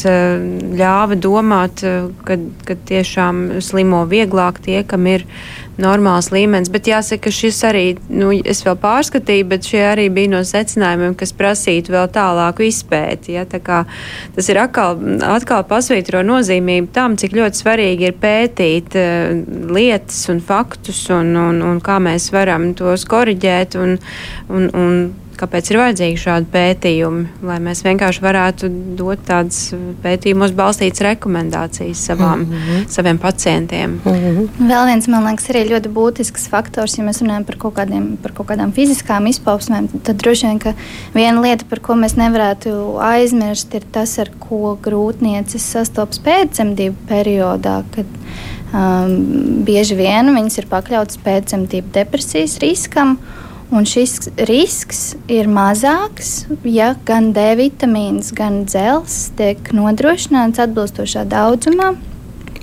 ļāva 0.76 1.16
domāt, 1.16 1.82
ka, 2.26 2.36
ka 2.68 2.76
tiešām 2.88 3.62
slimo 3.64 4.04
vieglāk 4.10 4.60
tie, 4.64 4.82
kam 4.84 5.06
ir 5.08 5.24
normāls 5.80 6.30
līmenis. 6.32 6.70
Bet 6.72 6.88
jāsaka, 6.90 7.26
ka 7.26 7.34
šis 7.34 7.60
arī, 7.68 7.84
nu, 8.12 8.32
es 8.32 8.62
vēl 8.66 8.76
pārskatīju, 8.82 9.46
bet 9.52 9.68
šie 9.68 9.82
arī 9.92 10.08
bija 10.12 10.32
no 10.34 10.42
secinājumiem, 10.46 11.14
kas 11.18 11.34
prasītu 11.36 11.94
vēl 11.94 12.10
tālāku 12.12 12.66
izpēti. 12.68 13.36
Ja? 13.38 13.46
Tas 13.46 14.50
ir 14.52 14.60
atkal, 14.62 15.00
atkal 15.28 15.64
pasvītro 15.68 16.24
nozīmību 16.26 16.92
tam, 16.94 17.16
cik 17.20 17.36
ļoti 17.38 17.62
svarīgi 17.62 18.10
ir 18.10 18.18
pētīt 18.22 18.98
uh, 18.98 19.32
lietas 19.72 20.24
un 20.32 20.42
faktus 20.44 21.04
un, 21.14 21.34
un, 21.38 21.62
un 21.66 21.82
kā 21.84 21.98
mēs 22.02 22.30
varam 22.34 22.72
tos 22.78 23.06
koriģēt 23.08 23.78
un, 23.80 23.98
un, 24.52 24.70
un 24.76 25.02
kāpēc 25.42 25.70
ir 25.72 25.78
vajadzīgi 25.80 26.20
šādi 26.22 26.48
pētījumi, 26.52 27.22
lai 27.48 27.56
mēs 27.62 27.82
vienkārši 27.82 28.22
varētu 28.22 28.70
dot 28.98 29.24
tādas 29.26 29.72
pētījumos 30.04 30.54
balstītas 30.54 31.02
rekomendācijas 31.08 32.04
savām, 32.10 32.44
mm 32.44 32.60
-hmm. 32.60 32.84
saviem 32.92 33.18
pacientiem. 33.18 33.98
Mm 34.04 34.12
-hmm. 34.12 34.68
Vēl 34.70 34.86
viens, 34.90 35.08
man 35.08 35.26
liekas, 35.26 35.50
arī 35.50 35.64
ļoti 35.72 35.92
būtisks 35.98 36.48
faktors, 36.52 36.98
ja 36.98 37.04
mēs 37.04 37.22
runājam 37.22 37.44
par 37.44 37.56
kaut, 37.56 37.74
kādiem, 37.74 38.16
par 38.22 38.32
kaut 38.32 38.46
kādām 38.52 38.72
fiziskām 38.72 39.26
izpausmēm, 39.26 39.88
tad 40.02 40.16
droši 40.22 40.46
vien, 40.46 40.58
ka 40.58 40.74
viena 41.14 41.40
lieta, 41.40 41.64
par 41.68 41.80
ko 41.80 41.94
mēs 41.94 42.16
nevarētu 42.16 42.98
aizmirst, 43.00 43.74
ir 43.74 43.82
tas, 43.92 44.18
ar 44.18 44.30
ko 44.38 44.78
grūtniecis 44.82 45.72
sastopas 45.72 46.20
pēcdzemdību 46.20 46.94
periodā, 47.08 47.82
kad 47.94 48.06
um, 48.74 49.64
bieži 49.64 49.94
vien 49.94 50.34
viņas 50.34 50.58
ir 50.58 50.66
pakļautas 50.70 51.18
pēcdzemdību 51.24 51.88
depresijas 51.92 52.58
riskam. 52.58 53.18
Un 53.72 53.86
šis 53.88 54.28
risks 54.48 55.14
ir 55.32 55.48
mazāks, 55.48 56.44
ja 56.68 56.92
gan 57.08 57.30
D 57.32 57.44
vitamīns, 57.56 58.28
gan 58.36 58.66
dzelzs 58.68 59.30
tiek 59.38 59.72
nodrošināts 59.72 60.60
atbilstošā 60.60 61.24
daudzumā. 61.30 61.94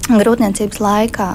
grūtniecības 0.10 0.80
laikā. 0.82 1.30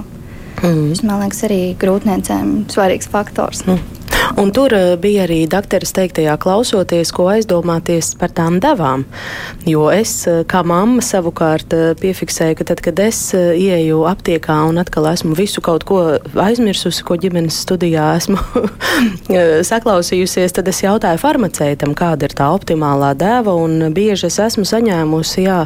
Mm. 0.63 0.89
Tas, 0.91 1.03
man 1.07 1.23
liekas, 1.23 1.43
arī 1.47 1.61
grūtniecēm 1.79 2.55
svarīgs 2.73 3.11
faktors. 3.11 3.65
Mm. 3.67 3.83
Un 4.37 4.51
tur 4.51 4.73
eh, 4.73 4.95
bija 5.01 5.25
arī 5.27 5.45
doktoras 5.51 5.93
teiktajā 5.95 6.35
klausoties, 6.41 7.13
ko 7.15 7.29
aizdomāties 7.33 8.15
par 8.19 8.33
tām 8.35 8.57
devām. 8.63 9.05
Jo 9.69 9.91
es, 9.93 10.13
eh, 10.31 10.43
kā 10.49 10.65
mamma, 10.67 11.05
savukārt 11.05 11.75
eh, 11.77 11.93
piefiksēju, 12.01 12.57
ka 12.59 12.67
tad, 12.71 12.81
kad 12.85 13.03
es 13.05 13.21
ieju 13.35 14.05
aptiekā 14.09 14.57
un 14.69 14.81
atkal 14.81 15.11
esmu 15.13 15.37
visu 15.37 15.63
kaut 15.65 15.85
ko 15.89 16.01
aizmirsusi, 16.41 17.05
ko 17.07 17.19
ģimenes 17.21 17.61
studijā 17.67 18.15
esmu 18.19 18.41
saklausījusies, 19.71 20.57
tad 20.57 20.69
es 20.73 20.81
jautāju 20.85 21.21
farmaceitam, 21.21 21.95
kāda 21.99 22.29
ir 22.29 22.37
tā 22.37 22.49
optimālā 22.55 23.13
deva. 23.19 23.55
Bieži 23.95 24.29
es 24.31 24.41
esmu 24.43 24.65
saņēmusi 24.67 25.45
jā, 25.45 25.61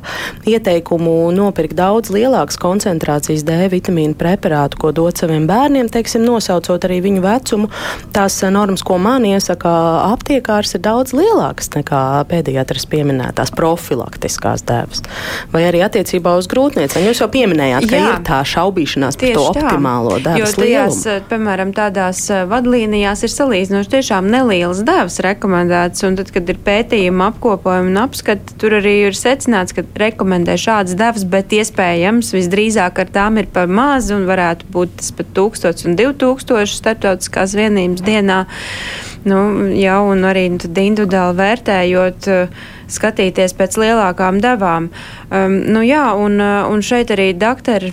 ieteikumu 0.48 1.30
nopirkt 1.34 1.76
daudz 1.78 2.12
lielākas 2.12 2.58
koncentrācijas 2.60 3.46
D 3.46 3.56
vitamīnu 3.72 4.18
preparātu, 4.18 4.80
ko 4.82 4.92
dot 4.96 5.22
saviem 5.22 5.46
bērniem, 5.48 5.88
teiksim, 5.92 6.26
nosaucot 6.26 6.84
arī 6.88 7.00
viņu 7.06 7.24
vecumu. 7.24 7.70
Tās 8.14 8.36
normas, 8.54 8.84
ko 8.86 8.98
man 9.02 9.26
iesaka 9.28 9.70
aptiekārs, 10.12 10.74
ir 10.76 10.82
daudz 10.84 11.14
lielākas 11.16 11.72
nekā 11.74 12.02
pēdējās 12.30 12.86
pieminētās 12.90 13.52
profilaktiskās 13.56 14.64
devas. 14.68 15.02
Vai 15.52 15.64
arī 15.68 15.82
attiecībā 15.86 16.34
uz 16.38 16.48
grūtniecēm. 16.50 17.06
Jūs 17.08 17.22
jau 17.22 17.28
pieminējāt, 17.32 17.86
ka 17.88 17.98
Jā, 17.98 18.08
ir 18.10 18.24
tā 18.26 18.40
šaubīšanās 18.48 19.18
par 19.20 19.34
to 19.36 19.44
optimālo 19.50 20.16
devas 20.22 20.54
jo 20.54 20.62
tajās, 20.62 21.00
lielumu. 21.04 21.26
Piemēram, 21.30 21.72
tādās 21.76 22.22
eh, 22.32 22.44
vadlīnijās 22.50 23.24
ir 23.26 23.32
salīdzinoši 23.34 23.92
tiešām 23.94 24.30
nelielas 24.32 24.82
devas 24.86 25.18
rekomendētas, 25.24 26.04
un 26.08 26.18
tad, 26.20 26.32
kad 26.34 26.50
ir 26.50 26.60
pētījuma 26.66 27.30
apkopojumi 27.32 27.92
un 27.92 28.00
apskati, 28.02 28.56
tur 28.60 28.78
arī 28.80 28.94
ir 29.08 29.18
secināts, 29.18 29.74
ka 29.76 29.84
rekomendē 30.00 30.58
šādas 30.60 30.96
devas, 30.98 31.26
bet 31.28 31.54
iespējams 31.56 32.32
visdrīzāk 32.36 33.02
ar 33.02 33.12
tām 33.14 33.40
ir 33.42 33.50
par 33.52 33.70
maz 33.70 34.10
un 34.14 34.26
varētu 34.28 34.68
būt 34.74 34.98
tas 35.00 35.12
pat 35.16 35.32
1000 35.36 35.88
un 35.88 35.98
2000 35.98 36.78
starptautiskās 36.78 37.56
vienības 37.58 38.04
dienā 38.06 38.37
dienā. 38.38 38.46
Nu, 39.28 39.38
jā, 39.74 39.98
un 40.06 40.22
arī 40.24 40.46
individuāli 40.46 41.36
vērtējot, 41.36 42.28
eh, 42.28 42.48
skatīties 42.88 43.52
pēc 43.52 43.76
lielākām 43.76 44.38
devām. 44.40 44.88
Um, 45.30 45.58
nu, 45.68 45.82
jā, 45.84 46.14
un, 46.16 46.40
eh, 46.40 46.64
un 46.70 46.80
šeit 46.80 47.10
arī 47.10 47.34
doktori 47.36 47.90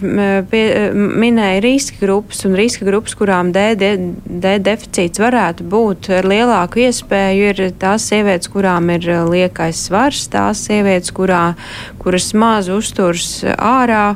pie, 0.50 0.92
minēja 0.94 1.62
riska 1.62 1.98
grupas, 2.00 2.46
un 2.46 2.56
riska 2.56 2.86
grupas, 2.86 3.16
kurām 3.16 3.52
D, 3.52 3.76
D, 3.76 3.98
D 4.26 4.60
deficīts 4.60 5.20
varētu 5.20 5.68
būt 5.68 6.10
ar 6.10 6.24
lielāku 6.24 6.86
iespēju, 6.86 7.50
ir 7.50 7.72
tās 7.80 8.08
sievietes, 8.08 8.48
kurām 8.48 8.90
ir 8.94 9.10
eh, 9.10 9.26
liekais 9.26 9.76
svars, 9.90 10.30
tās 10.30 10.64
sievietes, 10.68 11.12
kurā, 11.12 11.56
kuras 12.00 12.34
maz 12.34 12.70
uzturs 12.70 13.44
ārā 13.58 14.16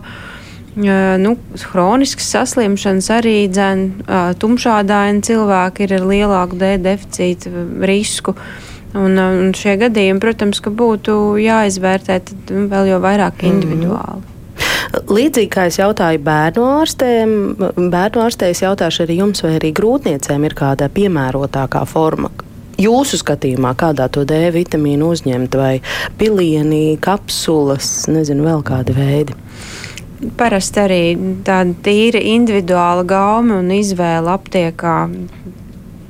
nu, 0.79 1.35
hroniskas 1.71 2.31
saslimšanas 2.33 3.09
arī 3.19 3.35
dzēn, 3.51 3.85
tumšādaini 4.39 5.23
cilvēki 5.27 5.85
ir 5.85 5.95
ar 5.99 6.09
lielāku 6.09 6.59
D 6.59 6.73
deficītu 6.83 7.51
risku. 7.83 8.35
Un, 8.97 9.19
un 9.21 9.51
šie 9.53 9.75
gadījumi, 9.77 10.21
protams, 10.23 10.63
būtu 10.63 11.37
jāizvērtē 11.43 12.21
nu, 12.49 12.65
vēl 12.71 12.95
jau 12.95 12.99
vairāk 13.03 13.43
mhm. 13.43 13.53
individuāli. 13.53 14.19
Mm 14.19 14.25
-hmm. 14.25 14.35
Līdzīgi 14.89 15.49
kā 15.53 15.67
es 15.69 15.77
jautāju 15.79 16.19
bērnu 16.25 16.63
ārstēm, 16.79 17.33
bērnu 17.93 18.21
ārstēs 18.25 18.63
jautāšu 18.63 19.05
arī 19.05 19.19
jums, 19.21 19.43
vai 19.45 19.55
arī 19.59 19.71
grūtniecēm 19.77 20.45
ir 20.45 20.55
kāda 20.57 20.89
piemērotākā 20.89 21.85
forma, 21.85 22.31
jūsu 22.79 23.19
skatījumā, 23.21 23.75
kādā 23.79 24.09
to 24.11 24.25
D 24.27 24.49
vitamīnu 24.55 25.11
uzņemt, 25.13 25.55
vai 25.59 25.81
pilieni, 26.17 26.97
kapsulas, 27.01 28.07
nezinu, 28.11 28.47
vēl 28.49 28.65
kādi 28.65 28.95
veidi? 28.97 29.37
Parasti 30.19 30.81
arī 30.83 31.03
tāda 31.47 31.75
tīra 31.85 32.19
individuāla 32.19 33.05
gauma 33.07 33.61
un 33.61 33.71
izvēle 33.71 34.33
aptiekā 34.33 34.97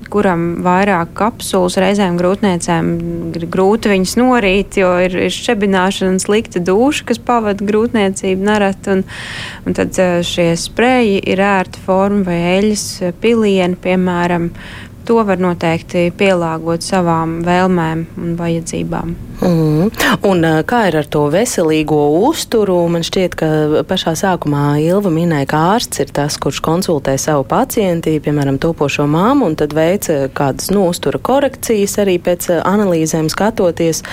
kuram 0.09 0.45
vairāk 0.65 1.11
kapsulas, 1.17 1.77
reizēm 1.79 2.17
grūtniecēm 2.19 2.89
grūti 3.53 3.91
viņas 3.91 4.15
norīt, 4.19 4.79
jo 4.81 4.91
ir, 5.05 5.15
ir 5.27 5.33
šķebināšana 5.33 6.15
un 6.15 6.19
slikta 6.21 6.61
duša, 6.65 7.05
kas 7.11 7.21
pavada 7.25 7.65
grūtniecību 7.65 8.49
nereti. 8.49 8.97
Un, 8.97 9.05
un 9.69 9.77
tad 9.77 10.01
eh, 10.01 10.19
šie 10.25 10.51
spreji 10.59 11.21
ir 11.29 11.43
ērta 11.45 11.81
forma 11.85 12.25
vai 12.27 12.39
eļas 12.57 12.85
pilieni, 13.21 13.77
piemēram, 13.83 14.49
to 15.09 15.23
var 15.25 15.41
noteikti 15.41 16.11
pielāgot 16.13 16.85
savām 16.85 17.39
vēlmēm 17.47 18.05
un 18.21 18.37
vajadzībām. 18.37 19.17
Mm. 19.39 19.87
Un, 20.27 20.43
kā 20.67 20.81
ir 20.89 20.97
ar 20.99 21.07
to 21.07 21.21
veselīgo 21.31 21.97
uzturu? 22.27 22.75
Man 22.91 23.05
šķiet, 23.07 23.35
ka 23.39 23.49
pašā 23.87 24.11
sākumā 24.19 24.81
Ilva 24.83 25.11
minēja, 25.13 25.47
ka 25.49 25.61
ārsts 25.77 26.01
ir 26.03 26.11
tas, 26.15 26.35
kurš 26.41 26.59
konsultē 26.65 27.15
savu 27.21 27.45
pacienti, 27.47 28.17
piemēram, 28.23 28.59
topošo 28.61 29.07
māmu, 29.09 29.47
un 29.47 29.55
tad 29.59 29.73
veic 29.77 30.09
kādas 30.35 30.69
nu, 30.73 30.83
uztura 30.91 31.21
korekcijas 31.23 31.95
arī 32.03 32.17
pēc 32.21 32.49
analīzēm 32.59 33.31
skatoties. 33.31 34.03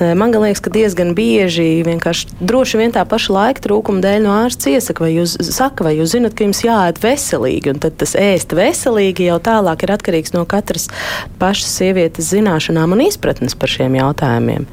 Man 0.00 0.32
liekas, 0.32 0.64
ka 0.64 0.72
diezgan 0.72 1.12
bieži 1.18 1.84
vienkārši 1.86 2.40
droši 2.40 2.80
vien 2.80 2.96
tā 2.96 3.04
paša 3.08 3.36
laika 3.36 3.66
trūkuma 3.68 4.00
dēļ 4.06 4.24
no 4.24 4.34
ārsta 4.46 4.72
iesaka, 4.72 5.04
vai 5.04 5.12
jūs 5.18 5.36
saka, 5.52 5.90
vai 5.90 5.98
jūs 5.98 6.14
zinat, 6.16 6.34
ka 6.34 6.48
jums 6.48 6.64
jāēd 6.64 7.02
veselīgi, 7.04 7.74
un 7.74 7.84
tad 7.84 8.00
tas 8.00 8.16
ēst 8.16 8.56
veselīgi 8.56 9.28
jau 9.28 9.38
tālāk 9.44 9.84
ir 9.84 9.94
atkarīgs 9.98 10.32
no 10.32 10.39
no 10.40 10.48
katras 10.48 10.88
pašas 11.40 11.70
sievietes 11.80 12.32
zināšanām 12.32 12.96
un 12.96 13.04
izpratnes 13.06 13.56
par 13.58 13.72
šiem 13.72 14.00
jautājumiem. 14.00 14.66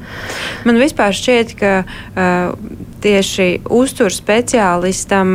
Man 0.68 0.80
vispār 0.80 1.16
šķiet, 1.16 1.54
ka 1.60 1.72
uh, 1.84 2.87
tieši 3.02 3.46
uzturu 3.74 4.12
speciālistam 4.12 5.30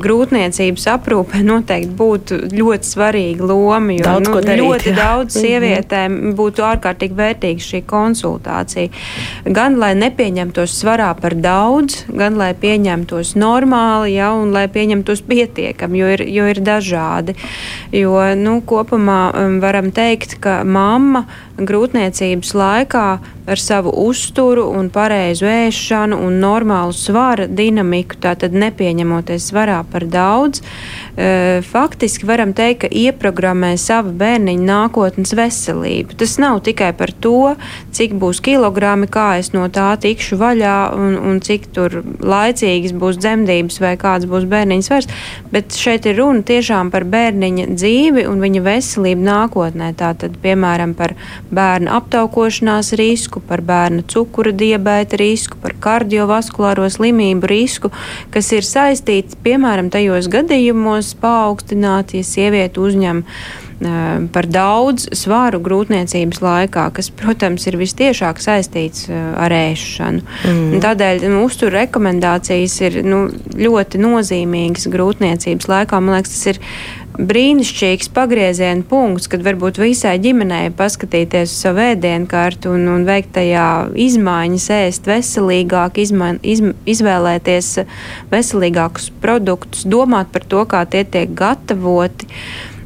grūtniecības 0.00 0.86
aprūpē 0.94 1.42
noteikti 1.46 1.92
būtu 1.98 2.38
ļoti 2.54 2.90
svarīga 2.90 3.48
loma. 3.50 3.96
Jo 3.96 4.06
daudz, 4.06 4.28
nu, 4.28 4.40
darīt, 4.44 4.62
ļoti 4.64 4.90
jā. 4.90 4.96
daudz 4.98 5.34
mhm. 5.36 5.44
sievietēm 5.44 6.18
būtu 6.38 6.64
ārkārtīgi 6.66 7.18
vērtīga 7.18 7.66
šī 7.66 7.82
konsultācija. 7.90 8.92
Gan 9.50 9.78
lai 9.82 9.92
nepieņemtos 9.98 10.76
svarā 10.80 11.10
par 11.18 11.36
daudz, 11.38 12.04
gan 12.08 12.38
lai 12.40 12.52
pieņemtos 12.58 13.34
normāli, 13.40 14.14
ja, 14.16 14.32
un 14.36 14.54
lai 14.54 14.66
pieņemtos 14.72 15.24
pietiekami, 15.28 16.02
jo 16.02 16.10
ir, 16.16 16.24
jo 16.30 16.48
ir 16.50 16.62
dažādi. 16.64 17.36
Jo 17.94 18.18
nu, 18.38 18.60
kopumā 18.66 19.20
um, 19.34 19.60
varam 19.62 19.90
teikt, 19.94 20.38
ka 20.42 20.60
mamma 20.64 21.26
grūtniecības 21.68 22.54
laikā 22.56 23.06
ar 23.50 23.58
savu 23.58 23.90
uzturu 24.06 24.68
un 24.78 24.90
pareizu 24.94 25.48
ēšanu 25.50 26.18
un 26.22 26.38
normālu 26.42 26.94
svara 26.94 27.48
dinamiku, 27.50 28.18
tātad 28.22 28.54
nepieņemoties 28.54 29.48
svarā 29.50 29.80
par 29.90 30.06
daudz, 30.06 30.62
e, 30.62 31.60
faktiski 31.66 32.28
varam 32.28 32.52
teikt, 32.54 32.84
ka 32.84 32.90
ieprogrammē 32.90 33.72
savu 33.80 34.12
bērniņu 34.20 34.66
nākotnes 34.68 35.34
veselību. 35.34 36.14
Tas 36.20 36.36
nav 36.42 36.60
tikai 36.66 36.92
par 36.96 37.10
to, 37.10 37.56
cik 37.96 38.14
būs 38.22 38.42
kilogrami, 38.44 39.08
kā 39.10 39.40
es 39.40 39.50
no 39.56 39.66
tā 39.66 39.88
tikšu 40.00 40.38
vaļā 40.40 40.76
un, 40.94 41.18
un 41.32 41.42
cik 41.42 41.70
tur 41.74 42.00
laicīgas 42.04 42.94
būs 42.94 43.18
dzemdības 43.18 43.80
vai 43.82 43.96
kāds 44.00 44.30
būs 44.30 44.46
bērniņa 44.50 44.86
svars, 44.86 45.10
bet 45.50 45.74
šeit 45.74 46.06
ir 46.06 46.20
runa 46.22 46.46
tiešām 46.46 46.92
par 46.94 47.08
bērniņa 47.10 47.66
dzīvi 47.74 48.28
un 48.30 48.40
viņa 48.46 48.64
veselību 48.68 49.26
nākotnē. 49.26 49.90
Tātad, 50.00 50.38
piemēram, 50.42 50.94
par 50.94 51.16
bērnu 51.54 51.90
aptaukošanās 51.94 52.92
risku, 52.98 53.42
par 53.44 53.62
bērnu 53.66 54.04
cukura 54.10 54.52
diabēta 54.56 55.18
risku, 55.20 55.58
par 55.62 55.74
kardiovaskulāro 55.82 56.88
slimību 56.90 57.50
risku, 57.50 57.92
kas 58.34 58.52
ir 58.56 58.66
saistīts 58.66 59.38
piemēram 59.44 59.90
tajos 59.92 60.30
gadījumos 60.32 61.14
paaugstināti, 61.22 62.22
ja 62.22 62.30
sieviete 62.30 62.82
uzņem 62.82 63.24
par 64.32 64.48
daudz 64.50 65.06
svāru 65.16 65.60
grūtniecības 65.64 66.42
laikā, 66.44 66.86
kas, 66.96 67.08
protams, 67.16 67.64
ir 67.70 67.78
vistiešāk 67.80 68.40
saistīts 68.42 69.08
ar 69.10 69.54
ēšanu. 69.56 70.24
Mm. 70.44 70.80
Tādēļ 70.84 71.24
nu, 71.30 71.44
uzturu 71.48 71.72
rekomendācijas 71.78 72.76
ir 72.84 73.00
nu, 73.06 73.22
ļoti 73.56 74.00
nozīmīgas 74.02 74.88
grūtniecības 74.92 75.70
laikā. 75.72 76.00
Man 76.04 76.18
liekas, 76.18 76.36
tas 76.36 76.52
ir 76.52 76.60
brīnišķīgs 77.20 78.10
pagrieziena 78.14 78.84
punkts, 78.88 79.28
kad 79.30 79.42
varbūt 79.44 79.80
visai 79.82 80.14
ģimenei 80.22 80.70
paskatīties 80.76 81.50
uz 81.50 81.64
savu 81.64 81.82
ēdienkartu 81.90 82.72
un, 82.76 82.86
un 82.92 83.06
veikt 83.08 83.34
tajā 83.36 83.66
izmaiņas, 84.08 84.68
ēst 84.76 85.08
veselīgāk, 85.10 86.00
izma, 86.04 86.34
izm, 86.42 86.72
izvēlēties 86.88 87.72
veselīgākus 88.32 89.10
produktus, 89.22 89.86
domāt 89.88 90.32
par 90.32 90.46
to, 90.48 90.64
kā 90.70 90.84
tie 90.90 91.04
tiek 91.04 91.34
gatavoti. 91.36 92.30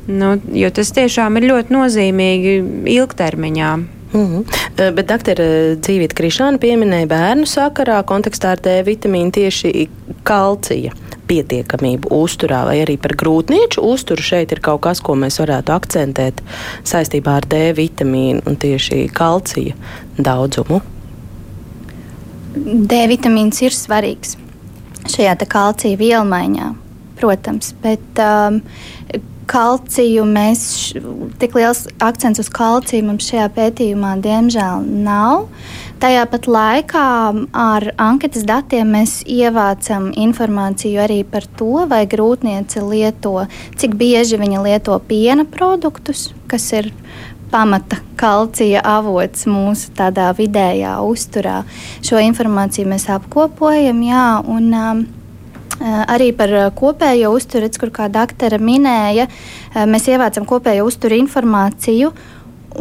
Nu, 0.07 0.35
jo 0.53 0.71
tas 0.75 0.93
tiešām 0.93 1.39
ir 1.41 1.49
ļoti 1.49 1.75
nozīmīgi 1.75 2.55
ilgtermiņā. 2.93 3.75
Mm 4.15 4.27
-hmm. 4.27 4.93
Bet 4.95 5.09
doktora 5.09 5.45
Dzīvita 5.75 6.15
Krišāna 6.15 6.59
pieminēja 6.63 7.07
bērnu 7.11 7.47
sakarā 7.51 8.03
kontekstā 8.07 8.53
ar 8.55 8.61
D 8.63 8.83
vitamīnu 8.87 9.31
tieši 9.31 9.89
kalcija 10.23 10.93
pietiekamību 11.27 12.09
uzturā, 12.11 12.65
vai 12.69 12.79
arī 12.85 12.97
par 13.01 13.17
grūtnieču 13.17 13.81
uzturu 13.81 14.23
šeit 14.23 14.53
ir 14.53 14.61
kaut 14.61 14.81
kas, 14.81 15.01
ko 15.01 15.17
mēs 15.19 15.41
varētu 15.41 15.73
akcentēt 15.73 16.43
saistībā 16.85 17.37
ar 17.41 17.49
D 17.49 17.73
vitamīnu 17.77 18.43
un 18.47 18.57
tieši 18.57 19.09
kalcija 19.13 19.75
daudzumu? 20.19 20.81
D 22.65 23.07
vitamīns 23.11 23.63
ir 23.63 23.75
svarīgs. 23.75 24.37
šajā 25.05 25.37
kalcija 25.49 25.99
vielmaiņā, 26.01 26.75
protams. 27.21 27.75
Bet, 27.83 28.01
um, 28.19 28.63
kalciju 29.51 30.24
mēs 30.28 30.62
tik 31.40 31.57
liels 31.59 31.84
akcents 32.03 32.42
uz 32.42 32.51
kalciju 32.53 33.07
mums 33.07 33.28
šajā 33.30 33.49
pētījumā 33.57 34.14
diemžēl 34.24 34.84
nav. 35.05 35.49
Tajā 36.03 36.24
pat 36.28 36.49
laikā 36.51 37.07
ar 37.57 37.86
anketas 38.03 38.45
datiem 38.49 38.90
mēs 38.97 39.20
ievācam 39.30 40.11
informāciju 40.26 41.01
arī 41.05 41.22
par 41.24 41.47
to, 41.59 41.86
vai 41.88 42.03
grūtniece 42.11 42.82
lieto, 42.84 43.47
cik 43.80 43.97
bieži 44.01 44.40
viņa 44.40 44.64
lieto 44.66 44.99
piena 45.09 45.47
produktus, 45.49 46.32
kas 46.51 46.68
ir 46.76 46.90
pamata 47.55 48.01
kalcija 48.18 48.82
avots 48.84 49.47
mūsu 49.47 49.92
tādā 49.97 50.32
vidējā 50.36 50.97
uzturā. 51.07 51.61
Šo 52.05 52.18
informāciju 52.22 52.90
mēs 52.90 53.07
apkopojam, 53.14 54.03
jā, 54.03 54.24
un 54.51 54.72
um, 54.74 55.05
Arī 55.83 56.31
par 56.37 56.53
kopējo 56.79 57.33
uzturu, 57.35 57.68
kur 57.81 57.91
kā 57.95 58.07
doktora 58.12 58.61
minēja, 58.62 59.27
mēs 59.91 60.07
ievācam 60.12 60.47
kopējo 60.47 60.87
uzturu 60.87 61.18
informāciju. 61.18 62.12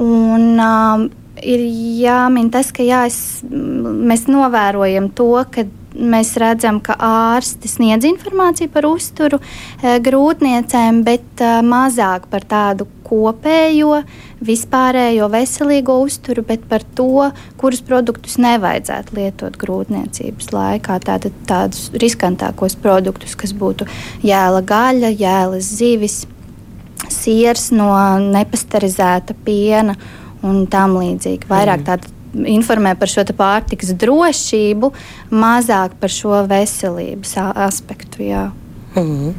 Un, 0.03 0.45
um, 0.61 1.07
ir 1.41 1.63
jāmin 2.03 2.49
tas, 2.53 2.71
ka 2.73 2.85
jā, 2.85 3.03
es, 3.09 3.41
mēs 3.49 4.27
novērojam 4.29 5.09
to, 5.17 5.31
ka 5.53 5.65
mēs 5.93 6.33
redzam, 6.41 6.79
ka 6.81 6.95
ārsti 6.97 7.69
sniedz 7.69 8.07
informāciju 8.09 8.71
par 8.73 8.87
uzturu 8.89 9.39
grūtniecēm, 9.81 11.03
bet 11.05 11.43
mazāk 11.65 12.25
par 12.31 12.47
tādu 12.49 12.87
kopējo, 13.05 14.01
vispārējo 14.43 15.27
veselīgo 15.31 15.97
uzturu, 16.03 16.43
bet 16.47 16.65
par 16.69 16.83
to, 16.97 17.29
kurus 17.59 17.83
produktus 17.85 18.37
nevajadzētu 18.41 19.17
lietot 19.17 19.57
grūtniecības 19.61 20.51
laikā. 20.53 20.99
Tātad 21.07 21.37
tādus 21.49 21.89
riskantākos 22.03 22.77
produktus, 22.81 23.37
kas 23.39 23.55
būtu 23.57 23.87
jēla 24.25 24.63
gaļa, 24.67 25.13
jēlas 25.19 25.71
zivis, 25.79 26.23
siers 27.11 27.69
no 27.75 27.91
nepasterizēta 28.23 29.35
piena 29.45 29.95
un 30.43 30.65
tam 30.71 30.97
līdzīgi. 30.99 31.47
Vairāk 31.49 31.83
mm. 31.83 31.87
tāda 31.87 32.47
informē 32.49 32.95
par 32.99 33.11
šo 33.11 33.25
pārtikas 33.37 33.93
drošību, 33.99 34.91
mazāk 35.33 35.95
par 36.01 36.11
šo 36.11 36.43
veselības 36.49 37.37
aspektu. 37.53 38.25
Jā. 38.27 38.49
Mm. 38.97 39.33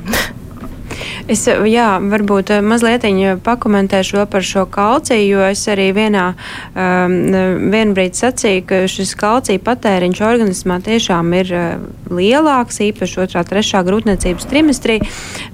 Es 1.31 1.47
jā, 1.49 1.89
varbūt 2.01 2.55
eh, 2.57 2.65
mazliet 2.65 3.05
pakomentēšu 3.45 4.19
vēl 4.19 4.27
par 4.31 4.45
šo 4.45 4.65
kalciju, 4.71 5.37
jo 5.37 5.45
es 5.49 5.63
arī 5.69 5.91
vienā 5.97 6.25
um, 6.33 7.15
vienā 7.73 7.95
brīdī 7.97 8.21
sacīju, 8.21 8.65
ka 8.69 8.81
šis 8.91 9.15
kalcija 9.19 9.63
patēriņš 9.65 10.23
organismā 10.25 10.79
tiešām 10.85 11.33
ir 11.37 11.53
uh, 11.55 11.85
lielāks, 12.13 12.81
īpaši 12.85 13.21
otrā, 13.25 13.45
trešā 13.47 13.83
grūtniecības 13.87 14.49
trimestrī, 14.51 14.99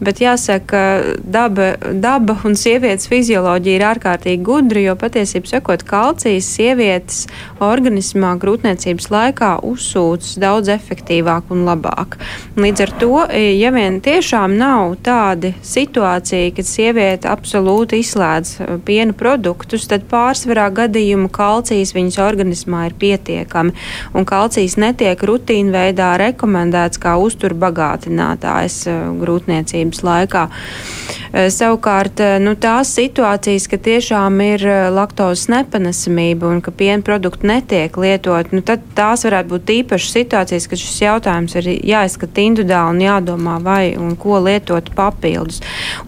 bet 0.02 0.22
jāsaka, 0.22 0.82
daba, 1.22 1.72
daba 1.94 2.36
un 2.46 2.56
sievietes 2.58 3.08
fizioloģija 3.10 3.78
ir 3.78 3.86
ārkārtīgi 3.90 4.44
gudra, 4.46 4.82
jo 4.84 4.96
patiesībā 5.00 5.54
sakot, 5.54 5.84
kalcijas 5.86 6.48
sievietes 6.56 7.24
organismā 7.62 8.34
grūtniecības 8.40 9.10
laikā 9.12 9.52
uzsūcas 9.66 10.36
daudz 10.40 10.72
efektīvāk 10.72 11.50
un 11.54 11.64
labāk. 11.68 12.18
Līdz 12.60 12.86
ar 12.86 12.94
to, 13.00 13.12
ja 13.34 13.72
vien 13.74 14.00
tiešām 14.04 14.56
nav 14.60 14.96
tādi 15.30 15.52
situācija, 15.62 16.50
kad 16.54 16.66
sieviete 16.66 17.30
absolūti 17.30 18.00
izslēdz 18.02 18.52
uh, 18.60 18.76
piena 18.84 19.14
produktus, 19.16 19.86
tad 19.90 20.06
pārsvarā 20.10 20.68
gadījumu 20.74 21.30
kalcijas 21.32 21.94
viņas 21.94 22.18
organismā 22.24 22.88
ir 22.88 22.96
pietiekami. 22.98 23.74
Un 24.14 24.26
kalcijas 24.28 24.78
netiek 24.80 25.22
rutīna 25.22 25.72
veidā 25.76 26.12
rekomendēts 26.20 27.00
kā 27.00 27.16
uzturbagātinātājs 27.22 28.82
uh, 28.90 29.00
grūtniecības 29.20 30.02
laikā. 30.06 30.46
Uh, 30.50 31.48
savukārt 31.52 32.22
nu, 32.42 32.56
tās 32.58 32.90
situācijas, 32.96 33.68
ka 33.70 33.78
tiešām 33.78 34.40
ir 34.42 34.66
laktozes 34.90 35.46
nepanesamība 35.52 36.50
un 36.50 36.62
ka 36.64 36.74
piena 36.74 37.04
produkti 37.06 37.46
netiek 37.50 37.94
lietot, 38.00 38.50
nu, 38.54 38.64
tad 38.66 38.82
tās 38.98 39.22
varētu 39.28 39.54
būt 39.54 39.74
īpašas 39.76 40.16
situācijas, 40.18 40.66
kad 40.70 40.82
šis 40.82 40.98
jautājums 41.04 41.54
ir 41.60 41.70
jāizskata 41.92 42.42
individuāli 42.42 42.96
un 42.96 43.04
jādomā, 43.04 43.58
vai 43.62 43.84
un 44.00 44.16
ko 44.18 44.40
lietot 44.42 44.90
papildus. 44.96 45.19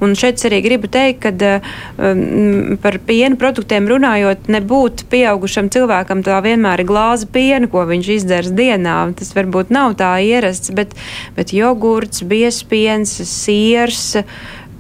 Un 0.03 0.17
šeit 0.19 0.41
es 0.41 0.49
arī 0.49 0.63
gribu 0.65 0.91
teikt, 0.93 1.27
ka 1.27 1.53
um, 1.99 2.77
par 2.83 2.99
piena 3.07 3.39
produktiem 3.41 3.89
runājot, 3.91 4.49
nebūt 4.53 5.07
pieaugušam 5.13 5.71
cilvēkam 5.73 6.25
tā 6.27 6.41
vienmēr 6.45 6.83
ir 6.83 6.89
glāze 6.89 7.29
piena, 7.33 7.69
ko 7.71 7.85
viņš 7.89 8.11
izdzers 8.17 8.51
dienā. 8.57 8.99
Tas 9.19 9.35
varbūt 9.37 9.73
nav 9.75 9.97
tā 10.01 10.15
ierasts, 10.25 10.73
bet, 10.75 10.97
bet 11.37 11.55
jogurts, 11.57 12.25
biespiens, 12.27 13.15
siers 13.29 14.17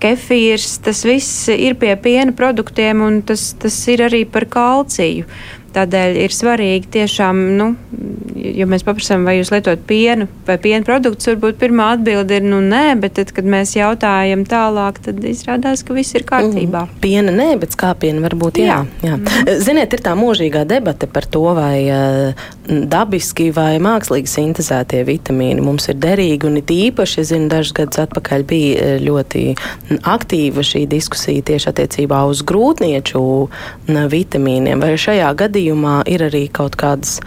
kefīrs, 0.02 0.80
tas 0.82 1.04
viss 1.06 1.46
ir 1.52 1.76
pie 1.78 1.94
piena 2.02 2.34
produktiem, 2.34 3.04
un 3.06 3.20
tas, 3.26 3.52
tas 3.62 3.76
ir 3.92 4.02
arī 4.08 4.24
par 4.26 4.48
kalciju. 4.50 5.28
Tādēļ 5.72 6.18
ir 6.24 6.34
svarīgi 6.34 6.90
tiešām, 6.98 7.38
nu, 7.56 7.72
ja 8.36 8.66
mēs 8.68 8.84
paprasām, 8.86 9.24
vai 9.26 9.38
jūs 9.38 9.52
lietojat 9.54 9.84
pienu 9.88 10.28
vai 10.46 10.56
piena 10.60 10.84
produktus, 10.86 11.28
varbūt 11.30 11.58
pirmā 11.60 11.92
atbilde 11.96 12.38
ir, 12.38 12.46
nu, 12.46 12.58
nē, 12.64 12.96
bet 13.00 13.16
tad, 13.18 13.32
kad 13.34 13.46
mēs 13.48 13.74
jautājam 13.76 14.44
tālāk, 14.48 14.98
tad 15.06 15.22
izrādās, 15.28 15.84
ka 15.86 15.96
viss 15.96 16.16
ir 16.18 16.26
kārtībā. 16.28 16.84
Mm, 16.88 17.00
piena 17.02 17.34
nē, 17.34 17.48
bet 17.62 17.76
skāpiena 17.76 18.24
varbūt 18.24 18.60
jā. 18.62 18.82
jā, 19.02 19.12
jā. 19.12 19.18
Mm. 19.20 19.52
Ziniet, 19.62 19.96
ir 19.96 20.04
tā 20.04 20.14
mūžīgā 20.18 20.64
debate 20.68 21.08
par 21.10 21.28
to, 21.30 21.44
vai 21.56 21.76
uh, 21.86 22.44
dabiski 22.68 23.50
vai 23.54 23.76
mākslīgi 23.82 24.30
sintēzētie 24.30 25.02
vitamīni 25.08 25.64
mums 25.64 25.88
ir 25.92 26.00
derīgi, 26.02 26.48
un 26.48 26.60
it 26.60 26.72
īpaši, 26.74 27.20
es 27.22 27.32
zinu, 27.32 27.48
dažus 27.52 27.76
gadus 27.78 28.02
atpakaļ 28.04 28.46
bija 28.48 28.92
ļoti 29.02 29.44
aktīva 30.08 30.64
šī 30.66 30.84
diskusija 30.90 31.44
tieši 31.52 31.70
attiecībā 31.72 32.22
uz 32.28 32.42
grūtnieču 32.46 33.22
vitamīniem, 34.12 34.82
vai 34.82 34.94
šajā 35.00 35.30
gadījumā 35.38 35.61
gadījumā 35.62 36.02
ir 36.10 36.22
arī 36.26 36.48
kaut 36.50 36.74
kādas 36.76 37.20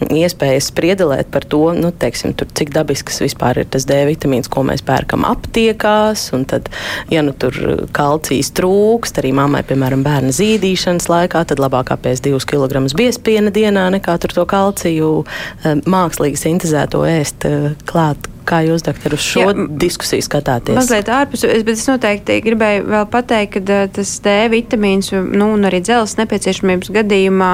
iespējas 0.00 0.70
spriedelēt 0.70 1.30
par 1.30 1.44
to, 1.44 1.72
nu, 1.74 1.90
teiksim, 1.90 2.32
tur, 2.34 2.48
cik 2.54 2.72
dabisks 2.72 3.20
vispār 3.20 3.60
ir 3.60 3.68
tas 3.68 3.84
D 3.84 3.98
vitamīns, 4.08 4.48
ko 4.48 4.62
mēs 4.64 4.82
pērkam 4.82 5.26
aptiekās. 5.28 6.30
Tad, 6.50 6.70
ja 7.10 7.22
nu 7.22 7.34
tur 7.36 7.52
kalcijas 7.92 8.52
trūkst, 8.56 9.20
arī 9.20 9.32
mammai, 9.36 9.62
piemēram, 9.66 10.04
bērna 10.06 10.32
zīdīšanas 10.32 11.10
laikā, 11.10 11.44
tad 11.50 11.60
labāk 11.60 11.92
apēst 11.92 12.24
2 12.24 12.40
kg 12.48 12.86
biespiena 12.96 13.50
dienā 13.52 13.88
nekā 13.98 14.16
tur 14.22 14.34
to 14.34 14.46
kalciju 14.48 15.12
eh, 15.24 15.80
mākslīgi 15.84 16.40
sintēzēto 16.40 17.04
ēst 17.08 17.48
eh, 17.48 17.72
klāt 17.90 18.29
Kā 18.48 18.60
jūs, 18.64 18.82
doktor, 18.86 19.14
uz 19.14 19.24
šo 19.24 19.42
Jā, 19.42 19.52
diskusiju 19.82 20.24
skatāties? 20.24 20.76
Mazliet 20.76 21.10
ārpus, 21.12 21.44
bet 21.44 21.76
es 21.76 21.86
noteikti 21.88 22.38
gribēju 22.44 22.86
vēl 22.90 23.06
pateikt, 23.12 23.58
ka 23.58 23.80
tas 23.94 24.12
D 24.24 24.36
vitamīns 24.52 25.12
nu, 25.12 25.52
un 25.54 25.68
arī 25.68 25.82
dzelzs 25.84 26.16
nepieciešamības 26.20 26.92
gadījumā 26.96 27.50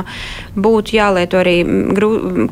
būtu 0.56 0.96
jālieto 0.96 1.40
arī 1.42 1.56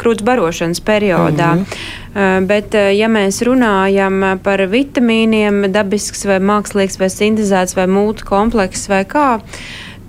krūts 0.01 0.27
barošanas 0.27 0.83
periodā. 0.85 1.55
Mm 1.55 1.65
-hmm. 1.65 2.47
Bet, 2.47 2.75
ja 2.75 3.09
mēs 3.11 3.43
runājam 3.43 4.39
par 4.43 4.61
vitamīniem, 4.71 5.65
dabisks 5.73 6.25
vai 6.25 6.39
mākslīgs 6.39 6.99
vai 7.01 7.09
sintēzēts 7.11 7.75
vai 7.77 7.87
multikomplekss 7.87 8.89
vai 8.89 9.05
kā, 9.05 9.41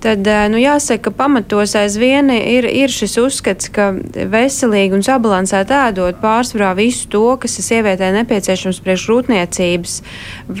tad 0.02 0.26
eh, 0.26 0.46
nu, 0.52 0.58
jāsaka, 0.60 1.08
ka 1.08 1.12
pamatos 1.18 1.74
aizvien 1.78 2.30
ir, 2.32 2.66
ir 2.68 2.92
šis 2.92 3.16
uzskats, 3.20 3.70
ka 3.72 3.90
veselīgi 4.14 4.96
un 4.96 5.04
sabalansēti 5.06 5.74
ēdot 5.76 6.20
pārsvarā 6.22 6.72
visu 6.78 7.08
to, 7.12 7.24
kas 7.42 7.58
ir 7.60 7.66
sievietē 7.66 8.10
nepieciešams 8.14 8.80
priekš 8.84 9.06
rūpniecības, 9.10 9.96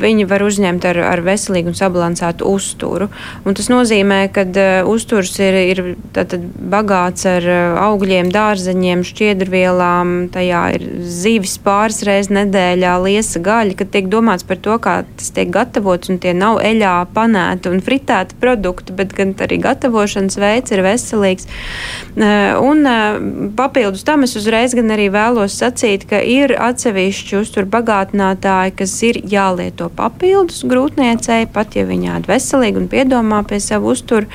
viņi 0.02 0.26
var 0.30 0.44
uzņemt 0.46 0.86
ar, 0.90 1.00
ar 1.12 1.22
veselīgu 1.26 1.72
un 1.72 1.78
sabalansētu 1.78 2.48
uzturu. 2.50 3.08
Un 3.46 3.56
tas 3.58 3.70
nozīmē, 3.72 4.20
ka 4.34 4.46
uh, 4.46 4.90
uzturs 4.90 5.34
ir, 5.42 5.58
ir 5.72 5.82
tātad, 6.16 6.44
bagāts 6.72 7.26
ar 7.30 7.46
uh, 7.46 7.80
augļiem, 7.86 8.30
dārzeņiem, 8.34 9.04
šķiedrvielām, 9.06 10.14
tajā 10.34 10.62
ir 10.76 10.86
zivis 11.02 11.56
pāris 11.62 12.02
reizes 12.06 12.32
nedēļā, 12.34 12.96
liesa 13.06 13.42
gaļa, 13.44 13.78
kad 13.78 13.92
tiek 13.94 14.10
domāts 14.12 14.46
par 14.46 14.60
to, 14.62 14.78
kā 14.82 14.98
tas 15.16 15.32
tiek 15.36 15.50
gatavots, 15.54 16.10
un 16.12 16.20
tie 16.22 16.34
nav 16.36 16.60
eļā 16.64 16.94
panēti 17.16 17.72
un 17.72 17.82
fritēti 17.84 18.38
produkti, 18.42 18.94
bet 18.96 19.14
gan 19.16 19.25
arī 19.34 19.58
gatavošanas 19.64 20.38
veids 20.38 20.74
ir 20.74 20.82
veselīgs. 20.86 21.48
Eh, 22.16 22.54
un 22.60 22.86
eh, 22.86 23.18
papildus 23.56 24.04
tam 24.06 24.24
es 24.26 24.36
uzreiz 24.38 24.74
gan 24.76 24.92
arī 24.94 25.08
vēlos 25.12 25.56
sacīt, 25.58 26.06
ka 26.10 26.20
ir 26.20 26.54
atsevišķi 26.60 27.40
uzturbagātinātāji, 27.40 28.74
kas 28.78 28.94
ir 29.06 29.20
jālieto 29.26 29.88
papildus 29.96 30.62
grūtniecei, 30.68 31.46
pat 31.52 31.76
ja 31.76 31.86
viņa 31.88 32.14
ēd 32.18 32.30
veselīgi 32.30 32.82
un 32.82 32.88
piedomā 32.92 33.42
pie 33.48 33.60
savu 33.62 33.92
uzturu. 33.94 34.30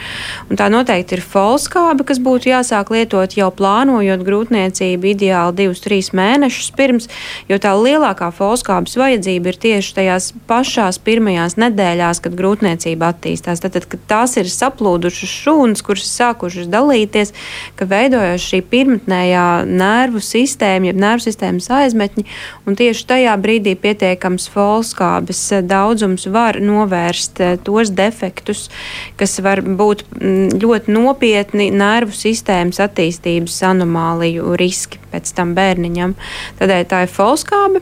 Un 0.49 0.59
tā 0.59 0.67
noteikti 0.73 1.17
ir 1.17 1.23
folskābe, 1.25 2.05
kas 2.07 2.21
būtu 2.23 2.51
jāsāk 2.51 2.91
lietot 2.93 3.37
jau 3.37 3.49
plānojot 3.55 4.25
grūtniecību 4.27 5.11
ideāli 5.13 5.57
divus, 5.63 5.83
trīs 5.83 6.11
mēnešus 6.17 6.71
pirms, 6.77 7.09
jo 7.49 7.57
tā 7.61 7.73
lielākā 7.77 8.31
folskābes 8.35 8.97
vajadzība 8.99 9.51
ir 9.51 9.59
tieši 9.65 9.95
tajās 9.97 10.31
pašās 10.49 10.99
pirmajās 11.01 11.57
nedēļās, 11.61 12.21
kad 12.23 12.37
grūtniecība 12.37 13.11
attīstās. 13.13 13.61
Tad, 13.63 13.87
kad 13.89 14.05
tās 14.09 14.37
ir 14.39 14.49
saplānotas, 14.51 14.80
saplūdušas 14.82 15.29
šūnas, 15.29 15.84
kuras 15.86 16.09
sākušas 16.09 16.69
dalīties, 16.71 17.34
ka 17.77 17.86
veidojas 17.86 18.41
šī 18.41 18.61
pirmotnējā 18.71 19.65
nervu 19.69 20.21
sistēma, 20.21 20.89
jeb 20.89 20.97
nervu 21.01 21.25
sistēmas 21.27 21.69
aizmetņi, 21.69 22.25
un 22.65 22.77
tieši 22.79 23.05
tajā 23.07 23.36
brīdī 23.41 23.75
pietiekams 23.77 24.49
folskābes 24.51 25.43
daudzums 25.69 26.27
var 26.32 26.59
novērst 26.61 27.41
tos 27.65 27.93
defektus, 27.93 28.69
kas 29.17 29.39
var 29.43 29.61
būt 29.61 30.05
mm, 30.17 30.57
ļoti 30.61 30.97
nopietni 30.97 31.69
nervu 31.71 32.15
sistēmas 32.15 32.82
attīstības 32.82 33.61
anomāliju 33.71 34.57
riski 34.59 35.01
pēc 35.11 35.34
tam 35.36 35.53
bērniņam. 35.57 36.15
Tādēļ 36.59 36.86
tā 36.89 37.03
ir 37.05 37.11
folskābe. 37.11 37.82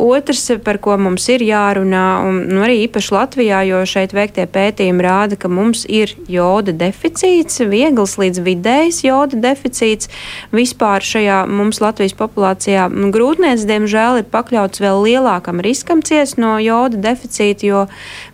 Otrs, 0.00 0.46
par 0.64 0.80
ko 0.82 0.96
mums 1.00 1.28
ir 1.32 1.44
jārunā, 1.44 2.06
un 2.24 2.40
nu, 2.48 2.62
arī 2.64 2.80
īpaši 2.86 3.14
Latvijā, 3.14 3.62
jo 3.68 3.82
šeit 3.88 4.14
veiktie 4.16 4.46
pētījumi 4.48 5.04
rāda, 5.04 5.38
ka 5.40 5.50
mums 5.52 5.84
ir 5.84 6.07
joda 6.30 6.74
deficīts, 6.76 7.60
viegls 7.68 8.16
līdz 8.20 8.42
vidējs 8.46 9.02
joda 9.06 9.38
deficīts. 9.48 10.10
Vispār 10.54 11.04
šajā 11.04 11.42
mums 11.50 11.82
Latvijas 11.84 12.16
populācijā 12.18 12.88
grūtniecības, 12.88 13.68
diemžēl, 13.68 14.22
ir 14.22 14.28
pakļauts 14.32 14.82
vēl 14.84 15.04
lielākam 15.06 15.62
riskam 15.64 16.02
ciest 16.02 16.40
no 16.40 16.56
joda 16.62 17.00
deficīta, 17.10 17.68
jo 17.68 17.86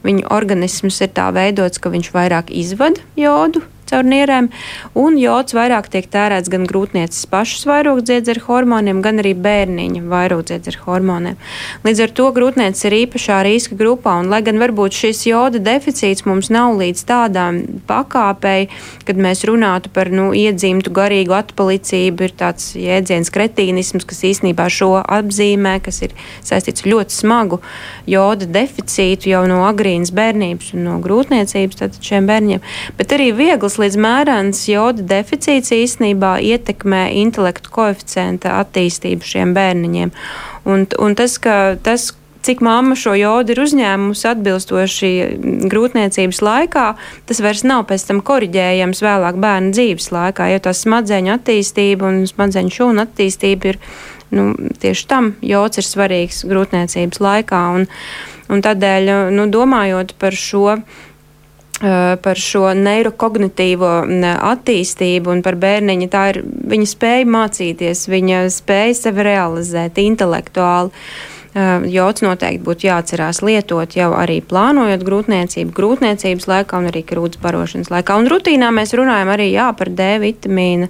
viņu 0.06 0.28
organisms 0.34 1.02
ir 1.04 1.14
tā 1.16 1.30
veidots, 1.34 1.82
ka 1.82 1.92
viņš 1.94 2.12
vairāk 2.14 2.54
izvada 2.54 3.02
jodu 3.18 3.64
nierēm, 4.02 4.50
un 4.98 5.14
jods 5.20 5.54
vairāk 5.54 5.86
tiek 5.92 6.08
tērēts 6.10 6.50
gan 6.50 6.66
grūtnieces 6.66 7.28
pašas 7.30 7.62
vairogdziedzera 7.70 8.42
hormoniem, 8.48 9.02
gan 9.04 9.22
arī 9.22 9.34
bērniņa 9.38 10.02
vairogdziedzera 10.10 10.82
hormoniem. 10.82 11.38
Līdz 11.86 12.02
ar 12.06 12.14
to 12.18 12.30
grūtnieces 12.34 12.88
ir 12.88 12.96
īpašā 13.04 13.42
riska 13.46 13.78
grupā, 13.78 14.16
un 14.22 14.32
lai 14.32 14.42
gan 14.42 14.58
varbūt 14.58 14.98
šis 14.98 15.22
joda 15.28 15.62
deficīts 15.62 16.26
mums 16.26 16.50
nav 16.50 16.74
līdz 16.80 17.04
tādām 17.06 17.60
pakāpei, 17.86 18.66
kad 19.06 19.20
mēs 19.20 19.44
runātu 19.46 19.92
par 19.94 20.10
nu, 20.10 20.32
iedzīmtu 20.34 20.90
garīgu 20.94 21.36
atpalicību, 21.38 22.26
ir 22.26 22.36
tāds 22.42 22.72
jēdziens 22.78 23.30
kretīnisms, 23.34 24.06
kas 24.08 24.24
īstenībā 24.26 24.66
šo 24.72 24.96
apzīmē, 25.02 25.76
kas 25.84 26.02
ir 26.06 26.14
saistīts 26.42 26.84
ar 26.84 26.92
ļoti 26.94 27.14
smagu 27.14 27.60
joda 28.10 28.48
deficītu 28.48 29.30
jau 29.30 29.44
no 29.50 29.62
agrīnas 29.68 30.12
bērnības 30.14 30.72
un 30.74 30.86
no 30.88 30.98
grūtniecības 31.04 32.00
šiem 32.04 32.28
bērniem, 32.28 32.62
bet 32.98 33.14
arī 33.16 33.30
viegls 33.36 33.78
līdz 33.84 34.00
mērens 34.00 34.64
joda 34.70 35.04
deficīts 35.14 35.72
īstenībā 35.76 36.38
ietekmē 36.42 37.06
intelektu 37.20 37.72
koeficienta 37.74 38.58
attīstību 38.62 39.26
šiem 39.28 39.54
bērniņiem. 39.56 40.12
Un, 40.64 40.86
un 40.98 41.16
tas, 41.18 41.36
ka 41.42 41.76
tas, 41.84 42.12
cik 42.44 42.60
mamma 42.64 42.96
šo 42.98 43.14
jodu 43.16 43.54
ir 43.54 43.60
uzņēmusi 43.62 44.26
atbilstoši 44.28 45.12
grūtniecības 45.72 46.40
laikā, 46.44 46.86
tas 47.28 47.40
vairs 47.44 47.64
nav 47.64 47.86
pēc 47.88 48.04
tam 48.08 48.20
korģējams 48.24 49.00
vēlāk 49.04 49.38
bērna 49.40 49.72
dzīves 49.76 50.10
laikā, 50.12 50.50
jo 50.52 50.64
tā 50.66 50.74
smadzeņu 50.76 51.32
attīstība 51.38 52.10
un 52.10 52.24
smadzeņu 52.28 52.76
šūnu 52.78 53.04
attīstība 53.06 53.72
ir 53.72 53.80
nu, 54.34 54.50
tieši 54.82 55.08
tam 55.08 55.32
jods 55.44 55.80
ir 55.80 55.88
svarīgs 55.88 56.44
grūtniecības 56.48 57.22
laikā. 57.24 57.64
Un, 57.78 57.88
un 58.52 58.64
tādēļ, 58.64 59.10
nu, 59.34 59.48
domājot 59.52 60.16
par 60.20 60.36
šo 60.36 60.80
par 61.82 62.38
šo 62.38 62.68
neirokognitīvo 62.78 63.92
attīstību 64.52 65.32
un 65.32 65.42
par 65.42 65.58
bērniņu. 65.60 66.08
Tā 66.12 66.24
ir 66.32 66.40
viņa 66.44 66.90
spēja 66.90 67.28
mācīties, 67.34 68.06
viņa 68.12 68.44
spēja 68.54 68.98
sevi 69.00 69.26
realizēt 69.26 69.98
intelektuāli. 70.02 70.94
Jods 71.54 72.24
noteikti 72.24 72.64
būtu 72.66 72.88
jāatcerās 72.88 73.38
lietot 73.46 73.94
jau 73.94 74.08
arī 74.18 74.40
plānojot 74.42 75.04
grūtniecību, 75.06 75.70
grūtniecības 75.76 76.48
laikā 76.50 76.80
un 76.80 76.88
arī 76.90 77.04
krūts 77.06 77.38
barošanas 77.42 77.92
laikā. 77.94 78.16
Un 78.18 78.26
rutīnā 78.32 78.72
mēs 78.74 78.94
runājam 78.98 79.30
arī 79.30 79.52
jā, 79.52 79.68
par 79.78 79.92
D 79.94 80.08
vitamīnu 80.24 80.88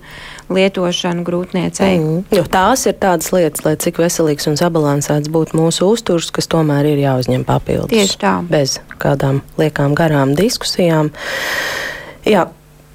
lietošanu 0.55 1.25
grūtniecei. 1.27 1.91
Mm, 2.01 2.25
jo 2.33 2.45
tās 2.49 2.87
ir 2.89 2.97
tādas 3.01 3.29
lietas, 3.35 3.61
lai 3.67 3.75
cik 3.85 4.01
veselīgs 4.01 4.49
un 4.49 4.57
sabalansēts 4.61 5.29
būtu 5.33 5.61
mūsu 5.61 5.91
uzturs, 5.93 6.31
kas 6.33 6.49
tomēr 6.49 6.89
ir 6.95 7.03
jāuzņem 7.03 7.45
papildus. 7.45 7.93
Tieši 7.93 8.21
tā. 8.25 8.35
Bez 8.49 8.79
kādām 9.03 9.43
liekām 9.61 9.93
garām 9.99 10.33
diskusijām. 10.39 11.13
Jā, 12.25 12.49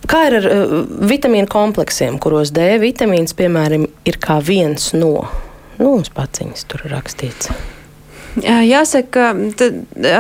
Kā 0.09 0.24
ir 0.26 0.39
ar 0.39 0.45
uh, 0.49 0.72
vitamīnu 1.05 1.45
kompleksiem, 1.51 2.15
kuros 2.24 2.49
D 2.55 2.80
vitamīns, 2.82 3.36
piemēram, 3.38 3.84
ir 4.09 4.17
kā 4.17 4.39
viens 4.41 4.88
no 4.95 5.28
Nu, 5.80 5.96
uz 6.02 6.12
paciņas 6.12 6.66
tur 6.70 6.88
rakstīts. 6.92 7.52
Jāsaka, 8.40 9.32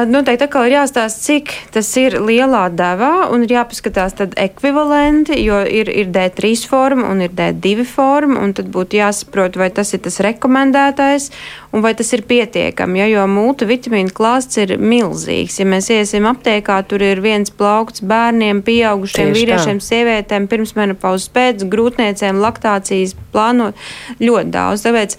noteikti 0.09 0.45
atkal 0.47 0.65
ir 0.65 0.79
jāstāsta, 0.79 1.21
cik 1.21 1.51
tas 1.75 1.89
ir 2.01 2.17
lielā 2.17 2.65
devā, 2.73 3.29
un 3.29 3.45
ir 3.45 3.53
jāpaskatās 3.53 4.17
tad 4.17 4.33
ekvivalenti, 4.39 5.37
jo 5.45 5.59
ir, 5.63 5.91
ir 5.93 6.09
D3 6.15 6.55
forma 6.67 7.11
un 7.13 7.21
ir 7.21 7.35
D2 7.37 7.85
forma, 7.87 8.41
un 8.41 8.55
tad 8.57 8.71
būtu 8.73 8.97
jāsaprot, 8.97 9.59
vai 9.61 9.69
tas 9.69 9.93
ir 9.93 10.01
tas 10.07 10.19
rekomendētais, 10.25 11.29
un 11.71 11.83
vai 11.85 11.93
tas 11.93 12.09
ir 12.13 12.23
pietiekami. 12.25 13.01
Ja, 13.01 13.07
jo 13.09 13.25
multivitamīnu 13.29 14.13
klāsts 14.15 14.57
ir 14.61 14.75
milzīgs. 14.81 15.59
Ja 15.61 15.67
mēs 15.69 15.89
iesim 15.93 16.25
aptiekā, 16.29 16.79
tur 16.89 17.03
ir 17.05 17.21
viens 17.21 17.51
plaukts 17.53 18.01
bērniem, 18.01 18.63
pieaugušiem, 18.65 19.29
Tieši 19.29 19.37
vīriešiem, 19.37 19.81
tā. 19.81 19.87
sievietēm, 19.89 20.47
pirmsmenopauzes 20.49 21.29
pēc, 21.35 21.65
grūtniecēm, 21.69 22.41
laktācijas 22.41 23.13
plānot 23.33 23.77
ļoti 24.23 24.53
daudz. 24.55 24.85
Tāpēc, 24.87 25.15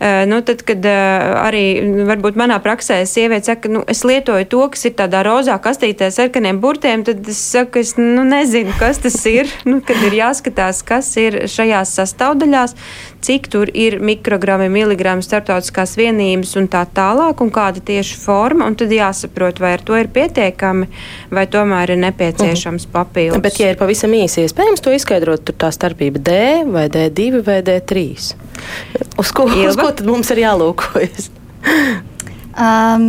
eh, 0.00 0.24
nu, 0.30 0.40
tad, 0.46 0.64
kad 0.66 0.90
eh, 0.90 1.28
arī 1.44 1.64
varbūt 2.10 2.40
manā 2.40 2.58
praksē 2.64 3.02
sieviete 3.06 3.52
saka, 3.52 3.70
nu, 3.70 3.84
es 3.86 4.02
lietoju 4.08 4.48
to, 4.50 4.64
kas 4.74 4.88
ir 4.90 4.96
tādā 4.98 5.22
rozā 5.26 5.58
kastītē 5.62 6.10
ar 6.10 6.16
sarkaniem 6.16 6.58
burtiem, 6.62 7.06
tad 7.06 7.22
es 7.30 7.38
saku, 7.52 7.82
es 7.82 7.94
nu, 8.00 8.26
nezinu, 8.26 8.74
kas 8.80 9.02
tas 9.02 9.20
ir. 9.30 9.50
Nu, 9.72 9.78
kad 9.86 9.96
ir 10.04 10.14
jāskatās, 10.16 10.82
kas 10.84 11.06
ir 11.20 11.36
šajās 11.48 11.94
sastāvdaļās, 11.96 12.74
cik 13.22 13.48
tur 13.52 13.70
ir 13.74 13.98
mikrogrammi, 14.02 14.68
miligrami 14.72 15.24
starptautiskās 15.24 15.94
vienības 15.98 16.56
un 16.58 16.68
tā 16.72 16.82
tālāk, 16.96 17.42
un 17.44 17.52
kāda 17.54 17.82
tieši 17.92 18.18
forma. 18.18 18.68
Tad 18.78 18.92
jāsaprot, 18.94 19.60
vai 19.62 19.74
ar 19.76 19.84
to 19.86 19.96
ir 19.98 20.10
pietiekami, 20.12 20.88
vai 21.30 21.46
tomēr 21.50 21.94
ir 21.94 22.02
nepieciešams 22.02 22.88
mhm. 22.88 22.92
papildus. 22.94 23.42
Bet, 23.44 23.60
ja 23.62 23.72
ir 23.72 23.80
pavisam 23.80 24.14
īsi 24.18 24.46
iespējams 24.46 24.82
to 24.82 24.94
izskaidrot, 24.96 25.44
tur 25.46 25.58
tā 25.64 25.70
starpība 25.74 26.22
D 26.22 26.38
vai 26.72 26.88
D2 26.92 27.44
vai 27.46 27.60
D3. 27.66 28.06
Uz 29.18 29.34
ko, 29.34 29.46
Ilva? 29.50 29.68
uz 29.70 29.78
ko 29.78 29.90
tad 29.92 30.08
mums 30.08 30.32
ir 30.34 30.42
jālūkojas? 30.42 31.30
um, 32.66 33.06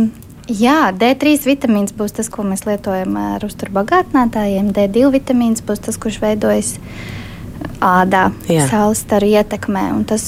jā, 0.48 0.78
D3 0.94 1.34
vitamīns 1.48 1.94
būs 1.96 2.16
tas, 2.20 2.30
ko 2.30 2.46
mēs 2.46 2.66
lietojam 2.68 3.18
ar 3.18 3.44
uzturbagātinātājiem. 3.46 4.70
D2 4.76 5.10
vitamīns 5.18 5.64
būs 5.66 5.82
tas, 5.88 5.98
kurš 6.00 6.20
veidojas 6.22 6.74
ādā, 7.84 8.28
saules 8.70 9.02
staru 9.04 9.28
ietekmē. 9.34 9.84
Un 9.94 10.04
tas, 10.08 10.24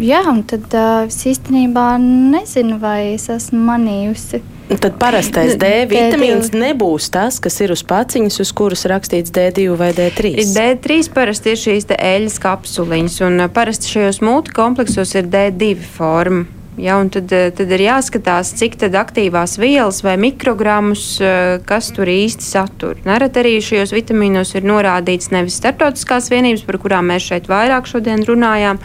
jā, 0.00 0.20
un 0.30 0.42
tad 0.48 0.68
uh, 0.76 1.06
es 1.08 1.18
īstenībā 1.32 1.90
nezinu, 2.02 2.78
vai 2.82 3.14
es 3.14 3.28
esmu 3.32 3.60
manījusi. 3.70 4.42
Tad 4.68 4.98
parastais 5.00 5.54
D 5.56 5.68
vitamīns 5.88 6.50
D2. 6.52 6.60
nebūs 6.60 7.06
tas, 7.14 7.38
kas 7.40 7.56
ir 7.64 7.72
uz 7.72 7.80
paciņas, 7.88 8.36
uz 8.44 8.52
kuras 8.52 8.84
rakstīts 8.90 9.32
D2 9.32 9.64
vai 9.80 9.94
D3. 9.96 10.34
D3 10.52 11.08
parasti 11.14 11.54
ir 11.54 11.62
šīs 11.62 11.88
eļļas 11.96 12.36
kapsuliņas, 12.44 13.18
un 13.24 13.46
parasti 13.54 13.94
šajos 13.94 14.20
multikompleksos 14.28 15.16
ir 15.16 15.32
D2 15.32 15.72
forma. 15.96 16.57
Ja, 16.78 16.94
tad, 17.10 17.32
eh, 17.32 17.48
tad 17.50 17.72
ir 17.74 17.82
jāskatās, 17.82 18.52
cik 18.54 18.76
aktīvās 18.78 19.56
vielas 19.58 19.98
vai 20.06 20.14
mikrogramus, 20.16 21.20
eh, 21.20 21.58
kas 21.66 21.90
tur 21.90 22.06
īsti 22.06 22.44
satur. 22.46 22.94
Nereti 23.04 23.42
arī 23.42 23.58
šajos 23.58 23.90
vitamīnos 23.90 24.54
ir 24.54 24.62
norādīts 24.62 25.32
nevis 25.34 25.58
starptautiskās 25.58 26.30
vienības, 26.30 26.64
par 26.64 26.78
kurām 26.78 27.10
mēs 27.10 27.26
šeit 27.26 27.48
vairāk 27.50 27.86
šodien 27.90 28.24
runājām, 28.24 28.78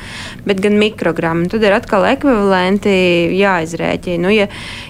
bet 0.45 0.59
gan 0.59 0.73
mikrogramu. 0.73 1.47
Tad 1.49 1.61
ir 1.61 1.71
atkal 1.71 2.01
ekvivalenti 2.03 3.29
jāizrēķina. 3.37 4.19
Nu, 4.19 4.29
ja, 4.29 4.47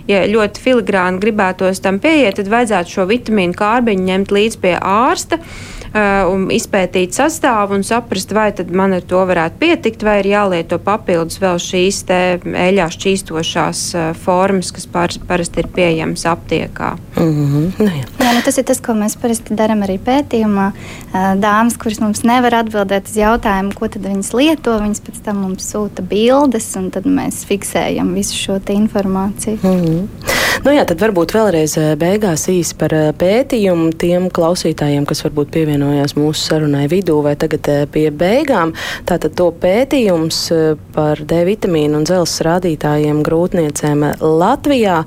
ja 0.08 0.24
ļoti 0.24 0.64
filigrāni 0.64 1.20
gribētos 1.20 1.82
tam 1.82 2.00
pieiet, 2.00 2.36
tad 2.36 2.48
vajadzētu 2.48 2.88
šo 2.88 3.08
vitamīnu 3.10 3.54
kārbiņu 3.54 4.08
ņemt 4.08 4.32
līdzi 4.32 4.62
pie 4.62 4.78
ārsta 4.80 5.40
un 5.94 6.48
izpētīt 6.54 7.14
sastāvu 7.14 7.78
un 7.78 7.84
saprast, 7.86 8.32
vai 8.34 8.48
man 8.74 8.96
ar 8.98 9.04
to 9.06 9.20
varētu 9.30 9.60
pietikt, 9.62 10.04
vai 10.06 10.20
ir 10.24 10.32
jālieto 10.32 10.80
papildus 10.82 11.38
vēl 11.42 11.60
šīs 11.62 12.02
eļļā 12.10 12.88
šķīstošās 12.96 13.84
uh, 13.94 14.10
formas, 14.18 14.72
kas 14.74 14.88
par, 14.90 15.14
parasti 15.28 15.62
ir 15.62 15.70
pieejamas 15.76 16.26
aptiekā. 16.30 16.96
Mm 17.16 17.30
-hmm. 17.30 17.72
nu, 17.78 17.86
jā. 17.86 18.06
Jā, 18.20 18.34
nu 18.34 18.42
tas 18.46 18.58
ir 18.58 18.66
tas, 18.66 18.82
ko 18.82 18.94
mēs 18.98 19.18
parasti 19.22 19.54
darām 19.54 19.84
arī 19.86 20.00
pētījumā. 20.00 20.72
Uh, 21.14 21.34
dāmas, 21.38 21.78
kuras 21.78 22.00
mums 22.00 22.24
nevar 22.24 22.54
atbildēt 22.64 23.10
uz 23.10 23.18
jautājumu, 23.18 23.74
ko 23.74 23.88
tad 23.88 24.02
viņas 24.02 24.34
lieto, 24.34 24.80
viņas 24.80 25.02
pēc 25.02 25.22
tam 25.24 25.38
mums 25.46 25.74
sūta 25.74 26.02
bildes, 26.02 26.76
un 26.76 26.90
tad 26.90 27.06
mēs 27.06 27.46
fiksējam 27.46 28.14
visu 28.14 28.36
šo 28.36 28.60
informāciju. 28.70 29.58
Mm 29.64 29.82
-hmm. 29.86 30.08
Nu 30.64 30.72
jā, 30.72 30.86
tad 30.86 31.02
varbūt 31.02 31.34
vēlreiz 31.34 31.74
beigās 31.98 32.48
īsi 32.48 32.76
par 32.78 32.94
pētījumu 33.18 33.92
tiem 33.98 34.30
klausītājiem, 34.30 35.06
kas 35.06 35.24
varbūt 35.26 35.50
pievienojas 35.52 35.83
pievienojās 35.84 36.16
mūsu 36.16 36.48
sarunai 36.48 36.88
vidū 36.88 37.20
vai 37.24 37.36
tagad 37.36 37.68
pie 37.92 38.10
beigām. 38.12 38.74
Tātad 39.06 39.36
to 39.36 39.52
pētījums 39.52 40.52
par 40.96 41.20
D 41.20 41.44
vitamīnu 41.48 42.00
un 42.00 42.08
dzelzs 42.08 42.42
rādītājiem 42.46 43.24
grūtniecēm 43.26 44.06
Latvijā. 44.22 45.04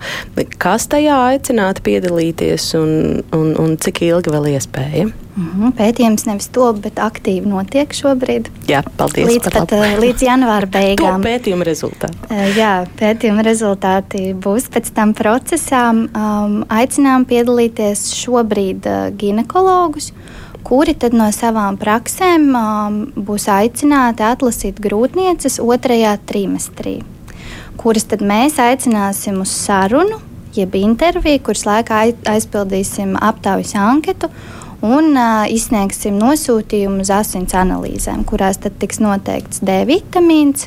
Kas 0.58 0.88
tajā 0.92 1.16
aicinātu 1.32 1.84
piedalīties 1.86 2.74
un, 2.78 3.22
un, 3.32 3.54
un 3.56 3.78
cik 3.80 4.04
ilgi 4.06 4.34
vēl 4.34 4.52
iespēja? 4.56 5.08
-hmm. 5.36 5.72
Pētījums 5.76 6.26
nevis 6.26 6.48
top, 6.48 6.80
bet 6.84 7.00
aktīvi 7.02 7.48
notiek 7.48 7.92
šobrīd. 7.92 8.48
Jā, 8.68 8.82
paldies. 8.96 9.28
Līdz, 9.28 9.50
pat, 9.52 9.72
uh, 9.76 9.98
līdz 10.00 10.24
janvāra 10.26 10.70
beigām. 10.78 11.24
pētījuma 11.24 11.66
rezultāti. 11.68 12.16
Uh, 12.30 12.46
jā, 12.56 12.72
pētījuma 13.00 13.44
rezultāti 13.46 14.32
būs 14.34 14.70
pēc 14.72 14.92
tam 14.96 15.14
procesām. 15.16 16.06
Um, 16.16 16.58
aicinām 16.72 17.28
piedalīties 17.28 18.08
šobrīd 18.16 18.88
uh, 18.88 19.06
ginekologus 19.16 20.12
kuri 20.66 20.96
tad 20.98 21.14
no 21.14 21.28
savām 21.30 21.76
praksēm 21.78 22.46
um, 22.58 22.96
būs 23.14 23.46
aicināti 23.52 24.24
atlasīt 24.26 24.80
grūtnieces 24.82 25.60
otrajā 25.62 26.16
trimestrī, 26.26 26.96
kuras 27.78 28.08
tad 28.10 28.24
mēs 28.26 28.58
aicināsim 28.58 29.38
uz 29.44 29.52
sarunu, 29.54 30.18
jeb 30.56 30.74
interviju, 30.74 31.44
kuras 31.46 31.62
laikā 31.68 32.00
aizpildīsim 32.32 33.14
aptaujas 33.22 33.76
anketu 33.78 34.32
un 34.82 35.14
uh, 35.14 35.46
izsniegsim 35.46 36.18
nosūtījumu 36.18 37.06
uz 37.06 37.14
asins 37.14 37.54
analīzēm, 37.54 38.26
kurās 38.26 38.58
tad 38.64 38.80
tiks 38.82 38.98
noteikts 39.04 39.62
D 39.62 39.84
vitamīns. 39.86 40.66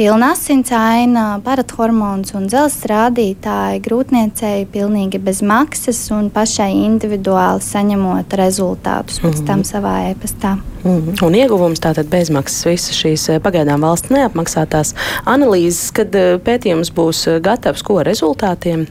Pilna 0.00 0.30
asins 0.32 0.70
aina, 0.72 1.22
parathormons 1.44 2.30
un 2.32 2.46
dzelzs 2.48 2.86
rādītāji 2.88 3.82
grūtniecēji 3.84 4.64
pilnīgi 4.72 5.18
bez 5.20 5.42
maksas 5.44 5.98
un 6.16 6.30
pašai 6.32 6.70
individuāli 6.86 7.60
saņemot 7.60 8.32
rezultātus 8.40 9.20
pēc 9.20 9.34
-hmm. 9.34 9.46
tam 9.50 9.64
savā 9.68 9.92
e-pastā. 10.08 10.54
Mm 10.84 11.02
-hmm. 11.02 11.24
Un 11.26 11.34
ieguvums 11.34 11.84
tātad 11.84 12.08
bezmaksas 12.08 12.64
visas 12.66 12.96
šīs 12.96 13.40
pagaidām 13.44 13.84
valsts 13.84 14.08
neapmaksātās 14.08 14.94
analīzes, 15.26 15.92
kad 15.92 16.16
pētījums 16.48 16.94
būs 16.96 17.40
gatavs 17.42 17.82
ko 17.82 18.00
rezultātiem? 18.02 18.86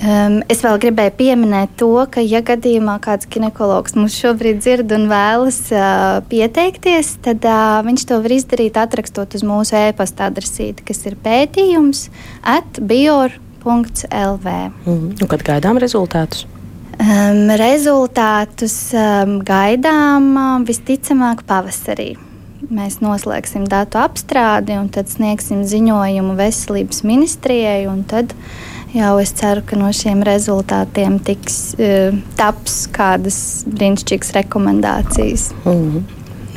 Um, 0.00 0.38
es 0.48 0.62
vēl 0.64 0.78
gribēju 0.80 1.12
pieminēt 1.18 1.74
to, 1.76 1.90
ka, 2.08 2.22
ja 2.24 2.40
gadījumā 2.40 2.94
kāds 3.04 3.28
ginekologs 3.28 3.92
mūs 3.98 4.14
šobrīd 4.16 4.62
dzird 4.62 4.94
un 4.96 5.10
vēlas 5.10 5.58
uh, 5.74 6.22
pieteikties, 6.30 7.18
tad 7.26 7.44
uh, 7.44 7.82
viņš 7.84 8.06
to 8.08 8.16
var 8.24 8.32
izdarīt 8.32 8.78
atrakstot 8.80 9.36
uz 9.36 9.44
mūsu 9.44 9.76
e-pasta 9.76 10.30
adresīti, 10.32 10.86
kas 10.88 11.04
ir 11.04 11.18
pētījums 11.20 12.06
atbior.lv. 12.48 13.36
Mm. 14.86 15.04
Un 15.20 15.28
kad 15.28 15.44
gaidām 15.44 15.76
rezultātus? 15.84 16.48
Um, 16.96 17.52
rezultātus 17.60 18.78
um, 18.96 19.36
gaidām 19.44 20.32
uh, 20.32 20.56
visticamāk 20.64 21.44
pavasarī. 21.44 22.14
Mēs 22.72 23.02
noslēgsim 23.04 23.68
datu 23.68 24.00
apstrādi 24.00 24.80
un 24.80 24.88
tad 24.92 25.12
sniegsim 25.12 25.60
ziņojumu 25.68 26.40
veselības 26.40 27.04
ministrijai. 27.04 27.84
Tad 28.08 28.32
jau 28.94 29.18
es 29.22 29.32
ceru, 29.38 29.62
ka 29.66 29.78
no 29.78 29.90
šiem 29.94 30.22
rezultātiem 30.26 31.18
tiks 31.26 31.58
uh, 31.78 32.16
taps 32.38 32.86
kādas 32.94 33.40
brīnišķīgas 33.66 34.32
rekomendācijas. 34.40 35.50
Mm 35.64 35.84
-hmm. 35.90 36.02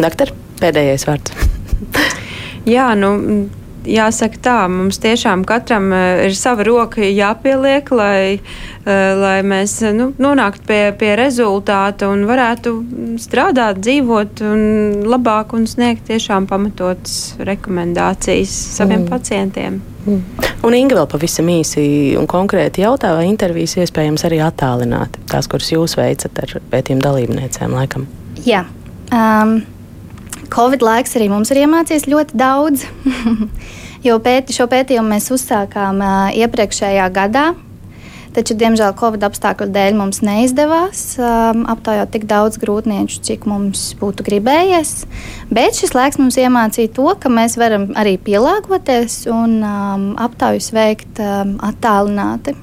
Doktor, 0.01 0.33
pēdējais 0.61 1.07
vārds. 1.07 1.31
Jā, 2.75 2.93
nu 2.95 3.49
jāsaka 3.89 4.39
tā, 4.43 4.57
mums 4.71 4.99
tiešām 5.03 5.43
katram 5.47 5.91
eh, 5.95 6.25
ir 6.27 6.35
sava 6.37 6.65
roka 6.67 7.03
jāpieliek, 7.03 7.91
lai, 7.95 8.39
eh, 8.39 9.13
lai 9.19 9.37
mēs 9.47 9.79
nu, 9.95 10.11
nonāktu 10.21 10.67
pie, 10.67 10.81
pie 10.99 11.13
rezultāta 11.19 12.09
un 12.11 12.25
varētu 12.29 12.75
strādāt, 13.21 13.81
dzīvot 13.83 14.43
un 14.47 14.61
labāk 15.09 15.55
un 15.57 15.67
sniegt 15.69 16.07
tiešām 16.09 16.47
pamatotas 16.49 17.35
rekomendācijas 17.39 18.53
saviem 18.77 19.03
mm. 19.03 19.11
pacientiem. 19.11 19.81
Mm. 20.03 20.23
Un 20.67 20.75
Inga 20.75 20.97
vēl 20.99 21.07
pavisam 21.11 21.47
īsi 21.51 21.83
un 22.19 22.27
konkrēti 22.27 22.83
jautā, 22.83 23.13
vai 23.15 23.27
intervijas 23.29 23.77
iespējams 23.79 24.25
arī 24.27 24.41
attālināti, 24.43 25.23
tās, 25.31 25.47
kuras 25.51 25.71
jūs 25.71 25.95
veicat 25.99 26.43
ar 26.43 26.57
pētījumu 26.71 27.03
dalībniecēm 27.03 27.77
laikam? 27.77 28.07
Jā. 28.43 28.65
Um, 29.13 29.61
Covid 30.53 30.85
laiks 30.85 31.15
arī 31.17 31.31
mums 31.31 31.49
ir 31.53 31.63
iemācījis 31.63 32.09
ļoti 32.11 32.37
daudz. 32.37 32.85
jo 34.07 34.17
pēti, 34.23 34.55
šo 34.55 34.67
pētījumu 34.71 35.15
mēs 35.15 35.31
uzsākām 35.33 36.01
uh, 36.03 36.25
iepriekšējā 36.37 37.07
gadā. 37.15 37.51
Taču, 38.33 38.55
diemžēl, 38.57 38.95
Covid 38.97 39.21
apstākļu 39.27 39.67
dēļ 39.75 39.97
mums 39.99 40.23
neizdevās 40.25 41.03
um, 41.21 41.67
aptaujāt 41.69 42.15
tik 42.15 42.25
daudz 42.29 42.57
grūtnieču, 42.61 43.21
cik 43.27 43.45
mums 43.45 43.91
būtu 43.99 44.25
gribējies. 44.25 44.95
Bet 45.53 45.77
šis 45.77 45.93
laiks 45.93 46.17
mums 46.17 46.39
iemācīja 46.41 46.95
to, 46.97 47.05
ka 47.13 47.29
mēs 47.29 47.59
varam 47.61 47.91
arī 47.99 48.17
pielāgoties 48.17 49.27
un 49.29 49.59
um, 49.61 50.11
aptaujas 50.17 50.73
veikt 50.73 51.21
um, 51.21 51.59
attālināti. 51.61 52.57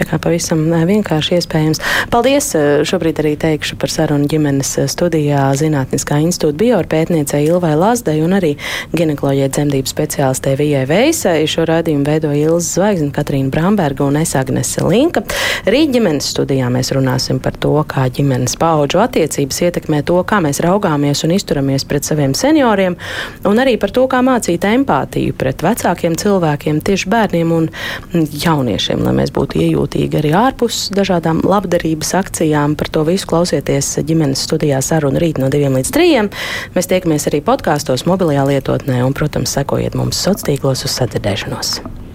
Tā 0.00 0.06
kā 0.08 0.16
pavisam 0.16 0.62
vienkārši 0.88 1.36
iespējams. 1.36 1.80
Paldies! 2.08 2.46
Šobrīd 2.88 3.18
arī 3.20 3.34
teikšu 3.40 3.76
par 3.80 3.92
sarunu 3.92 4.24
ģimenes 4.30 4.70
studijā 4.88 5.42
Zinātniskā 5.60 6.22
institūta 6.24 6.56
bioorpētniecei 6.62 7.42
Ilvai 7.50 7.74
Lazdai 7.76 8.16
un 8.24 8.32
arī 8.38 8.54
ginekoloģija 8.96 9.50
dzemdību 9.52 9.92
speciālistē 9.92 10.54
Vijai 10.56 10.86
Veisai. 10.88 11.44
Šo 11.50 11.66
raidījumu 11.68 12.06
veido 12.08 12.30
Ilza 12.32 12.78
Zvaigzne, 12.78 13.10
Katrīna 13.12 13.52
Bramberga 13.52 14.06
un 14.06 14.16
es 14.22 14.32
Agnese 14.40 14.86
Linka. 14.88 15.20
Rīt 15.68 15.92
ģimenes 15.92 16.30
studijā 16.32 16.70
mēs 16.72 16.94
runāsim 16.96 17.42
par 17.44 17.60
to, 17.60 17.74
kā 17.84 18.06
ģimenes 18.08 18.56
paudžu 18.60 19.02
attiecības 19.04 19.60
ietekmē 19.68 20.00
to, 20.08 20.16
kā 20.24 20.40
mēs 20.40 20.62
raugāmies 20.64 21.26
un 21.28 21.36
izturamies 21.36 21.84
pret 21.84 22.08
saviem 22.08 22.32
senioriem, 22.32 22.96
un 23.44 23.60
arī 23.60 23.76
par 23.76 23.92
to, 23.92 24.06
kā 24.08 24.22
mācīt 24.24 24.64
empātiju 24.64 25.36
pret 25.36 25.60
vecākiem 25.66 26.16
cilvēkiem, 26.24 26.80
tieši 26.88 27.12
bērniem 27.12 27.52
un 27.58 27.68
jauniešiem, 28.16 29.04
lai 29.04 29.16
mēs 29.20 29.36
būtu 29.36 29.60
iejūti 29.60 29.89
iejūtīgi 29.90 30.18
arī 30.20 30.32
ārpus 30.36 30.90
dažādām 30.94 31.42
labdarības 31.44 32.14
akcijām. 32.14 32.76
Par 32.76 32.88
to 32.88 33.04
visu 33.04 33.26
klausieties 33.26 33.98
ģimenes 34.06 34.44
studijā 34.46 34.80
sarunu 34.82 35.18
rīt 35.18 35.38
no 35.38 35.50
2 35.50 35.70
līdz 35.74 35.90
3. 35.90 36.30
Mēs 36.74 36.90
tiekamies 36.90 37.26
arī 37.30 37.42
podkāstos, 37.42 38.06
mobilajā 38.06 38.46
lietotnē 38.46 39.02
un, 39.04 39.14
protams, 39.14 39.50
sekojiet 39.50 39.94
mums 39.94 40.16
sociālos 40.16 40.38
tīklos 40.40 40.86
uz 40.86 40.94
sadzirdēšanos. 40.96 42.09